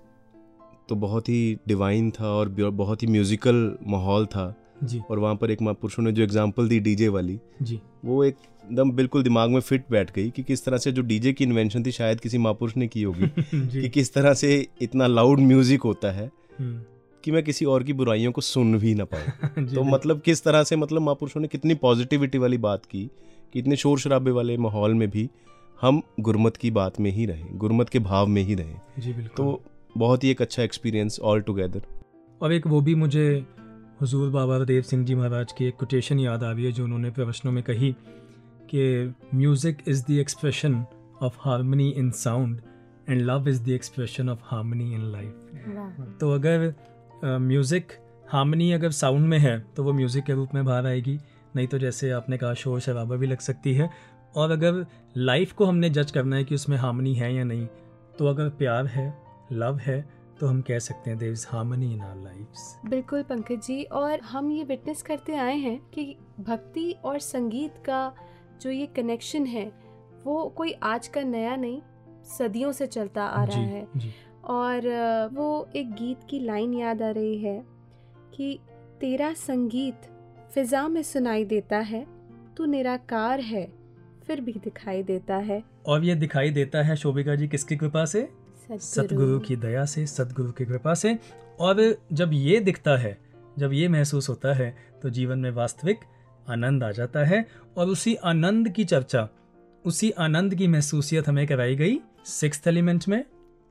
तो 0.89 0.95
बहुत 0.95 1.29
ही 1.29 1.57
डिवाइन 1.67 2.11
था 2.11 2.27
और 2.27 2.49
बहुत 2.49 3.03
ही 3.03 3.07
म्यूजिकल 3.07 3.77
माहौल 3.88 4.25
था। 4.25 4.53
जी। 4.83 5.01
और 5.11 5.19
वहाँ 5.19 5.36
पर 5.36 5.51
एक 5.51 5.61
महापुरुषों 5.61 6.03
ने 6.03 6.11
जो 6.11 6.23
एग्जांपल 6.23 6.67
दी 6.67 6.79
डीजे 6.79 7.07
वाली 7.07 7.39
जी। 7.61 7.79
वो 8.05 8.23
एकदम 8.23 8.91
बिल्कुल 8.91 9.23
दिमाग 9.23 9.49
में 9.49 9.59
फिट 9.59 9.86
बैठ 9.91 10.11
गई 10.11 10.29
कि 10.29 10.43
किस 10.43 10.65
तरह 10.65 10.77
से 10.77 10.91
जो 10.91 11.01
डीजे 11.01 11.33
की 11.33 11.43
इन्वेंशन 11.43 11.83
थी 11.83 11.91
शायद 11.91 12.19
किसी 12.19 12.38
महापुरुष 12.38 12.77
ने 12.77 12.88
की 12.88 13.03
होगी। 13.03 13.27
कि 13.81 13.89
किस 13.89 14.13
तरह 14.13 14.33
से 14.33 14.67
इतना 14.81 15.07
लाउड 15.07 15.39
म्यूज़िक 15.39 15.81
होता 15.81 16.11
है 16.11 16.31
हम्म, 16.59 16.81
कि 17.23 17.31
मैं 17.31 17.43
किसी 17.43 17.65
और 17.65 17.83
की 17.83 17.93
बुराइयों 17.93 18.31
को 18.31 18.41
सुन 18.41 18.77
भी 18.79 18.93
ना 18.95 19.05
पाऊँ। 19.05 19.65
तो 19.75 19.83
मतलब 19.83 20.21
किस 20.21 20.43
तरह 20.43 20.63
से 20.63 20.75
मतलब 20.75 21.01
महापुरुषों 21.01 21.41
ने 21.41 21.47
कितनी 21.47 21.73
पॉजिटिविटी 21.75 22.38
वाली 22.38 22.57
बात 22.57 22.86
की 22.86 23.09
कि 23.53 23.59
इतने 23.59 23.75
शोर 23.75 23.99
शराबे 23.99 24.31
वाले 24.31 24.57
माहौल 24.57 24.93
में 24.93 25.09
भी 25.09 25.29
हम 25.81 26.01
गुरमत 26.19 26.57
की 26.57 26.71
बात 26.71 26.99
में 26.99 27.11
ही 27.11 27.25
रहें 27.25 27.57
गुरमत 27.57 27.89
के 27.89 27.99
भाव 27.99 28.27
में 28.27 28.41
ही 28.41 28.55
रहें। 28.55 28.81
जी 28.99 29.13
बिल्कुल। 29.13 29.45
तो 29.45 29.61
बहुत 29.98 30.24
ही 30.24 30.30
एक 30.30 30.41
अच्छा 30.41 30.64
एक्सपीरियंस 30.64 31.20
ऑल 31.20 31.41
टुगेदर 31.41 31.82
और 32.41 32.54
एक 32.54 32.68
वो 32.68 32.82
भी 32.82 32.96
मुझे 32.96 33.46
हुजूर 34.02 34.30
बाबा 34.30 34.60
देव 34.60 34.82
सिंह 34.82 35.06
जी 35.06 35.16
महाराज 35.16 35.52
की 35.52 35.66
एक 35.66 35.76
कोटेशन 35.76 36.20
याद 36.20 36.43
आ 36.43 36.52
रही 36.52 36.66
है 36.66 36.72
जो 36.72 36.84
उन्होंने 36.84 37.10
प्रवचनों 37.10 37.52
में 37.52 37.64
कही 37.64 37.91
कि 38.70 39.14
music 39.36 39.78
is 39.88 40.04
the 40.04 40.12
expression 40.12 40.86
of 41.22 41.38
harmony 41.39 41.89
in 41.89 42.12
sound 42.12 42.62
and 43.10 43.22
love 43.22 43.50
is 43.50 43.64
the 43.64 43.70
expression 43.70 44.30
of 44.30 44.39
harmony 44.43 44.93
in 44.93 45.12
life 45.12 46.18
तो 46.20 46.32
अगर 46.32 46.74
म्यूज़िक 47.26 47.91
हार्मनी 48.32 48.72
अगर 48.72 48.91
साउंड 48.91 49.28
में 49.28 49.38
है 49.39 49.60
तो 49.76 49.84
वो 49.84 49.93
म्यूज़िक 49.93 50.24
के 50.24 50.34
रूप 50.34 50.54
में 50.54 50.66
बाहर 50.66 50.86
आएगी। 50.86 51.18
नहीं 51.56 51.68
तो 51.68 51.78
जैसे 51.78 52.10
आपने 52.12 52.38
कहा 52.38 52.54
शोर 52.54 52.80
शराबा 52.80 53.16
भी 53.16 53.28
लग 53.28 53.39
सकती 53.39 53.74
है। 53.74 53.89
और 54.36 54.52
अगर 54.52 54.86
लाइफ 55.18 55.52
को 55.54 55.66
हमने 55.66 55.89
जज 55.89 56.12
करना 56.12 56.36
है 56.36 56.43
कि 56.43 56.56
उसमें 56.56 56.78
हार्मनी 56.78 57.14
है 57.16 57.34
या 57.36 57.43
नहीं 57.43 57.68
तो 58.20 58.28
अगर 58.28 58.50
प्यार 58.50 58.86
है 58.86 59.24
लव 59.52 59.78
है 59.78 60.02
तो 60.39 60.48
हम 60.48 60.62
कह 60.62 60.80
सकते 60.80 61.10
हैं 61.10 61.20
there 61.20 61.32
is 61.32 61.46
harmony 61.50 61.93
in 61.93 62.02
our 62.02 62.18
lifes 62.18 62.78
बिल्कुल 62.86 63.24
पंकज 63.24 63.66
जी 63.66 63.84
और 63.84 64.20
हम 64.20 64.52
ये 64.52 64.64
विटनेस 64.64 65.02
करते 65.02 65.36
आए 65.36 65.56
हैं 65.56 65.80
कि 65.89 66.16
भक्ति 66.39 66.91
और 67.06 67.20
संगीत 67.20 67.74
का 67.86 68.14
जो 68.62 68.70
ये 68.70 68.86
कनेक्शन 68.86 69.46
है 69.46 69.66
वो 70.26 70.48
कोई 70.50 70.72
आज 70.84 71.08
का 71.08 71.22
नया 71.22 71.56
नहीं 71.56 71.82
सदियों 72.38 72.72
से 72.72 72.88
चलता 72.88 73.24
आ 73.24 73.43
रहा 73.43 73.56
जी 73.56 73.62
है। 73.62 73.88
जी। 73.98 74.14
और 74.46 74.88
वो 75.34 75.68
एक 75.76 75.91
गीत 75.91 76.20
की 76.30 76.39
लाइन 76.39 76.74
याद 76.74 77.02
आ 77.02 77.10
रही 77.10 77.38
है 77.38 77.64
कि 78.34 78.60
तेरा 79.02 79.34
संगीत 79.34 80.10
फिजा 80.54 80.88
में 80.88 81.04
सुनाई 81.04 81.46
देता 81.46 81.78
है 81.78 82.06
तू 82.58 82.66
निराकार 82.66 83.39
है 83.39 83.66
फिर 84.28 84.41
भी 84.41 84.54
दिखाई 84.54 85.04
देता 85.04 85.36
है। 85.36 85.64
और 85.88 86.04
ये 86.06 86.16
दिखाई 86.16 86.50
देता 86.50 86.82
है 86.84 86.96
शोभिका 86.96 87.36
जी 87.36 87.48
किसकी 87.48 87.78
कृपा 87.78 88.06
से? 88.06 88.30
सतगुरु 88.72 89.39
की 89.39 89.55
दया 89.55 89.86
से 89.86 90.07
सतगुरु 90.07 90.51
की 90.51 90.66
कृपा 90.66 90.93
से। 90.93 91.20
और 91.59 91.97
जब 92.13 92.30
ये 92.34 92.59
दिखता 92.59 92.97
है 92.97 93.18
जब 93.59 93.74
ये 93.74 93.88
महसूस 93.88 94.30
होता 94.30 94.53
है 94.53 94.78
तो 95.01 95.09
जीवन 95.09 95.39
में 95.39 95.51
वास्तविक 95.51 95.99
आनंद 96.49 96.84
आ 96.84 96.91
जाता 96.91 97.24
है। 97.24 97.47
और 97.78 97.88
उसी 97.88 98.16
आनंद 98.16 98.70
की 98.70 98.86
चर्चा 98.86 99.30
उसी 99.86 100.11
आनंद 100.11 100.55
की 100.55 100.68
महसूसियत 100.68 101.28
हमें 101.28 101.47
कराई 101.47 101.76
गई 101.76 101.99
सिक्स 102.26 102.68
एलिमेंट 102.68 103.07
में। 103.07 103.26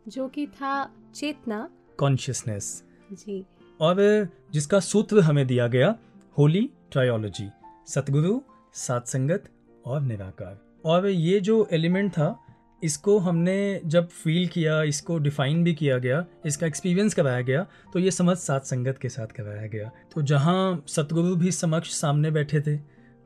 जो 0.09 0.29
कि 0.29 0.47
था 0.47 0.91
चेतना। 1.15 1.69
कॉन्शियसनेस। 1.97 2.85
जी। 3.13 3.47
और 3.81 4.29
जिसका 4.53 4.81
सूत्र 4.81 5.21
हमें 5.21 5.47
दिया 5.47 5.67
गया 5.67 5.97
होली 6.39 6.71
ट्रायोलॉजी 6.91 7.51
सतगुरु 7.89 8.41
सात 8.75 9.09
संगत 9.09 9.49
और 9.87 10.01
निराकार। 10.01 10.59
और 10.85 11.07
ये 11.07 11.41
जो 11.41 11.69
एलिमेंट 11.73 12.13
था 12.13 12.44
इसको 12.83 13.19
हमने 13.19 13.81
जब 13.87 14.09
फील 14.09 14.47
किया, 14.49 14.83
इसको 14.83 15.19
डिफ़ाइन 15.19 15.63
भी 15.65 15.75
किया 15.75 15.99
गया, 15.99 16.25
इसका 16.47 16.67
एक्सपीरियंस 16.67 17.15
कराया 17.15 17.41
गया 17.43 17.67
तो 17.93 17.99
ये 17.99 18.11
समझ 18.11 18.37
सात 18.39 18.65
संगत 18.65 18.99
के 18.99 19.09
साथ 19.09 19.27
कराया 19.37 19.67
गया। 19.67 19.91
तो 20.15 20.23
जहाँ 20.23 20.85
सतगुरु 20.89 21.37
भी 21.37 21.53
समक्ष 21.53 21.93
सामने 21.93 22.31
बैठे 22.31 22.61
थे 22.61 22.79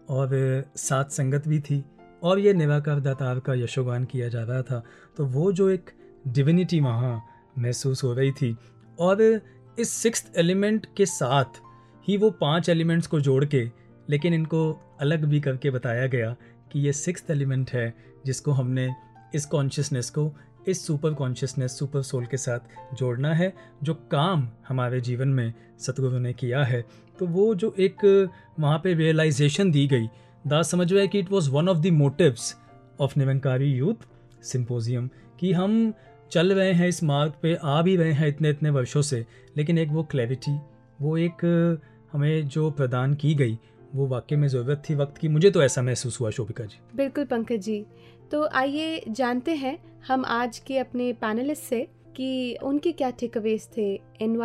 और 0.09 0.65
सात 0.77 1.11
संगत 1.11 1.49
भी 1.49 1.61
थी, 1.61 1.83
और 2.23 2.39
ये 2.39 2.53
निराकार 2.55 3.01
दातार 3.01 3.41
का 3.41 3.55
यशोगान 3.55 4.05
किया 4.05 4.29
जा 4.29 4.43
रहा 4.43 4.63
था 4.63 4.83
तो 5.17 5.25
वो 5.27 5.51
जो 5.53 5.69
एक 5.71 5.91
डिविनिटी 6.29 6.81
वहाँ 6.81 7.21
महसूस 7.59 8.05
हो 8.05 8.13
रही 8.15 8.33
थी। 8.33 8.57
और 8.99 9.23
इस 9.79 9.91
सिक्स 9.93 10.25
एलिमेंट 10.37 10.87
के 10.97 11.07
साथ 11.07 11.61
ही 12.05 12.17
वो 12.17 12.31
पाँच 12.33 12.69
एलिमेंट्स 12.69 13.07
को 13.07 13.21
जोड़ 13.21 13.45
के, 13.45 13.65
लेकिन 14.09 14.35
इनको 14.35 14.71
अलग 15.01 15.25
भी 15.25 15.41
करके 15.41 15.71
बताया 15.71 16.07
गया 16.07 16.35
कि 16.73 16.81
ये 16.81 16.93
सिक्स 16.95 17.31
एलिमेंट 17.31 17.71
है 17.71 17.93
जिसको 18.27 18.53
हमने 18.53 18.89
इस 19.35 19.47
कॉन्शियसनेस 19.47 20.11
को, 20.11 20.33
इस 20.68 20.87
सुपर 20.87 21.14
कॉन्शियसनेस 21.14 21.79
सुपर 21.79 22.03
सोल 22.03 22.26
के 22.26 22.37
साथ 22.37 22.95
जोड़ना 22.95 23.35
है, 23.35 23.53
जो 23.83 23.95
काम 23.95 24.49
हमारे 24.68 25.01
जीवन 25.01 25.29
में 25.29 25.53
सतगुरु 25.79 26.18
ने 26.18 26.33
किया 26.33 26.64
है। 26.64 26.85
तो 27.18 27.26
वो 27.26 27.55
जो 27.55 27.74
एक, 27.79 28.31
वहाँ 28.61 28.79
पे 28.79 28.95
रियलाइजेशन 28.95 29.70
दी 29.70 29.87
गई, 29.87 30.07
दास 30.47 30.70
समझ 30.70 30.93
रहे 30.93 31.09
कि 31.09 31.18
it 31.18 31.31
was 31.31 31.51
one 31.51 31.68
of 31.68 31.79
the 31.79 31.87
motives 31.87 32.57
of 33.01 33.18
Nirankari 33.18 33.72
youth 33.72 33.95
symposium 34.43 35.11
कि 35.41 35.53
हम 35.53 35.93
चल 36.31 36.53
रहे 36.53 36.72
हैं 36.72 36.89
इस 36.89 37.03
मार्ग 37.03 37.33
पे, 37.43 37.55
आ 37.55 37.83
भी 37.83 37.97
रहे 37.97 38.12
हैं 38.12 38.29
इतने 38.29 38.51
इतने 38.51 38.70
वर्षों 38.70 39.03
से, 39.03 39.26
लेकिन 39.57 39.79
एक 39.79 39.89
वो 39.89 40.03
क्लैरिटी 40.03 40.59
वो 41.01 41.16
एक, 41.16 41.45
हमें 42.12 42.49
जो 42.49 42.70
प्रदान 42.70 43.14
की 43.14 43.35
गई, 43.35 43.59
वो 43.95 44.07
वाकई 44.07 44.37
में 44.37 44.49
ज़रूरत 44.49 44.83
थी 44.91 44.95
वक्त 44.95 45.18
की, 45.18 45.29
मुझे 45.29 45.51
तो 45.51 45.62
ऐसा 45.62 45.83
महसूस 45.83 46.20
हुआ, 46.20 46.31
शोभिका 46.31 46.64
जी। 46.64 46.79
बिल्कुल 46.97 47.24
पंकज 47.24 47.61
जी 47.61 47.87
तो 48.31 48.47
आइए 48.47 49.03
जानते 49.09 49.55
हैं, 49.55 49.79
हम 50.09 50.24
आज 50.24 50.59
के 50.59 50.79
अपने 50.79 51.12
पैनलिस्ट 51.12 51.62
से 51.62 51.81
कि 52.16 52.57
उनके 52.62 52.93
क्या 52.93 53.11
टेकअवेज 53.11 53.68
थे 53.76 53.89
एन 54.22 54.37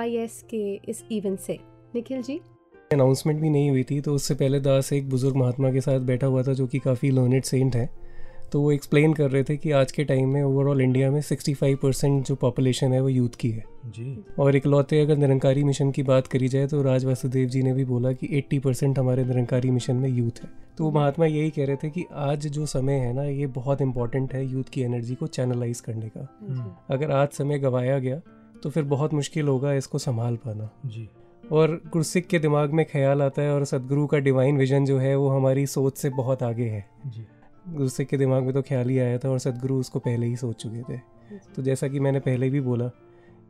के 0.49 0.73
इस 0.89 1.03
इवेंट 1.11 1.39
से। 1.39 1.57
निखिल 1.95 2.21
जी। 2.21 2.39
अनाउंसमेंट 2.91 3.39
भी 3.41 3.49
नहीं 3.49 3.69
हुई 3.69 3.83
थी 3.83 3.99
तो 4.01 4.13
उससे 4.15 4.35
पहले 4.35 4.59
दास 4.59 4.91
एक 4.93 5.09
बुज़ुर्ग 5.09 5.35
महात्मा 5.35 5.71
के 5.71 5.81
साथ 5.81 5.99
बैठा 5.99 6.27
हुआ 6.27 6.43
था, 6.43 6.53
जो 6.53 6.67
कि 6.67 6.79
काफ़ी 6.79 7.11
लोनेट 7.11 7.45
सेंट 7.45 7.75
है। 7.75 7.89
तो 8.53 8.59
वो 8.61 8.71
एक्सप्लेन 8.71 9.13
कर 9.13 9.29
रहे 9.31 9.43
थे 9.43 9.55
कि 9.57 9.71
आज 9.71 9.91
के 9.91 10.03
टाइम 10.03 10.29
में 10.29 10.41
ओवरऑल 10.43 10.81
इंडिया 10.81 11.09
में 11.11 11.19
65 11.21 11.75
परसेंट 11.75 12.25
जो 12.25 12.35
पॉपुलेशन 12.35 12.91
है 12.93 12.99
वो 13.01 13.09
यूथ 13.09 13.35
की 13.39 13.49
है। 13.51 13.63
जी। 13.85 14.23
और 14.39 14.55
इकलौते 14.55 14.99
अगर 15.01 15.17
निरंकारी 15.17 15.63
मिशन 15.63 15.91
की 15.91 16.03
बात 16.03 16.27
करी 16.27 16.47
जाए 16.47 16.67
तो 16.67 16.81
राज 16.81 17.05
वासुदेव 17.05 17.47
जी 17.49 17.63
ने 17.63 17.73
भी 17.73 17.85
बोला 17.85 18.11
कि 18.11 18.27
80 18.37 18.59
परसेंट 18.59 18.99
हमारे 18.99 19.23
निरंकारी 19.25 19.71
मिशन 19.71 19.95
में 19.95 20.09
यूथ 20.09 20.43
है। 20.43 20.49
तो 20.77 20.83
वो 20.83 20.91
महात्मा 20.91 21.25
यही 21.25 21.49
कह 21.49 21.65
रहे 21.65 21.75
थे 21.75 21.89
कि 21.89 22.05
आज 22.13 22.47
जो 22.47 22.65
समय 22.65 22.99
है 22.99 23.13
ना 23.13 23.23
ये 23.23 23.47
बहुत 23.47 23.81
इंपॉर्टेंट 23.81 24.33
है 24.33 24.45
यूथ 24.45 24.63
की 24.63 24.81
एनर्जी 24.81 25.15
को 25.15 25.27
चैनलाइज 25.27 25.79
करने 25.79 26.09
का। 26.17 26.27
अगर 26.89 27.11
आज 27.11 27.27
समय 27.29 27.59
गवाया 27.59 27.99
गया 27.99 28.21
तो 28.63 28.69
फिर 28.69 28.83
बहुत 28.83 29.13
मुश्किल 29.13 29.47
होगा 29.47 29.73
इसको 29.73 29.97
संभाल 29.97 30.35
पाना। 30.35 30.69
जी। 30.85 31.09
और 31.51 31.79
गुरसिक 31.93 32.27
के 32.27 32.39
दिमाग 32.39 32.73
में 32.73 32.85
ख्याल 32.85 33.21
आता 33.21 33.41
है 33.41 33.53
और 33.53 33.65
सदगुरु 33.65 34.07
का 34.07 34.17
डिवाइन 34.19 34.57
विजन 34.57 34.85
जो 34.85 34.97
है 34.97 35.15
वो 35.15 35.29
हमारी 35.29 35.65
सोच 35.67 35.97
से 35.97 36.09
बहुत 36.09 36.43
आगे 36.43 36.65
है। 36.65 36.85
जी। 37.07 37.25
गुरसिक 37.67 38.07
के 38.07 38.17
दिमाग 38.17 38.43
में 38.43 38.53
तो 38.53 38.61
ख्याल 38.61 38.89
ही 38.89 38.97
आया 38.99 39.17
था 39.17 39.29
और 39.29 39.39
सदगुरु 39.39 39.75
उसको 39.75 39.99
पहले 39.99 40.25
ही 40.25 40.35
सोच 40.35 40.63
चुके 40.63 40.81
थे। 40.83 40.97
तो 41.55 41.61
जैसा 41.61 41.87
कि 41.87 41.99
मैंने 41.99 42.19
पहले 42.19 42.49
भी 42.49 42.61
बोला 42.61 42.87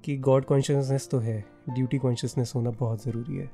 कि 0.04 0.18
गॉड 0.18 0.46
कॉन्शियसनेस 0.46 1.08
तो 1.12 1.20
है 1.20 1.44
ड्यूटी 1.70 1.98
कॉन्शियसनेस 1.98 2.52
होना 2.56 2.70
बहुत 2.70 3.04
ज़रूरी 3.04 3.38
है। 3.38 3.50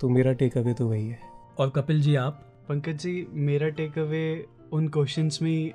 तो 0.00 0.08
मेरा 0.08 0.32
टेक 0.32 0.58
अवे 0.58 0.74
तो 0.74 0.88
वही 0.88 1.08
है। 1.08 1.18
और 1.58 1.70
कपिल 1.70 2.00
जी 2.00 2.14
आप? 2.14 2.42
पंकज 2.68 2.98
जी 2.98 3.26
मेरा 3.32 3.68
टेक 3.68 3.98
अवे 3.98 4.46
उन 4.72 4.88
क्वेश्चंस 4.88 5.38
में 5.42 5.50
ही 5.50 5.72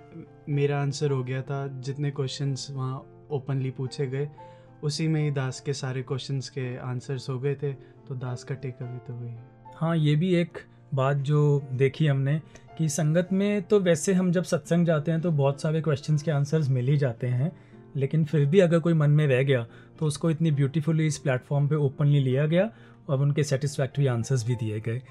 मेरा 0.49 0.81
आंसर 0.81 1.11
हो 1.11 1.23
गया 1.23 1.41
था 1.41 1.67
जितने 1.81 2.11
क्वेश्चंस 2.11 2.67
वहाँ 2.71 3.27
ओपनली 3.31 3.71
पूछे 3.71 4.07
गए 4.07 4.29
उसी 4.83 5.07
में 5.07 5.21
ही 5.23 5.31
दास 5.31 5.59
के 5.59 5.73
सारे 5.73 6.01
क्वेश्चंस 6.03 6.49
के 6.49 6.75
आंसर्स 6.77 7.29
हो 7.29 7.39
गए 7.39 7.55
थे 7.55 7.73
तो 8.07 8.15
दास 8.15 8.43
का 8.43 8.55
टेक 8.55 8.81
अवे 8.81 8.97
तो 8.97 9.13
वही 9.13 9.29
है। 9.29 9.45
हाँ 9.75 9.95
ये 9.97 10.15
भी 10.15 10.33
एक 10.35 10.57
बात 10.93 11.17
जो 11.17 11.61
देखी 11.73 12.07
हमने 12.07 12.41
कि 12.81 12.87
संगत 12.89 13.27
में 13.31 13.61
तो 13.61 13.79
वैसे 13.79 14.13
हम 14.13 14.31
जब 14.31 14.43
सत्संग 14.43 14.85
जाते 14.85 15.11
हैं 15.11 15.21
तो 15.21 15.31
बहुत 15.31 15.61
सारे 15.61 15.81
क्वेश्चंस 15.81 16.23
के 16.23 16.31
आंसर्स 16.31 16.69
मिल 16.69 16.87
ही 16.87 16.95
जाते 16.97 17.27
हैं 17.27 17.51
लेकिन 17.95 18.23
फिर 18.25 18.45
भी 18.45 18.59
अगर 18.59 18.79
कोई 18.79 18.93
मन 18.93 19.09
में 19.09 19.25
रह 19.27 19.43
गया 19.43 19.65
तो 19.99 20.05
उसको 20.05 20.29
इतनी 20.31 20.51
ब्यूटीफुली 20.51 21.05
इस 21.07 21.17
प्लेटफॉर्म 21.17 21.67
पे 21.67 21.75
ओपनली 21.75 22.19
लिया 22.19 22.45
गया 22.45 22.69
और 23.09 23.21
उनके 23.21 23.43
सेटिस्फैक्ट्री 23.43 24.07
आंसर्स 24.07 24.45
भी 24.45 24.55
दिए 24.55 24.79
गए। 24.79 25.01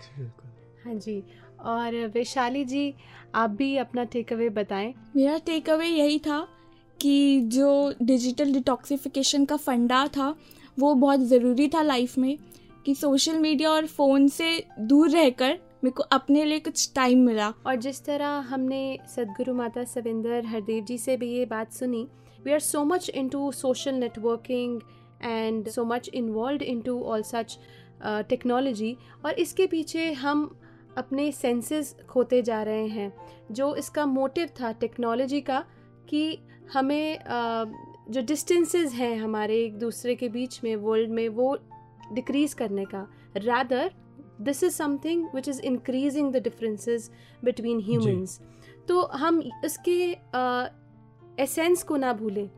हाँ 0.85 0.95
जी 0.95 1.23
और 1.61 1.97
वैशाली 2.15 2.65
जी 2.65 2.95
आप 3.35 3.51
भी 3.51 3.77
अपना 3.77 4.05
टेक 4.05 4.33
अवे 4.33 4.49
बताएँ। 4.51 4.93
मेरा 5.17 5.39
टेक 5.39 5.71
अवे 5.71 5.87
यही 5.87 6.19
था 6.19 6.47
कि 7.01 7.41
जो 7.41 7.95
डिजिटल 8.03 8.53
डिटॉक्सिफिकेशन 8.53 9.45
का 9.45 9.57
फंडा 9.57 10.07
था 10.09 10.35
वो 10.79 10.95
बहुत 10.97 11.21
ज़रूरी 11.29 11.69
था 11.69 11.83
लाइफ 11.83 12.19
में 12.19 12.37
कि 12.87 12.95
सोशल 12.95 13.39
मीडिया 13.39 13.71
और 13.71 13.87
फ़ोन 13.87 14.29
से 14.29 14.55
दूर 14.81 15.11
रहकर 15.11 15.59
मेरे 15.85 15.91
को 15.91 16.03
अपने 16.03 16.45
लिए 16.45 16.59
कुछ 16.59 16.93
टाइम 16.95 17.19
मिला। 17.19 17.49
और 17.67 17.77
जिस 17.77 18.05
तरह 18.05 18.27
हमने 18.27 18.99
सदगुरु 19.17 19.55
माता 19.55 19.85
सविंदर 19.85 20.47
हरदेव 20.47 20.85
जी 20.85 20.99
से 20.99 21.17
भी 21.17 21.31
ये 21.33 21.45
बात 21.47 21.73
सुनी 21.73 22.07
we 22.45 22.53
are 22.53 22.61
so 22.61 22.85
much 22.85 23.11
into 23.29 23.51
social 23.53 23.95
networking 23.95 24.81
and 25.23 25.69
so 25.69 25.85
much 25.85 26.11
involve 26.15 26.63
into 26.81 27.03
all 27.03 27.23
such 27.23 27.59
technology 28.05 28.97
और 29.25 29.33
इसके 29.33 29.67
पीछे 29.67 30.13
हम 30.13 30.61
अपने 30.97 31.33
सेंसेस 31.33 31.97
खोते 32.09 32.43
जा 32.43 32.63
रहे 32.63 32.87
हैं 32.87 33.13
जो 33.53 33.75
इसका 33.77 34.07
मोटिव 34.07 34.49
था 34.61 34.73
टेक्नोलॉजी 34.73 35.41
का 35.41 35.65
कि 36.09 36.39
हमें 36.73 37.19
uh, 37.19 37.73
जो 38.11 38.21
डिस्टेंसेस 38.21 38.93
हैं 38.93 39.17
हमारे 39.17 39.57
एक 39.65 39.79
दूसरे 39.79 40.15
के 40.15 40.29
बीच 40.29 40.61
में 40.65 40.77
वर्ल्ड 40.77 41.11
में 41.11 41.29
वो 41.29 41.57
डिक्रीज 42.13 42.55
करने 42.55 42.85
का। 42.85 43.07
Rather 43.37 43.91
this 44.41 44.63
is 44.65 44.75
something 44.75 45.27
which 45.35 45.49
is 45.49 45.61
increasing 45.63 46.33
the 46.33 46.43
differences 46.43 47.11
between 47.45 47.81
humans 47.81 48.41
तो 48.89 49.03
हम 49.15 49.43
इसके 49.65 50.01
एसेंस 51.39 51.83
को 51.83 51.97
ना 51.97 52.13
भूलें 52.13 52.49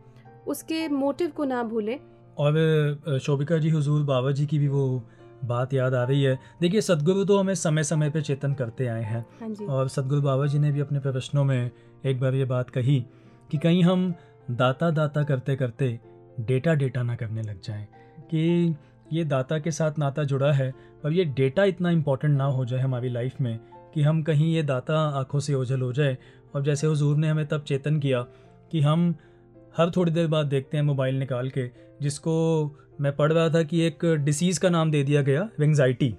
उसके 0.47 0.87
मोटिव 0.89 1.30
को 1.30 1.45
ना 1.45 1.62
भूलें। 1.62 1.99
और 2.39 3.18
शोभिका 3.22 3.59
जी 3.59 3.70
हुजूर 3.70 4.03
बाबा 4.05 4.30
जी 4.30 4.47
की 4.47 4.59
भी 4.59 4.68
वो 4.68 5.03
बात 5.45 5.72
याद 5.74 5.95
आ 5.95 6.03
रही 6.05 6.22
है। 6.22 6.39
देखिए 6.61 6.80
सदगुरु 6.80 7.24
तो 7.24 7.39
हमें 7.39 7.55
समय 7.55 7.85
समय 7.85 8.11
पे 8.11 8.20
चेतन 8.22 8.55
करते 8.55 8.87
आए 8.87 9.03
हैं। 9.03 9.24
हाँ 9.41 9.66
और 9.68 9.89
सदगुरु 9.89 10.22
बाबा 10.22 10.47
जी 10.47 10.59
ने 10.59 10.70
भी 10.72 10.80
अपने 10.80 11.01
प्रश्नों 11.01 11.45
में 11.45 11.70
एक 12.07 12.20
बार 12.20 12.35
ये 12.35 12.45
बात 12.45 12.70
कही 12.70 12.99
कि 13.51 13.59
कहीं 13.59 13.83
हम 13.85 14.12
दाता 14.51 14.91
दाता 14.91 15.22
करते 15.22 15.57
करते 15.57 15.99
डेटा 16.41 16.74
डेटा 16.74 17.03
ना 17.03 17.16
करने 17.16 17.43
लग 17.43 17.61
जाएँ 17.61 17.87
कि 18.30 18.74
ये 19.13 19.25
दाता 19.25 19.59
के 19.59 19.71
साथ 19.71 19.99
नाता 19.99 20.25
जुड़ा 20.25 20.53
है 20.53 20.73
पर 21.03 21.13
ये 21.13 21.25
डेटा 21.25 21.65
इतना 21.65 21.91
इम्पोर्टेंट 21.91 22.37
ना 22.37 22.45
हो 22.45 22.65
जाए 22.65 22.81
हमारी 22.81 23.09
लाइफ 23.09 23.41
में 23.41 23.59
कि 23.95 24.03
हम 24.03 24.23
कहीं 24.23 24.55
ये 24.55 24.63
दाता 24.63 24.99
आँखों 24.99 25.41
से 25.41 25.55
ओझल 25.55 25.81
हो 25.81 25.93
जाए। 25.93 26.17
और 26.55 26.63
जैसे 26.63 26.87
हुजूर 26.87 27.17
ने 27.17 27.29
हमें 27.29 27.47
तब 27.47 27.63
चेतन 27.63 27.99
किया 27.99 28.23
कि 28.73 28.81
हम 28.81 29.15
हर 29.77 29.91
थोड़ी 29.91 30.13
देर 30.13 30.27
बाद 30.27 30.47
देखते 30.47 30.77
हैं 30.77 30.85
मोबाइल 30.85 31.19
निकाल 31.19 31.49
के 31.49 31.71
जिसको 32.03 32.35
मैं 33.01 33.17
पढ़ 33.17 33.33
रहा 33.33 33.49
था 33.49 33.63
कि 33.63 33.81
एक 33.81 34.05
डिसीज़ 34.05 34.61
का 34.61 34.69
नाम 34.69 34.91
दे 34.91 35.03
दिया 35.03 35.23
गया 35.23 35.49
एंगजाइटी 35.61 36.15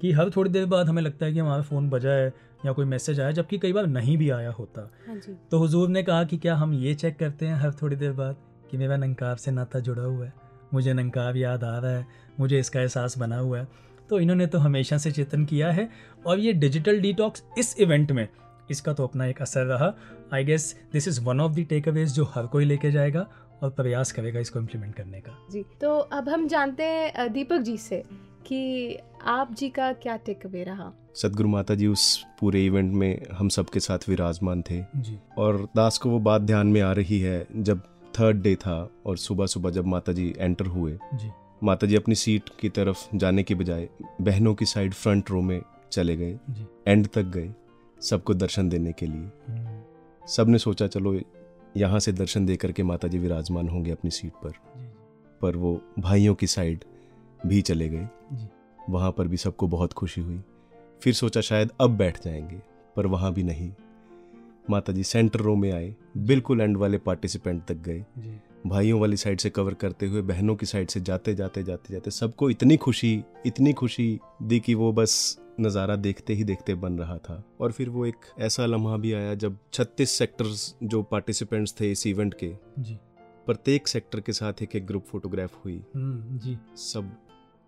कि 0.00 0.12
हर 0.12 0.30
थोड़ी 0.30 0.50
देर 0.50 0.66
बाद 0.66 0.88
हमें 0.88 1.02
लगता 1.02 1.26
है 1.26 1.32
कि 1.32 1.38
हमारा 1.38 1.62
फ़ोन 1.62 1.90
बजा 1.90 2.10
है 2.10 2.32
या 2.66 2.72
कोई 2.72 2.84
मैसेज 2.84 3.20
आया 3.20 3.30
जबकि 3.30 3.58
कई 3.58 3.72
बार 3.72 3.86
नहीं 3.86 4.16
भी 4.18 4.30
आया 4.30 4.50
होता। 4.50 4.90
हाँ 5.08 5.16
जी। 5.16 5.36
तो 5.50 5.58
हुजूर 5.58 5.88
ने 5.88 6.02
कहा 6.02 6.24
कि 6.24 6.36
क्या 6.36 6.54
हम 6.54 6.74
ये 6.74 6.94
चेक 6.94 7.16
करते 7.16 7.46
हैं 7.46 7.54
हर 7.54 7.72
थोड़ी 7.72 7.96
देर 7.96 8.12
बाद 8.12 8.36
कि 8.70 8.76
मेरा 8.76 8.96
नंकार 8.96 9.36
से 9.36 9.50
नाता 9.50 9.78
जुड़ा 9.78 10.02
हुआ 10.02 10.24
है 10.24 10.32
मुझे 10.74 10.92
नंकार 10.92 11.36
याद 11.36 11.64
आ 11.64 11.78
रहा 11.78 11.90
है 11.90 12.06
मुझे 12.40 12.58
इसका 12.58 12.80
एहसास 12.80 13.18
बना 13.18 13.38
हुआ 13.38 13.58
है। 13.58 13.68
तो 14.10 14.18
इन्होंने 14.20 14.46
तो 14.46 14.58
हमेशा 14.58 14.98
से 14.98 15.10
चेतन 15.12 15.44
किया 15.44 15.70
है 15.72 15.88
और 16.26 16.38
ये 16.38 16.52
डिजिटल 16.52 17.00
डिटॉक्स 17.00 17.42
इस 17.58 17.74
इवेंट 17.80 18.12
में 18.12 18.28
इसका 18.70 18.92
तो 18.92 19.06
अपना 19.06 19.26
एक 19.26 19.40
असर 19.42 19.64
रहा। 19.64 19.92
I 20.34 20.44
guess 20.44 20.74
this 20.92 21.08
is 21.08 21.20
one 21.20 21.40
of 21.40 21.52
the 21.52 21.66
takeaways 21.88 22.12
जो 22.12 22.24
हर 22.24 22.46
कोई 22.46 22.64
लेके 22.64 22.90
जाएगा 22.90 23.26
और 23.62 23.70
प्रयास 23.70 24.12
करेगा 24.12 24.40
इसको 24.40 24.58
इम्प्लीमेंट 24.58 24.94
करने 24.94 25.20
का। 25.20 25.38
जी 25.52 25.64
तो 25.80 25.96
अब 25.96 26.28
हम 26.28 26.46
जानते 26.48 26.84
हैं 26.84 27.32
दीपक 27.32 27.60
जी 27.60 27.76
से 27.78 28.02
कि 28.46 28.98
आप 29.26 29.52
जी 29.54 29.68
का 29.68 29.92
क्या 29.92 30.16
टेक 30.16 30.46
अवे 30.46 30.64
रहा? 30.64 30.92
सदगुरु 31.14 31.48
माता 31.48 31.74
जी 31.74 31.86
उस 31.86 32.24
पूरे 32.40 32.64
इवेंट 32.66 32.92
में 32.92 33.22
हम 33.32 33.48
सबके 33.48 33.80
साथ 33.80 34.08
विराजमान 34.08 34.62
थे। 34.62 34.80
जी। 34.96 35.18
और 35.38 35.62
दास 35.76 35.98
को 35.98 36.10
वो 36.10 36.18
बात 36.20 36.42
ध्यान 36.42 36.66
में 36.66 36.80
आ 36.80 36.92
रही 36.92 37.20
है 37.20 37.46
जब 37.54 37.80
थर्ड 38.14 38.42
डे 38.42 38.54
था 38.56 38.76
और 39.06 39.16
सुबह 39.16 39.46
सुबह 39.46 39.70
जब 39.70 39.86
माता 39.86 40.12
जी 40.12 40.34
एंटर 40.38 40.66
हुए। 40.66 40.98
जी। 41.14 41.30
माता 41.64 41.86
जी 41.86 41.96
अपनी 41.96 42.14
सीट 42.14 42.42
की 42.60 42.68
तरफ़ 42.68 43.16
जाने 43.16 43.42
के 43.42 43.54
बजाय 43.54 43.88
बहनों 44.20 44.54
की 44.54 44.64
साइड 44.64 44.94
फ्रंट 44.94 45.30
रो 45.30 45.40
में 45.40 45.62
चले 45.92 46.16
गए 46.16 46.38
एंड 46.88 47.08
तक 47.08 47.22
गए 47.22 47.54
सबको 48.00 48.34
दर्शन 48.34 48.68
देने 48.68 48.92
के 48.92 49.06
लिए। 49.06 49.22
हम्म, 49.22 49.82
सबने 50.26 50.58
सोचा 50.58 50.86
चलो 50.86 51.20
यहाँ 51.76 52.00
से 52.00 52.12
दर्शन 52.12 52.46
दे 52.46 52.56
करके 52.56 52.82
माता 52.82 53.08
जी 53.08 53.18
विराजमान 53.18 53.68
होंगे 53.68 53.90
अपनी 53.90 54.10
सीट 54.10 54.32
पर। 54.32 54.52
पर 55.40 55.56
वो 55.56 55.82
भाइयों 55.98 56.34
की 56.34 56.46
साइड 56.46 56.84
भी 57.46 57.62
चले 57.62 57.88
गए। 57.88 58.08
वहाँ 58.90 59.12
पर 59.12 59.28
भी 59.28 59.36
सबको 59.36 59.68
बहुत 59.68 59.92
खुशी 59.92 60.20
हुई। 60.20 60.40
फिर 61.02 61.12
सोचा 61.12 61.40
शायद 61.40 61.70
अब 61.80 61.90
बैठ 61.90 62.24
जाएँगे। 62.24 62.62
पर 62.96 63.06
वहाँ 63.06 63.32
भी 63.32 63.42
नहीं। 63.42 63.72
माता 64.70 64.92
जी 64.92 65.04
सेंटर 65.04 65.40
रो 65.40 65.56
में 65.56 65.72
आए 65.72 65.96
बिल्कुल 66.16 66.60
एंड 66.60 66.76
वाले 66.76 66.98
पार्टिसिपेंट 66.98 67.64
तक 67.64 67.74
गए। 67.74 68.04
जी। 68.18 68.40
भाइयों 68.66 69.00
वाली 69.00 69.16
साइड 69.16 69.40
से 69.40 69.50
कवर 69.50 69.74
करते 69.74 70.06
हुए 70.06 70.22
बहनों 70.22 70.56
की 70.56 70.66
साइड 70.66 70.88
से 70.88 71.00
जाते 71.00 71.34
जाते 71.34 71.62
जाते 71.62 71.94
जाते 71.94 72.10
सबको 72.10 72.50
इतनी 72.50 72.76
खुशी 72.76 73.22
इतनी 73.46 73.72
खुशी 73.72 74.20
दी 74.42 74.60
कि 74.60 74.74
वो 74.74 74.92
बस 74.92 75.40
नज़ारा 75.60 75.96
देखते 75.96 76.34
ही 76.34 76.44
देखते 76.44 76.74
बन 76.74 76.92
रहा 76.92 77.18
था। 77.18 77.44
और 77.60 77.72
फिर 77.72 77.88
वो 77.88 78.06
एक 78.06 78.16
ऐसा 78.38 78.66
लम्हा 78.66 78.96
भी 78.96 79.12
आया 79.12 79.34
जब 79.34 79.58
36 79.72 80.06
सेक्टर्स 80.06 80.74
जो 80.82 81.02
पार्टिसिपेंट्स 81.02 81.74
थे 81.80 81.92
इस 81.92 82.06
इवेंट 82.06 82.34
के 82.34 82.52
जी। 82.78 82.98
प्रत्येक 83.46 83.88
सेक्टर 83.88 84.20
के 84.20 84.32
साथ 84.32 84.52
एक 84.62 84.76
एक 84.76 84.86
ग्रुप 84.86 85.04
फोटोग्राफ 85.04 85.64
हुई। 85.64 85.84
हम्म, 85.94 86.38
जी। 86.38 86.58
सब 86.76 87.16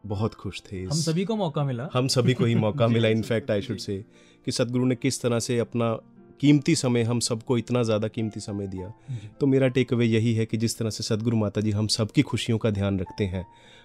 बहुत 0.07 0.35
खुश 0.35 0.63
थे 0.73 0.83
हम 0.83 0.91
सभी 0.91 1.25
को 1.25 1.37
मौका 1.37 1.65
मिला। 1.65 1.89
हम 1.93 2.09
सभी 2.09 2.35
को 2.35 2.45
ही 2.45 2.55
मौका 2.55 2.89
मिला 2.97 3.09
इनफैक्ट 3.09 3.51
आई 3.51 3.63
शुड 3.63 3.79
से 3.79 4.05
कि 4.45 4.53
सदगुरु 4.53 4.85
ने 4.85 4.95
किस 4.95 5.23
तरह 5.23 5.39
से 5.39 5.59
अपना 5.59 5.99
कीमती 6.41 6.75
समय 6.75 7.03
हम 7.03 7.21
सबको 7.21 7.59
इतना 7.59 7.83
ज़्यादा 7.83 8.09
कीमती 8.09 8.41
समय 8.41 8.67
दिया। 8.67 8.93
तो 9.41 9.47
मेरा 9.47 9.69
टेक 9.69 9.93
अवे 9.93 10.07
यही 10.07 10.35
है 10.35 10.47
कि 10.47 10.57
जिस 10.57 10.79
तरह 10.79 10.91
से 10.91 11.05
सदगुरु 11.05 11.37
माता 11.37 11.61
जी 11.61 11.71
हम 11.71 11.87
सबकी 11.87 12.23
खुशियों 12.23 12.59
का 12.59 12.71
ध्यान 12.71 12.99
रखते 13.01 13.25
हैं 13.25 13.45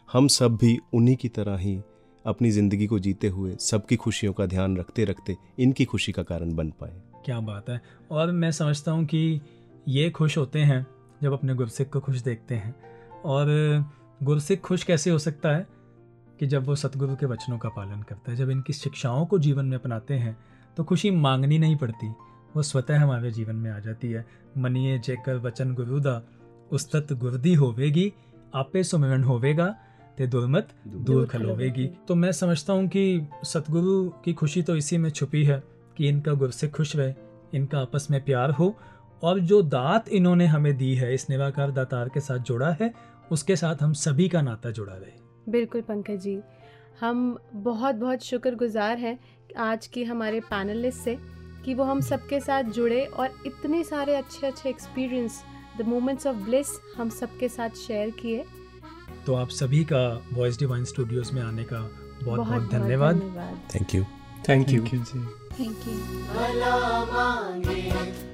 हम 0.10 0.28
सब 0.28 0.56
भी 0.56 0.78
उन्हीं 0.94 1.16
की 1.16 1.30
तरह 1.30 1.58
ही 1.58 1.80
अपनी 2.26 2.52
ज़िंदगी 2.52 2.88
को 2.88 3.00
जीते 3.00 3.28
हुए 3.28 3.56
सबकी 3.60 3.96
खुशियों 3.96 4.34
का 4.34 4.46
ध्यान 4.46 4.78
रखते 4.78 5.06
रखते 5.06 5.36
इनकी 5.60 5.86
खुशी 5.86 6.12
का 6.12 6.24
कारण 6.24 6.56
बन 6.56 6.70
पाए। 6.72 6.94
क्या 7.26 7.40
बात 7.40 7.70
है। 7.70 7.82
और 8.12 8.32
मैं 8.32 8.52
समझता 8.52 8.92
हूँ 8.92 9.06
कि 9.06 9.42
ये 9.88 10.10
खुश 10.10 10.38
होते 10.38 10.60
हैं 10.60 10.86
जब 11.24 11.34
अपने 11.34 11.54
गुरसिख 11.54 11.90
को 11.90 12.00
खुश 12.00 12.22
देखते 12.22 12.56
हैं। 12.56 12.76
और 13.26 13.48
गुरसिख 14.24 14.62
खुश 14.62 14.84
कैसे 14.84 15.10
हो 15.10 15.18
सकता 15.20 15.56
है? 15.56 15.68
कि 16.40 16.48
जब 16.48 16.66
वो 16.66 16.76
सतगुरु 16.76 17.16
के 17.16 17.26
वचनों 17.26 17.58
का 17.58 17.70
पालन 17.70 18.02
करता 18.02 18.32
है 18.32 18.38
जब 18.38 18.50
इनकी 18.50 18.74
शिक्षाओं 18.74 19.26
को 19.26 19.40
जीवन 19.40 19.66
में 19.66 19.78
अपनाते 19.78 20.14
हैं 20.14 20.38
तो 20.78 20.84
खुशी 20.84 21.12
मांगनी 21.12 21.60
नहीं 21.60 21.76
पड़ती। 21.76 22.08
वो 22.56 22.64
स्वतः 22.64 23.00
हमारे 23.00 23.32
जीवन 23.32 23.56
में 23.56 23.70
आ 23.72 23.80
जाती 23.80 24.12
है। 24.12 24.26
मनिए 24.58 24.98
जेकर 25.00 25.38
वचन 25.38 25.74
गुरुदा 25.74 26.22
उस्तत 26.72 27.14
गुरदी 27.14 27.54
होवेगी 27.54 28.12
आपे 28.56 28.84
सुमिरन 28.84 29.24
होवेगा 29.24 29.68
ते 30.18 30.28
दुर्मत 30.28 30.70
दूर 30.88 31.26
खलोवेगी। 31.26 31.88
तो 32.08 32.16
मैं 32.16 32.32
समझता 32.32 32.74
हूँ 32.74 32.88
कि 32.88 33.28
सतगुरु 33.44 34.10
की 34.26 34.34
खुशी 34.34 34.62
तो 34.62 34.76
इसी 34.76 34.98
में 34.98 35.10
छुपी 35.10 35.44
है 35.44 35.62
कि 35.98 36.08
इनका 36.08 36.34
गुरसिख 36.34 36.72
खुश 36.72 36.96
रहे 36.96 37.14
इनका 37.54 37.80
आपस 37.80 38.08
में 38.12 38.24
प्यार 38.26 38.52
हो 38.52 38.76
और 39.24 39.40
जो 39.40 39.62
दात 39.62 40.10
इन्होंने 40.10 40.46
हमें 40.46 40.76
दी 40.78 40.94
है 40.96 41.14
इस 41.14 41.30
निराकार 41.30 41.72
दातार 41.72 42.10
के 42.10 42.20
साथ 42.20 42.40
जुड़ा 42.40 42.72
है 42.82 42.94
उसके 43.32 43.56
साथ 43.56 43.84
हम 43.84 43.94
सभी 43.94 44.28
का 44.30 44.42
नाता 44.42 44.72
जुड़ा 44.72 44.94
रहे। 44.94 45.52
बिल्कुल 45.52 45.82
पंकज 45.82 46.20
जी। 46.20 46.40
हम 47.02 47.38
बहुत 47.54 47.96
बहुत 47.96 48.24
शुक्रगुजार 48.24 48.98
हैं 48.98 49.18
आज 49.60 49.88
की 49.88 50.04
हमारे 50.04 50.40
पैनलिस्ट 50.40 51.00
से। 51.00 51.18
कि 51.66 51.74
वो 51.74 51.84
हम 51.84 52.02
सबके 52.02 52.40
साथ 52.40 52.64
जुड़े 52.76 53.04
और 53.06 53.34
इतने 53.46 53.84
सारे 53.84 54.16
अच्छे 54.16 54.48
अच्छे 54.48 54.70
experience 54.70 55.42
the 55.78 55.86
moments 55.88 56.28
of 56.28 56.38
bliss 56.38 56.68
हम 56.98 57.10
सबके 57.10 57.50
साथ 57.50 57.78
शेयर 57.78 58.10
किए। 58.22 58.46
तो 59.26 59.34
आप 59.36 59.50
सभी 59.50 59.84
का 59.92 60.04
वॉइस 60.34 60.60
डिवाइन 60.60 60.86
स्टूडियोज 60.86 61.32
में 61.32 61.42
आने 61.42 61.64
का 61.64 61.80
बहुत 62.24 62.38
बहुत, 62.38 62.48
बहुत 62.48 62.72
धन्यवाद। 62.72 63.22
Thank 63.76 63.96
you 63.96 64.04
thank 64.50 64.70
you 64.70 64.82
thank 64.82 64.94
you 64.94 65.00
ji. 65.02 65.20
Thank 65.60 65.88
you 65.88 65.94
भला 66.28 66.78
मांगे 67.06 67.82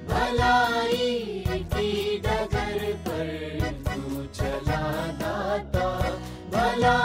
भलाई 0.08 1.44
की 1.74 2.18
डगर 2.18 2.92
पर 3.08 3.28
तू 3.88 4.24
चला 4.34 4.82
दाता। 5.20 5.88
भला 6.52 6.96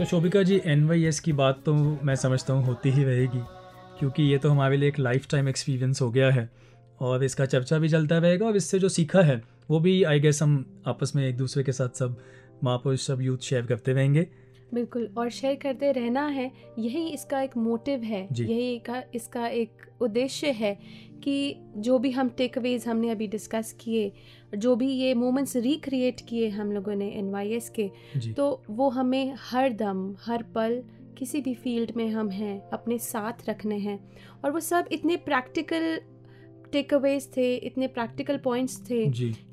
तो 0.00 0.04
शोभिका 0.06 0.42
जी 0.42 0.60
एन 0.64 0.86
की 1.24 1.32
बात 1.32 1.60
तो 1.64 1.72
मैं 1.74 2.14
समझता 2.16 2.52
हूँ, 2.52 2.64
होती 2.64 2.90
ही 2.90 3.02
रहेगी, 3.04 3.40
क्योंकि 3.98 4.22
ये 4.22 4.36
तो 4.38 4.50
हमारे 4.50 4.76
लिए 4.76 4.88
एक 4.88 4.98
लाइफ 4.98 5.26
टाइम 5.30 5.48
एक्सपीरियंस 5.48 6.00
हो 6.02 6.10
गया 6.10 6.30
है 6.30 6.48
और 7.00 7.24
इसका 7.24 7.46
चर्चा 7.46 7.78
भी 7.78 7.88
चलता 7.88 8.18
रहेगा 8.18 8.46
और 8.46 8.56
इससे 8.56 8.78
जो 8.78 8.88
सीखा 8.88 9.22
है, 9.22 9.40
वो 9.70 9.80
भी 9.80 10.02
आई 10.02 10.20
गेस 10.20 10.42
हम 10.42 10.82
आपस 10.86 11.12
में 11.16 11.26
एक 11.28 11.36
दूसरे 11.36 11.64
के 11.64 11.72
साथ 11.72 11.98
सब 11.98 12.16
महापुरुष 12.64 13.06
सब 13.06 13.20
यूथ 13.20 13.38
शेयर 13.38 13.66
करते 13.66 13.92
रहेंगे। 13.92 14.26
बिल्कुल 14.74 15.08
और 15.18 15.30
शेयर 15.30 15.54
करते 15.54 15.92
रहना 15.92 16.26
है 16.28 16.50
यही 16.78 17.06
इसका 17.08 17.40
एक 17.42 17.56
मोटिव 17.56 18.02
है। 18.02 18.26
यही 18.32 18.78
का 18.78 19.02
इसका 19.14 19.46
एक 19.46 19.86
उद्देश्य 20.02 20.50
है 20.50 20.74
कि 21.24 21.56
जो 21.76 21.98
भी 21.98 22.10
हम 22.10 22.28
टेक 22.28 22.58
अवेज 22.58 22.86
हमने 22.88 23.10
अभी 23.10 23.26
डिस्कस 23.26 23.72
किए 23.80 24.12
जो 24.54 24.74
भी 24.76 24.88
ये 24.90 25.12
मोमेंट्स 25.14 25.56
रिक्रिएट 25.56 26.20
किए 26.28 26.48
हम 26.48 26.72
लोगों 26.72 26.94
ने 26.94 27.08
एनवाईएस 27.08 27.68
के 27.70 27.90
तो 28.32 28.62
वो 28.70 28.88
हमें 28.90 29.34
हर 29.40 29.72
दम 29.72 30.14
हर 30.20 30.42
पल 30.54 30.82
किसी 31.18 31.40
भी 31.40 31.54
फ़ील्ड 31.54 31.92
में 31.96 32.08
हम 32.10 32.30
हैं 32.30 32.60
अपने 32.70 32.98
साथ 32.98 33.48
रखने 33.48 33.76
हैं। 33.78 33.98
और 34.44 34.50
वो 34.50 34.60
सब 34.60 34.88
इतने 34.92 35.16
प्रैक्टिकल 35.16 36.00
टेक 36.72 36.94
अवेज 36.94 37.28
थे 37.36 37.54
इतने 37.56 37.86
प्रैक्टिकल 37.88 38.36
पॉइंट्स 38.38 38.80
थे 38.90 39.06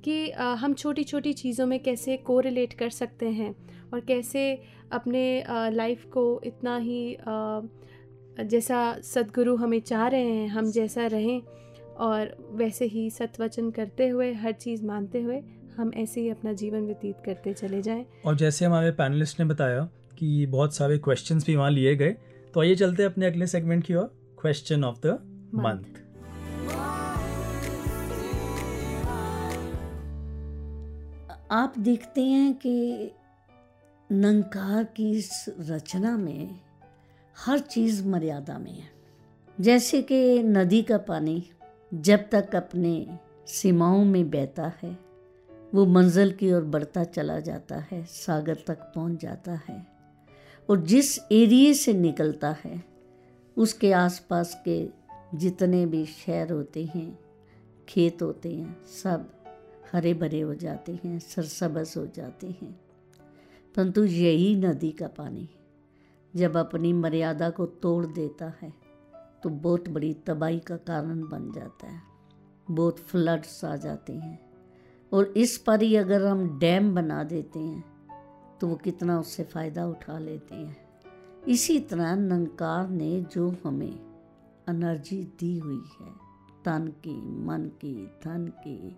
कि 0.04 0.30
हम 0.32 0.74
छोटी 0.74 1.04
छोटी 1.04 1.34
चीज़ों 1.34 1.66
में 1.66 1.80
कैसे 1.80 2.18
कोरिलेट 2.18 2.74
कर 2.74 2.90
सकते 2.90 3.30
हैं 3.30 3.54
और 3.94 4.00
कैसे 4.00 4.44
अपने 4.92 5.44
लाइफ 5.50 6.06
को 6.06 6.42
इतना 6.44 6.78
ही 6.78 7.18
जैसा 8.44 9.00
सदगुरु 9.02 9.56
हमें 9.56 9.80
चाह 9.80 10.08
रहे 10.08 10.22
हैं 10.22 10.48
हम 10.48 10.72
जैसा 10.72 11.06
रहें 11.08 11.42
और 11.98 12.50
वैसे 12.52 12.86
ही 12.86 13.10
सत्वचन 13.10 13.72
करते 13.72 14.08
हुए 14.08 14.34
हर 14.34 14.52
चीज़ 14.52 14.86
मानते 14.86 15.22
हुए 15.22 15.42
हम 15.78 15.92
ऐसे 15.96 16.22
ही 16.22 16.30
अपना 16.30 16.54
जीवन 16.54 16.86
व्यतीत 16.86 17.16
करते 17.26 17.54
चले 17.54 17.82
जाएँ। 17.82 18.06
और 18.26 18.36
जैसे 18.36 18.66
हमारे 18.66 18.92
पैनलिस्ट 18.92 19.40
ने 19.40 19.46
बताया 19.46 19.90
कि 20.20 20.46
बहुत 20.46 20.76
सारे 20.76 20.98
क्वेश्चंस 20.98 21.46
भी 21.46 21.56
वहाँ 21.56 21.72
लिए 21.72 21.96
गए 21.96 22.16
तो 22.54 22.62
आइए 22.62 22.76
चलते 22.76 23.04
हैं 23.04 23.10
अपने 23.10 23.26
अगले 23.26 23.48
सेगमेंट 23.48 23.84
की 23.84 23.96
ओर 23.96 24.12
क्वेश्चन 24.42 24.84
ऑफ़ 24.84 24.98
द 25.06 25.20
मंथ 25.56 25.84
आप 31.52 31.74
देखते 31.80 32.22
हैं 32.22 32.54
कि 32.54 33.12
नंकार 34.12 34.84
की 34.84 35.12
इस 35.12 35.46
रचना 35.60 36.18
में 36.18 36.60
हर 37.38 37.60
चीज़ 37.60 38.06
मर्यादा 38.08 38.58
में 38.58 38.74
है। 38.74 38.90
जैसे 39.60 40.02
कि 40.02 40.44
नदी 40.44 40.84
का 40.84 40.98
पानी 40.98 41.50
जब 41.94 42.30
तक 42.32 42.56
अपने 42.56 43.20
सीमाओं 43.48 44.06
में 44.06 44.30
बहता 44.30 44.74
है, 44.84 44.98
वो 45.74 45.86
मंजिल 45.86 46.32
की 46.32 46.54
ओर 46.54 46.62
बढ़ता 46.62 47.04
चला 47.04 47.40
जाता 47.40 47.76
है, 47.92 48.04
सागर 48.04 48.64
तक 48.68 48.78
पहुँच 48.96 49.22
जाता 49.22 49.62
है 49.70 49.88
और 50.70 50.82
जिस 50.82 51.20
एरिए 51.20 51.74
से 51.74 51.94
निकलता 51.94 52.56
है, 52.66 52.84
उसके 53.58 53.92
आसपास 53.92 54.62
के 54.68 54.90
जितने 55.36 55.86
भी 55.86 56.06
शहर 56.06 56.52
होते 56.52 56.86
हैं, 56.86 57.20
खेत 57.90 58.22
होते 58.22 58.54
हैं, 58.54 58.84
सब 58.86 59.32
हरे 59.92 60.14
भरे 60.14 60.42
हो 60.42 60.56
जाते 60.56 61.00
हैं 61.06 61.20
सरसबस 61.20 61.98
हो 61.98 62.06
जाते 62.06 62.48
हैं। 62.48 62.87
परंतु 63.78 64.04
यही 64.04 64.56
नदी 64.56 64.92
का 64.92 65.08
पानी 65.08 65.50
जब 66.36 66.58
अपनी 66.58 66.94
मर्यादा 66.94 67.50
को 67.50 67.66
तोड़ 67.66 68.06
देता 68.06 68.54
है 68.62 68.74
तो 69.44 69.50
बहुत 69.50 69.90
बड़ी 69.90 70.14
तबाही 70.14 70.60
का 70.60 70.78
कारण 70.78 71.22
बन 71.22 71.52
जाता 71.52 71.88
है। 71.88 72.02
बहुत 72.72 72.98
फ्लड्स 72.98 73.66
आ 73.66 73.76
जाते 73.76 74.14
हैं। 74.14 74.40
और 75.14 75.26
इस 75.26 75.58
पर 75.58 75.82
ही 75.82 75.96
अगर 75.96 76.26
हम 76.26 76.60
डैम 76.60 76.96
बना 76.96 77.24
देते 77.24 77.60
हैं 77.60 77.84
तो 78.62 78.68
वो 78.68 78.76
कितना 78.76 79.20
उससे 79.20 79.44
फ़ायदा 79.44 79.88
उठा 79.88 80.20
लेते 80.20 80.56
हैं। 80.56 80.78
इसी 81.48 81.80
तरह 81.80 82.16
नंकार 82.16 82.90
ने 82.90 83.22
जो 83.22 83.56
हमें 83.64 84.00
एनर्जी 84.70 85.24
दी 85.24 85.58
हुई 85.60 85.84
है, 86.02 86.12
तन 86.66 86.88
की, 86.88 87.46
मन 87.46 87.62
की, 87.62 88.06
धन 88.06 88.48
की, 88.48 88.98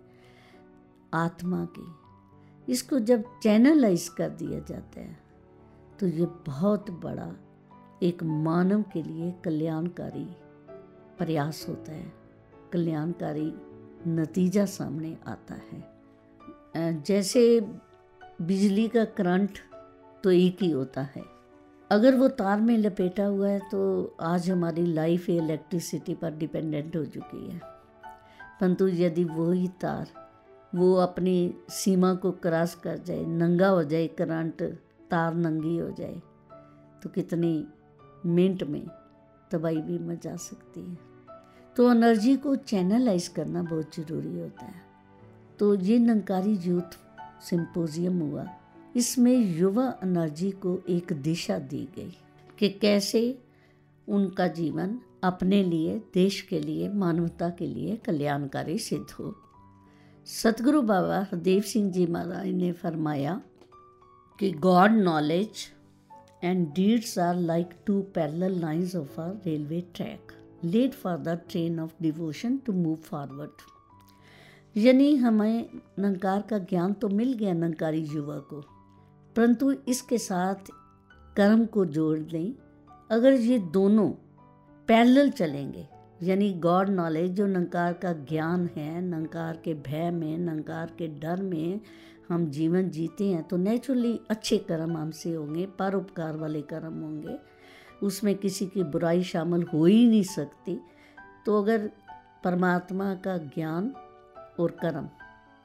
आत्मा 1.14 1.64
की 1.64 2.09
इसको 2.68 2.98
जब 2.98 3.24
चैनलाइज 3.42 4.08
कर 4.08 4.30
दिया 4.30 4.58
जाता 4.60 5.00
है 5.00 5.18
तो 6.00 6.06
ये 6.06 6.26
बहुत 6.46 6.90
बड़ा 6.90 7.32
एक 8.02 8.22
मानव 8.22 8.82
के 8.92 9.02
लिए 9.02 9.32
कल्याणकारी 9.44 10.24
प्रयास 11.18 11.64
होता 11.68 11.92
है। 11.92 12.12
कल्याणकारी 12.72 13.52
नतीजा 14.06 14.64
सामने 14.66 15.16
आता 15.26 15.54
है। 15.54 17.02
जैसे 17.02 17.60
बिजली 18.42 18.88
का 18.88 19.04
करंट 19.04 19.58
तो 20.24 20.30
एक 20.30 20.62
ही 20.62 20.70
होता 20.70 21.02
है। 21.02 21.22
अगर 21.90 22.16
वो 22.16 22.28
तार 22.28 22.60
में 22.60 22.76
लपेटा 22.78 23.24
हुआ 23.26 23.48
है 23.48 23.60
तो 23.70 24.16
आज 24.20 24.50
हमारी 24.50 24.86
लाइफ 24.86 25.28
इलेक्ट्रिसिटी 25.30 26.14
पर 26.14 26.34
डिपेंडेंट 26.34 26.96
हो 26.96 27.04
चुकी 27.04 27.50
है। 27.50 27.60
परंतु 28.60 28.88
यदि 28.88 29.24
वही 29.24 29.68
तार 29.80 30.06
वो 30.72 30.94
अपनी 30.94 31.54
सीमा 31.70 32.12
को 32.14 32.30
क्रॉस 32.32 32.74
कर 32.74 32.98
जाए, 32.98 33.24
नंगा 33.26 33.68
हो 33.68 33.82
जाए, 33.84 34.06
करंट 34.08 34.62
तार 35.10 35.34
नंगी 35.36 35.76
हो 35.78 35.90
जाए 35.90 36.20
तो 37.02 37.08
कितनी 37.08 37.64
मिनट 38.26 38.62
में 38.62 38.86
तबाही 39.50 39.80
भी 39.82 39.98
मचा 40.00 40.34
सकती 40.38 40.80
है। 40.80 40.98
तो 41.76 41.90
एनर्जी 41.90 42.36
को 42.36 42.54
चैनलाइज 42.56 43.28
करना 43.28 43.62
बहुत 43.62 43.96
ज़रूरी 43.96 44.38
होता 44.38 44.64
है। 44.64 44.82
तो 45.58 45.74
ये 45.74 45.98
नंकारी 45.98 46.54
यूथ 46.58 46.98
सिंपोजियम 47.42 48.18
हुआ, 48.20 48.46
इसमें 48.96 49.32
युवा 49.32 49.92
एनर्जी 50.04 50.50
को 50.62 50.78
एक 50.88 51.12
दिशा 51.22 51.58
दी 51.60 51.88
गई 51.96 52.16
कि 52.58 52.68
कैसे 52.70 53.22
उनका 54.08 54.46
जीवन 54.48 54.98
अपने 55.24 55.62
लिए, 55.64 55.98
देश 56.14 56.40
के 56.40 56.60
लिए, 56.60 56.88
मानवता 56.90 57.48
के 57.50 57.66
लिए 57.66 57.96
कल्याणकारी 57.96 58.78
सिद्ध 58.78 59.10
हो। 59.10 59.34
सतगुरु 60.26 60.82
बाबा 60.82 61.18
हरदेव 61.20 61.62
सिंह 61.62 61.90
जी 61.90 62.06
महाराज 62.06 62.46
ने 62.46 62.72
फरमाया 62.72 63.42
कि 64.38 64.50
God 64.50 64.90
knowledge 64.90 65.48
and 66.44 66.72
deeds 66.74 67.18
are 67.18 67.36
like 67.36 67.70
two 67.86 68.02
parallel 68.02 68.60
lines 68.60 68.96
of 68.96 69.20
a 69.20 69.32
railway 69.46 69.80
track 69.94 70.32
let 70.64 70.92
for 70.92 71.16
the 71.16 71.28
train 71.28 71.80
of 71.80 71.92
devotion 72.02 72.56
to 72.56 72.72
move 72.72 72.96
forward 72.96 73.50
यानी 74.76 75.16
हमें 75.16 75.70
नंकार 75.98 76.42
का 76.42 76.58
ज्ञान 76.58 76.92
तो 76.92 77.08
मिल 77.08 77.32
गया 77.32 77.52
नंकारी 77.52 78.00
युवा 78.00 78.38
को। 78.38 78.60
परंतु 79.36 79.72
इसके 79.72 80.18
साथ 80.18 80.70
कर्म 81.36 81.66
को 81.66 81.84
जोड़ 81.86 82.18
दें। 82.18 82.52
अगर 83.10 83.32
ये 83.32 83.58
दोनों 83.58 84.08
पैरेलल 84.88 85.30
चलेंगे 85.30 85.88
यानी 86.22 86.52
गॉड 86.54 86.88
नॉलेज, 86.88 87.30
जो 87.32 87.46
नंकार 87.46 87.92
का 87.92 88.12
ज्ञान 88.12 88.68
है, 88.76 89.00
नंकार 89.00 89.56
के 89.56 89.74
भय 89.74 90.10
में, 90.10 90.38
नंकार 90.38 90.90
के 90.98 91.06
डर 91.20 91.42
में 91.42 91.80
हम 92.28 92.46
जीवन 92.46 92.90
जीते 92.90 93.28
हैं 93.28 93.42
तो 93.42 93.56
नेचुरली 93.56 94.20
अच्छे 94.30 94.58
कर्म 94.58 94.96
हमसे 94.96 95.32
होंगे, 95.34 95.66
परोपकार 95.78 96.36
वाले 96.36 96.62
कर्म 96.62 97.00
होंगे। 97.00 97.38
उसमें 98.02 98.34
किसी 98.34 98.66
की 98.66 98.82
बुराई 98.82 99.22
शामिल 99.22 99.62
हो 99.62 99.84
ही 99.84 100.06
नहीं 100.08 100.22
सकती। 100.22 100.78
तो 101.46 101.62
अगर 101.62 101.90
परमात्मा 102.44 103.14
का 103.14 103.36
ज्ञान 103.38 103.92
और 104.60 104.70
कर्म, 104.82 105.08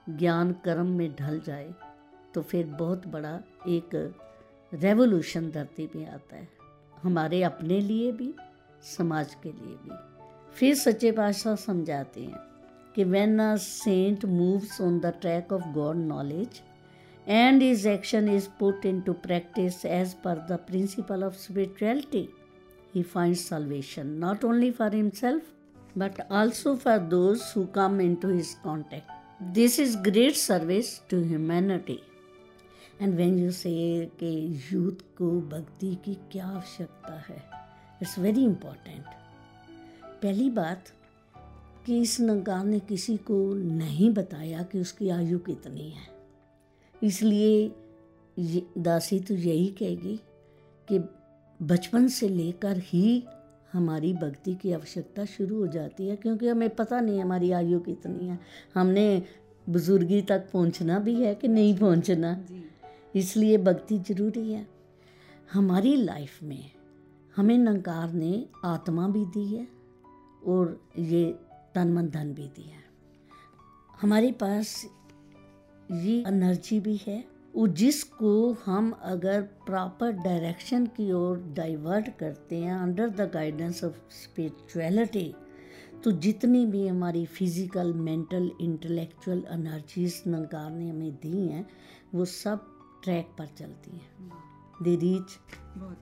ज्ञान 0.10 0.51
कर्म 0.66 0.88
में 0.88 1.16
ढल 1.16 1.39
जाए 1.39 1.74
तो 2.34 2.41
फिर 2.41 2.66
बहुत 2.70 3.08
बड़ा 3.08 3.39
एक 3.68 3.95
रेवोल्यूशन 4.72 5.51
धरती 5.51 5.88
पे 5.88 6.06
आता 6.06 6.36
है। 6.36 6.47
हमारे 7.03 7.43
अपने 7.43 7.80
लिए 7.80 8.12
भी, 8.12 8.34
समाज 8.97 9.36
के 9.36 9.51
लिए 9.51 9.76
भी। 9.76 10.14
फिर 10.56 10.76
सच्चे 10.76 11.12
पातशाह 11.12 11.56
समझाते 11.56 12.22
हैं 12.22 12.43
कि 12.95 13.03
when 13.03 13.39
a 13.39 13.56
saint 13.60 14.24
moves 14.26 14.80
on 14.82 14.99
the 14.99 15.14
track 15.22 15.51
of 15.53 15.64
God 15.74 15.95
knowledge 15.97 16.62
and 17.28 17.64
is 17.64 17.88
action 17.88 18.30
is 18.30 18.47
put 18.60 18.86
into 19.01 19.14
practice 19.26 19.86
as 19.86 20.14
per 20.24 20.45
the 20.51 20.60
principle 20.68 21.24
of 21.24 21.34
spirituality 21.38 22.28
he 22.95 23.03
find 23.03 23.36
salvation 23.36 24.16
not 24.20 24.45
only 24.45 24.72
for 24.72 24.95
himself 24.95 25.97
but 25.97 26.22
also 26.32 26.76
for 26.76 26.97
those 27.10 27.41
who 27.56 27.66
come 27.76 27.99
into 28.16 28.30
his 28.30 28.53
contact 28.64 29.43
this 29.53 29.80
is 29.80 29.97
great 29.99 30.36
service 30.36 30.99
to 31.10 31.22
humanity 31.24 31.99
and 33.01 33.16
when 33.16 33.38
you 33.39 33.51
say 33.53 33.70
youth 34.72 35.03
को 35.18 35.32
भक्ति 35.49 35.93
की 36.06 36.18
क्या 36.32 36.47
आवश्यकता 36.47 37.20
है 37.28 37.43
it's 38.01 38.18
very 38.20 38.43
important 38.45 39.24
पहली 40.22 40.49
बात 40.49 40.86
कि 41.86 42.01
इस 42.01 42.20
नंकार 42.20 42.66
ने 42.66 42.80
किसी 42.80 43.18
को 43.18 43.53
नहीं 43.55 44.09
बताया 44.13 44.63
कि 44.63 44.80
उसकी 44.80 45.09
आयु 45.09 45.39
कितनी 45.39 45.89
है। 45.89 46.07
इसलिए 47.03 47.72
दासी 48.78 49.20
तो 49.20 49.34
यही 49.34 49.68
कहेगी 49.68 50.20
कि 50.88 50.99
बचपन 51.59 52.07
से 52.07 52.30
लेकर 52.30 52.78
ही 52.78 53.24
हमारी 53.74 54.13
भक्ति 54.13 54.53
की 54.55 54.72
आवश्यकता 54.72 55.26
शुरू 55.26 55.59
हो 55.59 55.68
जाती 55.68 56.07
है 56.07 56.16
क्योंकि 56.16 56.47
हमें 56.47 56.70
पता 56.70 56.99
नहीं 57.01 57.22
हमारी 57.22 57.51
आयु 57.51 57.80
कितनी 57.80 58.28
है। 58.28 58.39
हमने 58.76 59.24
बुजुर्गी 59.70 60.22
तक 60.22 60.49
पहुँचना 60.53 60.99
भी 60.99 61.16
है 61.16 61.36
कि 61.36 61.47
नहीं 61.47 61.78
पहुँचना? 61.78 62.45
इसलिए 63.16 63.57
भक्ति 63.57 63.99
ज़रूरी 63.99 64.51
है। 64.51 64.68
हमारी 65.53 65.95
लाइफ 65.95 66.43
में 66.43 66.72
हमें 67.36 67.57
नंकार 67.57 68.11
ने 68.13 68.45
आत्मा 68.66 69.07
भी 69.07 69.26
दी 69.26 69.45
है 69.55 69.74
और 70.45 70.79
ये 70.97 71.25
तन 71.75 71.93
मन 71.93 72.09
धन 72.09 72.33
भी 72.33 72.47
दिया 72.47 72.83
हमारे 74.01 74.31
पास 74.31 74.85
ये 75.91 76.17
एनर्जी 76.27 76.79
भी 76.79 76.99
है 77.07 77.23
और 77.57 77.67
जिसको 77.69 78.51
हम 78.65 78.91
अगर 79.03 79.41
प्रॉपर 79.41 80.11
डायरेक्शन 80.11 80.85
की 80.85 81.11
ओर 81.11 81.37
डाइवर्ट 81.55 82.09
करते 82.17 82.57
हैं 82.57 82.73
under 82.73 83.09
the 83.09 83.29
guidance 83.33 83.83
of 83.83 83.97
spirituality 84.11 85.33
तो 86.03 86.11
जितनी 86.11 86.65
भी 86.65 86.87
हमारी 86.87 87.25
फ़िज़िकल 87.25 87.93
मेंटल 87.93 88.51
इंटेलेक्चुअल 88.61 89.43
एनर्जीज 89.51 90.21
नंकार 90.27 90.71
ने 90.71 90.89
हमें 90.89 91.11
दी 91.15 91.47
हैं 91.47 91.65
वो 92.13 92.25
सब 92.25 92.65
ट्रैक 93.03 93.35
पर 93.37 93.47
चलती 93.57 93.91
हैं। 93.91 94.31
दे 94.81 94.95
रीच 94.95 95.37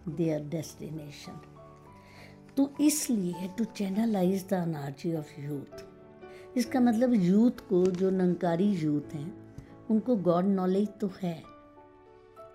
देयर 0.09 0.43
डेस्टिनेशन 0.47 1.41
तो 2.57 2.73
इसलिए 2.81 3.47
to 3.57 3.63
channelize 3.63 4.45
the 4.49 4.53
energy 4.53 5.13
of 5.15 5.39
youth 5.41 6.57
इसका 6.57 6.79
मतलब 6.79 7.13
यूथ 7.13 7.67
को, 7.69 7.85
जो 7.85 8.09
नंकारी 8.09 8.69
यूथ 8.71 9.13
हैं, 9.13 9.55
उनको 9.89 10.15
गॉड 10.15 10.45
नॉलेज 10.45 10.89
तो 11.01 11.09
है। 11.21 11.43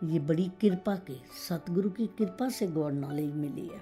ये 0.05 0.19
बड़ी 0.19 0.51
कृपा 0.61 0.95
के, 0.97 1.15
सतगुरु 1.49 1.91
की 1.91 2.07
कृपा 2.19 2.49
से 2.49 2.67
गॉड 2.67 2.93
नॉलेज 2.93 3.35
मिली 3.35 3.67
है। 3.67 3.81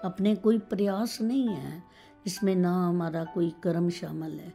अपने 0.00 0.34
कोई 0.36 0.58
प्रयास 0.58 1.20
नहीं 1.20 1.48
है, 1.48 1.82
इसमें 2.26 2.54
ना 2.56 2.72
हमारा 2.86 3.24
कोई 3.24 3.52
कर्म 3.62 3.90
शामिल 3.90 4.38
है। 4.40 4.54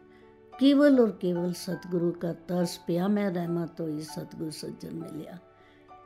केवल 0.53 0.99
और 0.99 1.11
केवल 1.11 1.53
सतगुरु 1.53 2.11
का 2.11 2.33
तर्स 2.49 2.75
पिया 2.77 3.07
मैं 3.07 3.29
रहमत 3.29 3.75
तो 3.77 3.87
ये 3.89 4.01
सतगुरु 4.01 4.51
सज्जन 4.51 4.95
मिलिया। 4.95 5.39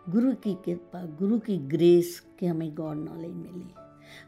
गुरु 0.09 0.33
की 0.33 0.53
कृपा, 0.65 1.05
गुरु 1.19 1.39
की 1.39 1.57
ग्रेस 1.57 2.19
कि 2.39 2.45
हमें 2.45 2.73
गॉड 2.75 2.97
नॉलेज 2.97 3.33
मिली। 3.33 3.67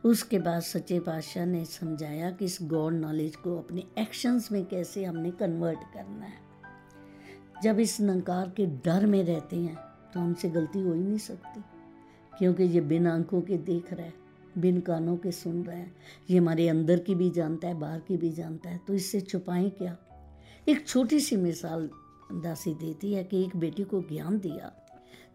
उसके 0.03 0.39
बाद 0.39 0.61
सच्चे 0.61 0.99
पातशाह 0.99 1.45
ने 1.45 1.63
समझाया 1.65 2.31
कि 2.31 2.45
इस 2.45 2.57
गॉड 2.63 2.93
नॉलेज 2.93 3.35
को 3.35 3.57
अपने 3.57 3.83
एक्शंस 3.99 4.51
में 4.51 4.63
कैसे 4.65 5.03
हमने 5.05 5.31
कन्वर्ट 5.31 5.79
करना 5.93 6.25
है। 6.25 6.45
जब 7.63 7.79
इस 7.79 7.99
नंकार 8.01 8.49
के 8.57 8.65
डर 8.85 9.05
में 9.05 9.23
रहते 9.23 9.55
हैं 9.55 9.75
तो 10.13 10.19
हमसे 10.19 10.49
गलती 10.49 10.79
हो 10.79 10.93
ही 10.93 11.01
नहीं 11.01 11.17
सकती, 11.17 11.63
क्योंकि 12.33 12.63
ये 12.63 12.81
बिन 12.81 13.07
आँखों 13.07 13.41
के 13.41 13.57
देख 13.59 13.93
रहा 13.93 14.05
है, 14.05 14.13
बिन 14.57 14.79
कानों 14.81 15.15
के 15.17 15.31
सुन 15.31 15.63
रहा 15.63 15.75
है। 15.75 15.91
ये 16.29 16.37
हमारे 16.37 16.67
अंदर 16.69 16.99
की 16.99 17.15
भी 17.15 17.29
जानता 17.29 17.67
है, 17.67 17.73
बाहर 17.73 17.99
की 17.99 18.17
भी 18.17 18.31
जानता 18.31 18.69
है 18.69 18.79
तो 18.87 18.93
इससे 18.93 19.21
छुपाएँ 19.21 19.69
क्या? 19.69 19.97
एक 20.67 20.87
छोटी 20.87 21.19
सी 21.19 21.35
मिसाल 21.35 21.89
दासी 22.33 22.73
देती 22.73 23.13
है 23.13 23.23
कि 23.23 23.43
एक 23.43 23.55
बेटी 23.55 23.83
को 23.83 24.01
ज्ञान 24.01 24.39
दिया 24.39 24.71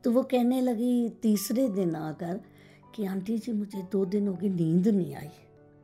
तो 0.05 0.11
वो 0.11 0.22
कहने 0.22 0.61
लगी, 0.61 1.09
तीसरे 1.22 1.68
दिन 1.68 1.94
आकर 1.96 2.40
कि 2.95 3.05
आंटी 3.05 3.38
जी, 3.38 3.53
मुझे 3.53 3.88
दो 3.93 4.05
दिन 4.05 4.28
हो 4.28 4.34
गए, 4.34 4.49
नींद 4.49 4.88
नहीं 4.88 5.14
आई। 5.14 5.30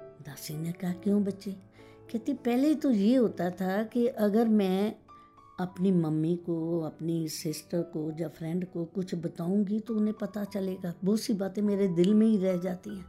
दासी 0.01 0.57
ने 0.57 0.73
कहा, 0.73 0.93
क्यों 0.93 1.25
बच्चे? 1.25 1.53
कहती, 2.13 2.33
पहले 2.33 2.75
तो 2.75 2.91
ये 2.91 3.17
होता 3.17 3.51
था 3.51 3.83
कि 3.83 4.07
अगर 4.07 4.49
मैं 4.49 4.95
अपनी 5.61 5.93
मम्मी 5.93 6.37
को, 6.37 6.81
अपनी 6.81 7.29
सिस्टर 7.29 7.83
को 7.83 8.13
या 8.21 8.29
फ्रेंड 8.29 8.65
को 8.65 8.85
कुछ 8.85 9.15
बताऊँगी 9.15 9.81
तो 9.81 9.95
उन्हें 9.95 10.15
पता 10.21 10.45
चलेगा। 10.45 10.95
बहुत 11.05 11.21
सी 11.21 11.33
बातें 11.33 11.63
मेरे 11.63 11.89
दिल 11.89 12.15
में 12.15 12.27
ही 12.27 12.39
रह 12.39 12.57
जाती 12.57 12.91
हैं। 12.91 13.07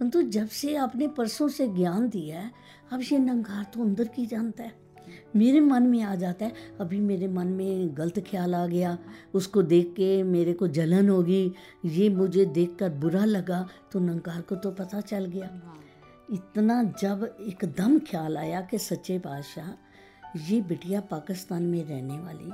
परंतु 0.00 0.22
जब 0.22 0.48
से 0.48 0.76
आपने 0.76 1.08
परसों 1.08 1.48
से 1.48 1.68
ज्ञान 1.68 2.08
दिया 2.08 2.40
है, 2.40 2.50
अब 2.92 3.00
ये 3.12 3.18
नंगार 3.18 3.64
तो 3.64 3.82
अंदर 3.82 4.08
की 4.08 4.26
जानता 4.26 4.64
है। 4.64 4.83
मेरे 5.36 5.60
मन 5.60 5.82
में 5.82 6.02
आ 6.02 6.14
जाता 6.14 6.44
है, 6.44 6.52
अभी 6.80 7.00
मेरे 7.00 7.28
मन 7.28 7.46
में 7.48 7.96
गलत 7.96 8.18
ख्याल 8.28 8.54
आ 8.54 8.66
गया, 8.66 8.96
उसको 9.34 9.62
देख 9.64 9.92
के 9.96 10.22
मेरे 10.24 10.52
को 10.52 10.68
जलन 10.68 11.08
होगी, 11.08 11.52
ये 11.84 12.08
मुझे 12.10 12.44
देख 12.46 12.76
कर 12.78 12.90
बुरा 12.96 13.24
लगा 13.24 13.66
तो 13.92 14.00
नंकार 14.00 14.40
को 14.40 14.56
तो 14.56 14.70
पता 14.72 15.00
चल 15.02 15.24
गया। 15.26 15.50
इतना 16.32 16.82
जब 17.00 17.24
एकदम 17.40 17.98
ख्याल 18.00 18.36
आया 18.36 18.60
कि 18.60 18.78
सच्चे 18.80 19.18
बादशाह, 19.18 19.72
ये 20.46 20.60
बिटिया 20.62 21.00
पाकिस्तान 21.10 21.62
में 21.62 21.84
रहने 21.84 22.18
वाली, 22.18 22.52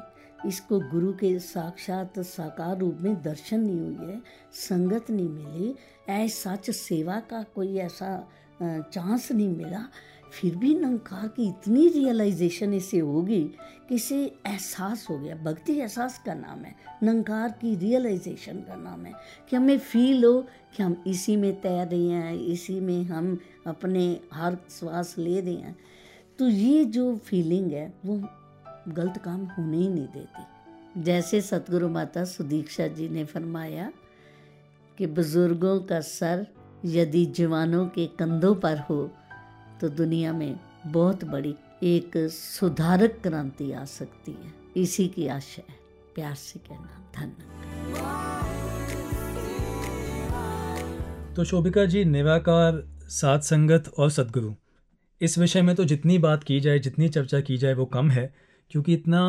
इसको 0.49 0.79
गुरु 0.91 1.13
के 1.13 1.39
साक्षात 1.39 2.19
साकार 2.19 2.79
रूप 2.79 2.99
में 3.01 3.23
दर्शन 3.23 3.61
नहीं 3.61 3.81
हुई 3.81 4.09
है, 4.09 4.21
संगत 4.53 5.11
नहीं 5.11 5.29
मिली 5.29 5.75
ऐसा 6.11 6.55
सच 6.57 6.71
सेवा 6.71 7.19
का 7.31 7.43
कोई 7.55 7.77
ऐसा 7.79 8.29
चांस 8.63 9.31
नहीं 9.33 9.49
मिला 9.49 9.85
फिर 10.33 10.57
भी 10.57 10.75
नंकार 10.75 11.29
की 11.29 11.49
इतनी 11.49 11.89
रियलाइजेशन 11.89 12.75
इसे 12.75 12.99
होगी 12.99 13.43
कि 13.89 13.95
इसे 13.95 14.25
एहसास 14.47 15.07
हो 15.11 15.19
गया। 15.19 15.37
भक्ति 15.37 15.73
एहसास 15.73 16.21
का 16.27 16.35
नाम 16.35 16.59
है 16.59 16.75
नंकार 17.03 17.49
की 17.51 17.75
रियलाइजेशन 17.77 18.59
का 18.59 18.77
नाम 18.77 19.05
है 19.07 19.13
कि 19.49 19.57
हमें 19.57 19.79
फील 19.79 20.25
हो 20.25 20.41
कि 20.77 20.83
हम 20.83 21.03
इसी 21.07 21.37
में 21.37 21.61
तैर 21.61 21.87
रहे 21.89 22.09
हैं, 22.09 22.35
इसी 22.35 22.81
में 22.81 23.05
हम 23.05 23.39
अपने 23.67 24.21
हर 24.33 24.59
श्वास 24.71 25.15
ले 25.19 25.41
रहे 25.41 25.55
हैं। 25.55 25.77
तो 26.39 26.49
ये 26.49 26.85
जो 26.85 27.17
फीलिंग 27.17 27.73
है, 27.73 27.93
वो 28.07 28.23
गलत 28.89 29.19
काम 29.19 29.45
होने 29.45 29.77
ही 29.77 29.89
नहीं 29.89 30.07
देती। 30.07 31.03
जैसे 31.03 31.41
सतगुरु 31.41 31.89
माता 31.89 32.25
सुदीक्षा 32.25 32.87
जी 32.87 33.09
ने 33.09 33.25
फरमाया 33.25 33.93
कि 34.99 35.07
बुज़ुर्गों 35.07 35.81
का 35.81 36.01
सर 36.01 36.47
यदि 36.85 37.27
जवानों 37.27 37.87
के 37.87 38.07
कंधों 38.07 38.55
पर 38.55 38.79
हो 38.79 39.11
तो 39.81 39.89
दुनिया 39.89 40.33
में 40.33 40.61
बहुत 40.87 41.25
बड़ी 41.25 41.55
एक 41.83 42.29
सुधारक 42.31 43.19
क्रांति 43.23 43.73
आ 43.73 43.85
सकती 43.85 44.33
है। 44.33 44.53
इसी 44.77 45.09
की 45.09 45.27
आशा 45.27 45.63
है। 45.69 45.75
प्यार 46.15 46.35
से 46.35 46.59
कहना, 46.59 47.13
धन्यवाद। 47.17 48.61
तो 51.37 51.45
शोभिका 51.45 51.85
जी, 51.85 52.05
निराकार, 52.05 52.89
सात 53.03 53.43
संगत 53.43 53.93
और 53.99 54.11
सदगुरु, 54.11 54.53
इस 55.21 55.39
विषय 55.39 55.63
में 55.63 55.77
तो 55.77 55.85
जितनी 55.85 56.19
बात 56.19 56.45
की 56.45 56.61
जाए, 56.61 56.79
जितनी 56.79 57.09
चर्चा 57.09 57.41
की 57.41 57.57
जाए, 57.57 57.75
वो 57.75 57.85
कम 57.85 58.11
है, 58.11 58.35
क्योंकि 58.71 58.95
इतना 58.95 59.23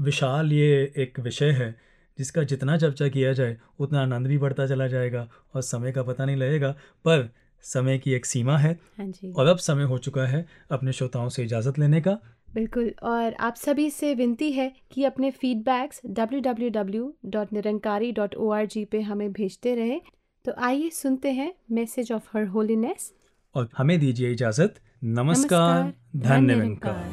विशाल 0.00 0.52
ये 0.52 0.92
एक 0.96 1.20
विषय 1.20 1.50
है, 1.50 1.76
जिसका 2.18 2.42
जितना 2.42 2.76
चर्चा 2.76 3.08
किया 3.08 3.32
जाए, 3.32 3.56
उतना 3.78 4.02
आनंद 4.02 4.26
भी 4.26 4.38
बढ़ता 4.38 4.66
चला 4.66 4.86
जाएगा 4.86 5.28
और 5.54 5.62
समय 5.62 5.92
का 5.92 6.02
पता 6.02 6.24
नहीं 6.24 6.36
लगेगा। 6.36 6.76
पर 7.04 7.30
समय 7.66 7.98
की 7.98 8.12
एक 8.12 8.26
सीमा 8.26 8.58
है। 8.58 8.78
हाँ 8.98 9.06
जी। 9.06 9.32
और 9.32 9.46
अब 9.46 9.56
समय 9.56 9.82
हो 9.82 9.98
चुका 9.98 10.26
है 10.26 10.46
अपने 10.70 10.92
श्रोताओं 10.92 11.28
से 11.28 11.44
इजाज़त 11.44 11.78
लेने 11.78 12.00
का। 12.00 12.18
बिल्कुल 12.54 12.94
और 13.02 13.34
आप 13.34 13.54
सभी 13.54 13.90
से 13.90 14.14
विनती 14.14 14.52
है 14.52 14.72
कि 14.92 15.04
अपने 15.04 15.30
फीडबैक्स 15.30 16.00
www.nirankari.org 16.10 18.86
पे 18.86 19.00
हमें 19.00 19.32
भेजते 19.32 19.74
रहें। 19.74 20.00
तो 20.44 20.52
आइए 20.58 20.90
सुनते 20.90 21.30
हैं 21.30 21.54
मैसेज 21.72 22.12
ऑफ़ 22.12 22.28
हर 22.34 22.46
होलीनेस 22.46 23.14
और 23.54 23.68
हमें 23.76 24.00
दीजिए 24.00 24.32
इजाज़त। 24.32 24.74
नमस्कार 25.04 25.92
धन्य 26.16 26.54
निरंकार। 26.54 27.10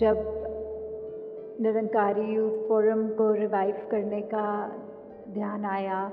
जब 0.00 0.37
निरंकारी 1.58 2.24
यूथ 2.34 2.66
फोरम 2.68 3.08
को 3.14 3.32
रिवाइव 3.34 3.86
करने 3.90 4.20
का 4.34 4.48
ध्यान 5.28 5.64
आया। 5.66 6.08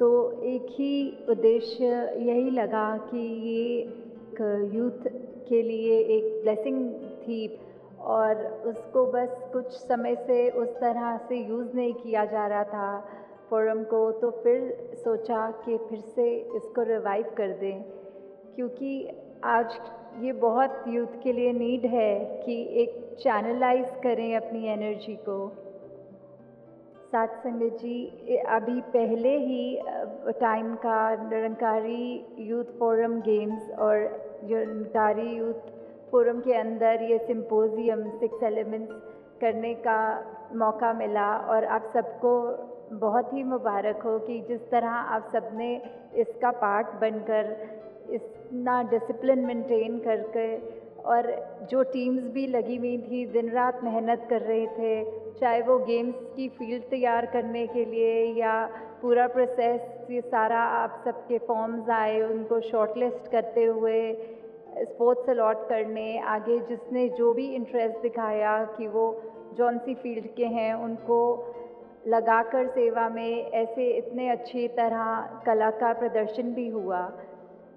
तो 0.00 0.08
एक 0.44 0.66
ही 0.70 1.24
उद्देश्य 1.30 1.86
यही 2.20 2.50
लगा 2.50 2.96
कि 3.06 3.18
ये 3.18 3.62
एक 3.78 4.40
यूथ 4.74 5.08
के 5.48 5.62
लिए 5.62 5.98
एक 6.16 6.24
ब्लेसिंग 6.42 6.78
थी 7.22 7.46
और 8.12 8.44
उसको 8.66 9.04
बस 9.12 9.36
कुछ 9.52 9.66
समय 9.82 10.14
से 10.26 10.48
उस 10.52 10.68
तरह 10.76 11.16
से 11.28 11.36
यूज़ 11.38 11.76
नहीं 11.76 11.92
किया 11.94 12.24
जा 12.24 12.46
रहा 12.46 12.64
था 12.64 12.88
फोरम 13.50 13.82
को। 13.84 14.10
तो 14.12 14.30
फिर 14.42 14.92
सोचा 15.04 15.50
कि 15.64 15.76
फिर 15.88 16.00
से 16.14 16.28
इसको 16.56 16.82
रिवाइव 16.84 17.34
कर 17.36 17.52
दें, 17.60 17.82
क्योंकि 18.56 19.08
आज 19.44 19.78
ये 20.22 20.32
बहुत 20.32 20.84
यूथ 20.88 21.22
के 21.22 21.32
लिए 21.32 21.52
नीड 21.52 21.84
है 21.86 22.14
कि 22.44 22.54
एक 22.82 23.16
चैनलाइज 23.20 23.86
करें 24.02 24.36
अपनी 24.36 24.66
एनर्जी 24.68 25.14
को। 25.28 25.36
सात 27.12 27.34
संगत 27.44 27.78
जी 27.80 28.40
अभी 28.48 28.80
पहले 28.92 29.36
ही 29.38 29.80
टाइम 30.40 30.74
का 30.74 30.98
निरंकारी 31.22 32.26
यूथ 32.40 32.78
फोरम 32.78 33.20
गेम्स 33.20 33.70
और 33.78 33.96
निरंकारी 34.44 35.28
यूथ 35.36 35.70
फोरम 36.10 36.40
के 36.40 36.54
अंदर 36.54 37.02
ये 37.02 37.18
सिंपोजियम 37.26 38.04
सिक्स 38.20 38.42
एलिमेंट्स 38.42 38.94
करने 39.40 39.74
का 39.86 40.00
मौका 40.54 40.92
मिला 40.92 41.28
और 41.48 41.64
आप 41.76 41.90
सबको 41.94 42.34
बहुत 42.98 43.32
ही 43.32 43.42
मुबारक 43.44 44.02
हो 44.02 44.18
कि 44.18 44.40
जिस 44.48 44.70
तरह 44.70 44.90
आप 45.16 45.30
सबने 45.32 45.74
इसका 46.16 46.50
पार्ट 46.60 46.86
बनकर 47.00 47.56
इतना 48.10 48.82
डिसिप्लिन 48.90 49.44
मेंटेन 49.46 49.98
करके 49.98 50.56
और 51.04 51.26
जो 51.70 51.82
टीम्स 51.82 52.22
भी 52.32 52.46
लगी 52.46 52.76
हुई 52.76 52.96
थी 52.98 53.24
दिन 53.32 53.50
रात 53.50 53.80
मेहनत 53.84 54.26
कर 54.30 54.42
रहे 54.42 54.66
थे, 54.68 55.04
चाहे 55.40 55.60
वो 55.62 55.78
गेम्स 55.78 56.14
की 56.36 56.48
फ़ील्ड 56.48 56.82
तैयार 56.90 57.26
करने 57.26 57.66
के 57.66 57.84
लिए 57.84 58.24
या 58.40 58.54
पूरा 59.02 59.26
प्रोसेस 59.26 60.10
ये 60.10 60.20
सारा 60.20 60.60
आप 60.76 61.02
सबके 61.04 61.38
फॉर्म्स 61.38 61.90
आए, 61.90 62.20
उनको 62.22 62.60
शॉर्टलिस्ट 62.60 63.30
करते 63.32 63.64
हुए 63.64 64.00
स्पोर्ट्स 64.74 65.28
अलॉट 65.30 65.68
करने, 65.68 66.18
आगे 66.18 66.58
जिसने 66.68 67.08
जो 67.08 67.32
भी 67.32 67.46
इंटरेस्ट 67.54 68.00
दिखाया 68.02 68.62
कि 68.78 68.86
वो 68.86 69.04
जौन 69.56 69.78
सी 69.78 69.94
फ़ील्ड 69.94 70.26
के 70.36 70.46
हैं, 70.46 70.72
उनको 70.74 71.18
लगाकर 72.06 72.66
सेवा 72.68 73.08
में 73.08 73.50
ऐसे 73.52 73.86
इतने 73.90 74.28
अच्छी 74.28 74.66
तरह 74.68 75.42
कला 75.46 75.70
का 75.70 75.92
प्रदर्शन 75.92 76.52
भी 76.54 76.68
हुआ। 76.68 77.00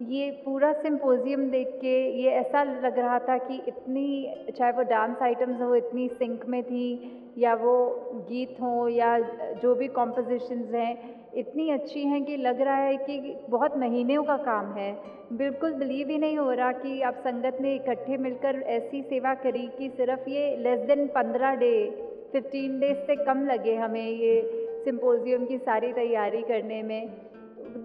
ये 0.01 0.31
पूरा 0.31 0.73
सिंपोजियम 0.73 1.49
देख 1.49 1.67
के 1.67 2.21
ये 2.23 2.29
ऐसा 2.29 2.63
लग 2.63 2.99
रहा 2.99 3.19
था 3.19 3.37
कि 3.37 3.61
इतनी, 3.67 4.33
चाहे 4.57 4.71
वो 4.71 4.81
डांस 4.81 5.21
आइटम्स 5.21 5.61
हो, 5.61 5.75
इतनी 5.75 6.07
सिंक 6.09 6.45
में 6.45 6.63
थी, 6.63 7.11
या 7.37 7.53
वो 7.53 7.87
गीत 8.29 8.57
हों, 8.61 8.89
या 8.89 9.19
जो 9.61 9.75
भी 9.75 9.87
कॉम्पोजिशंस 9.87 10.73
हैं, 10.73 11.15
इतनी 11.33 11.69
अच्छी 11.69 12.03
हैं 12.03 12.23
कि 12.25 12.37
लग 12.37 12.61
रहा 12.61 12.75
है 12.75 12.97
कि 12.97 13.37
बहुत 13.49 13.77
महीनों 13.77 14.23
का 14.23 14.37
काम 14.37 14.73
है। 14.73 14.91
बिल्कुल 15.33 15.73
बिलीव 15.73 16.09
ही 16.09 16.17
नहीं 16.17 16.37
हो 16.37 16.51
रहा 16.51 16.71
कि 16.71 17.01
आप 17.01 17.15
संगत 17.17 17.57
ने 17.61 17.75
इकट्ठे 17.75 18.17
मिलकर 18.17 18.55
ऐसी 18.55 19.01
सेवा 19.01 19.33
करी 19.33 19.67
कि 19.77 19.89
सिर्फ़ 19.89 20.29
ये 20.29 20.57
लेस 20.57 20.79
देन 20.79 21.07
पंद्रह 21.07 21.55
डे 21.55 21.89
फिफ्टीन 22.31 22.79
डेज़ 22.79 22.97
से 22.97 23.15
कम 23.15 23.45
लगे 23.45 23.75
हमें 23.75 24.09
ये 24.09 24.41
सिंपोजियम 24.83 25.45
की 25.45 25.57
सारी 25.57 25.93
तैयारी 25.93 26.41
करने 26.41 26.83
में। 26.83 27.26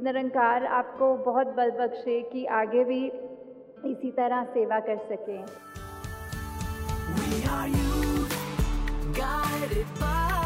निरंकार 0.04 0.64
आपको 0.78 1.14
बहुत 1.26 1.54
बल 1.56 1.70
बख्शे 1.80 2.20
कि 2.32 2.44
आगे 2.60 2.84
भी 2.84 3.04
इसी 3.90 4.10
तरह 4.18 4.44
सेवा 4.54 4.78
कर 4.88 4.98
सकें। 5.10 5.44
We 7.18 7.38
are 7.54 7.68
you, 7.68 8.26
guided 9.14 9.86
by 10.00 10.41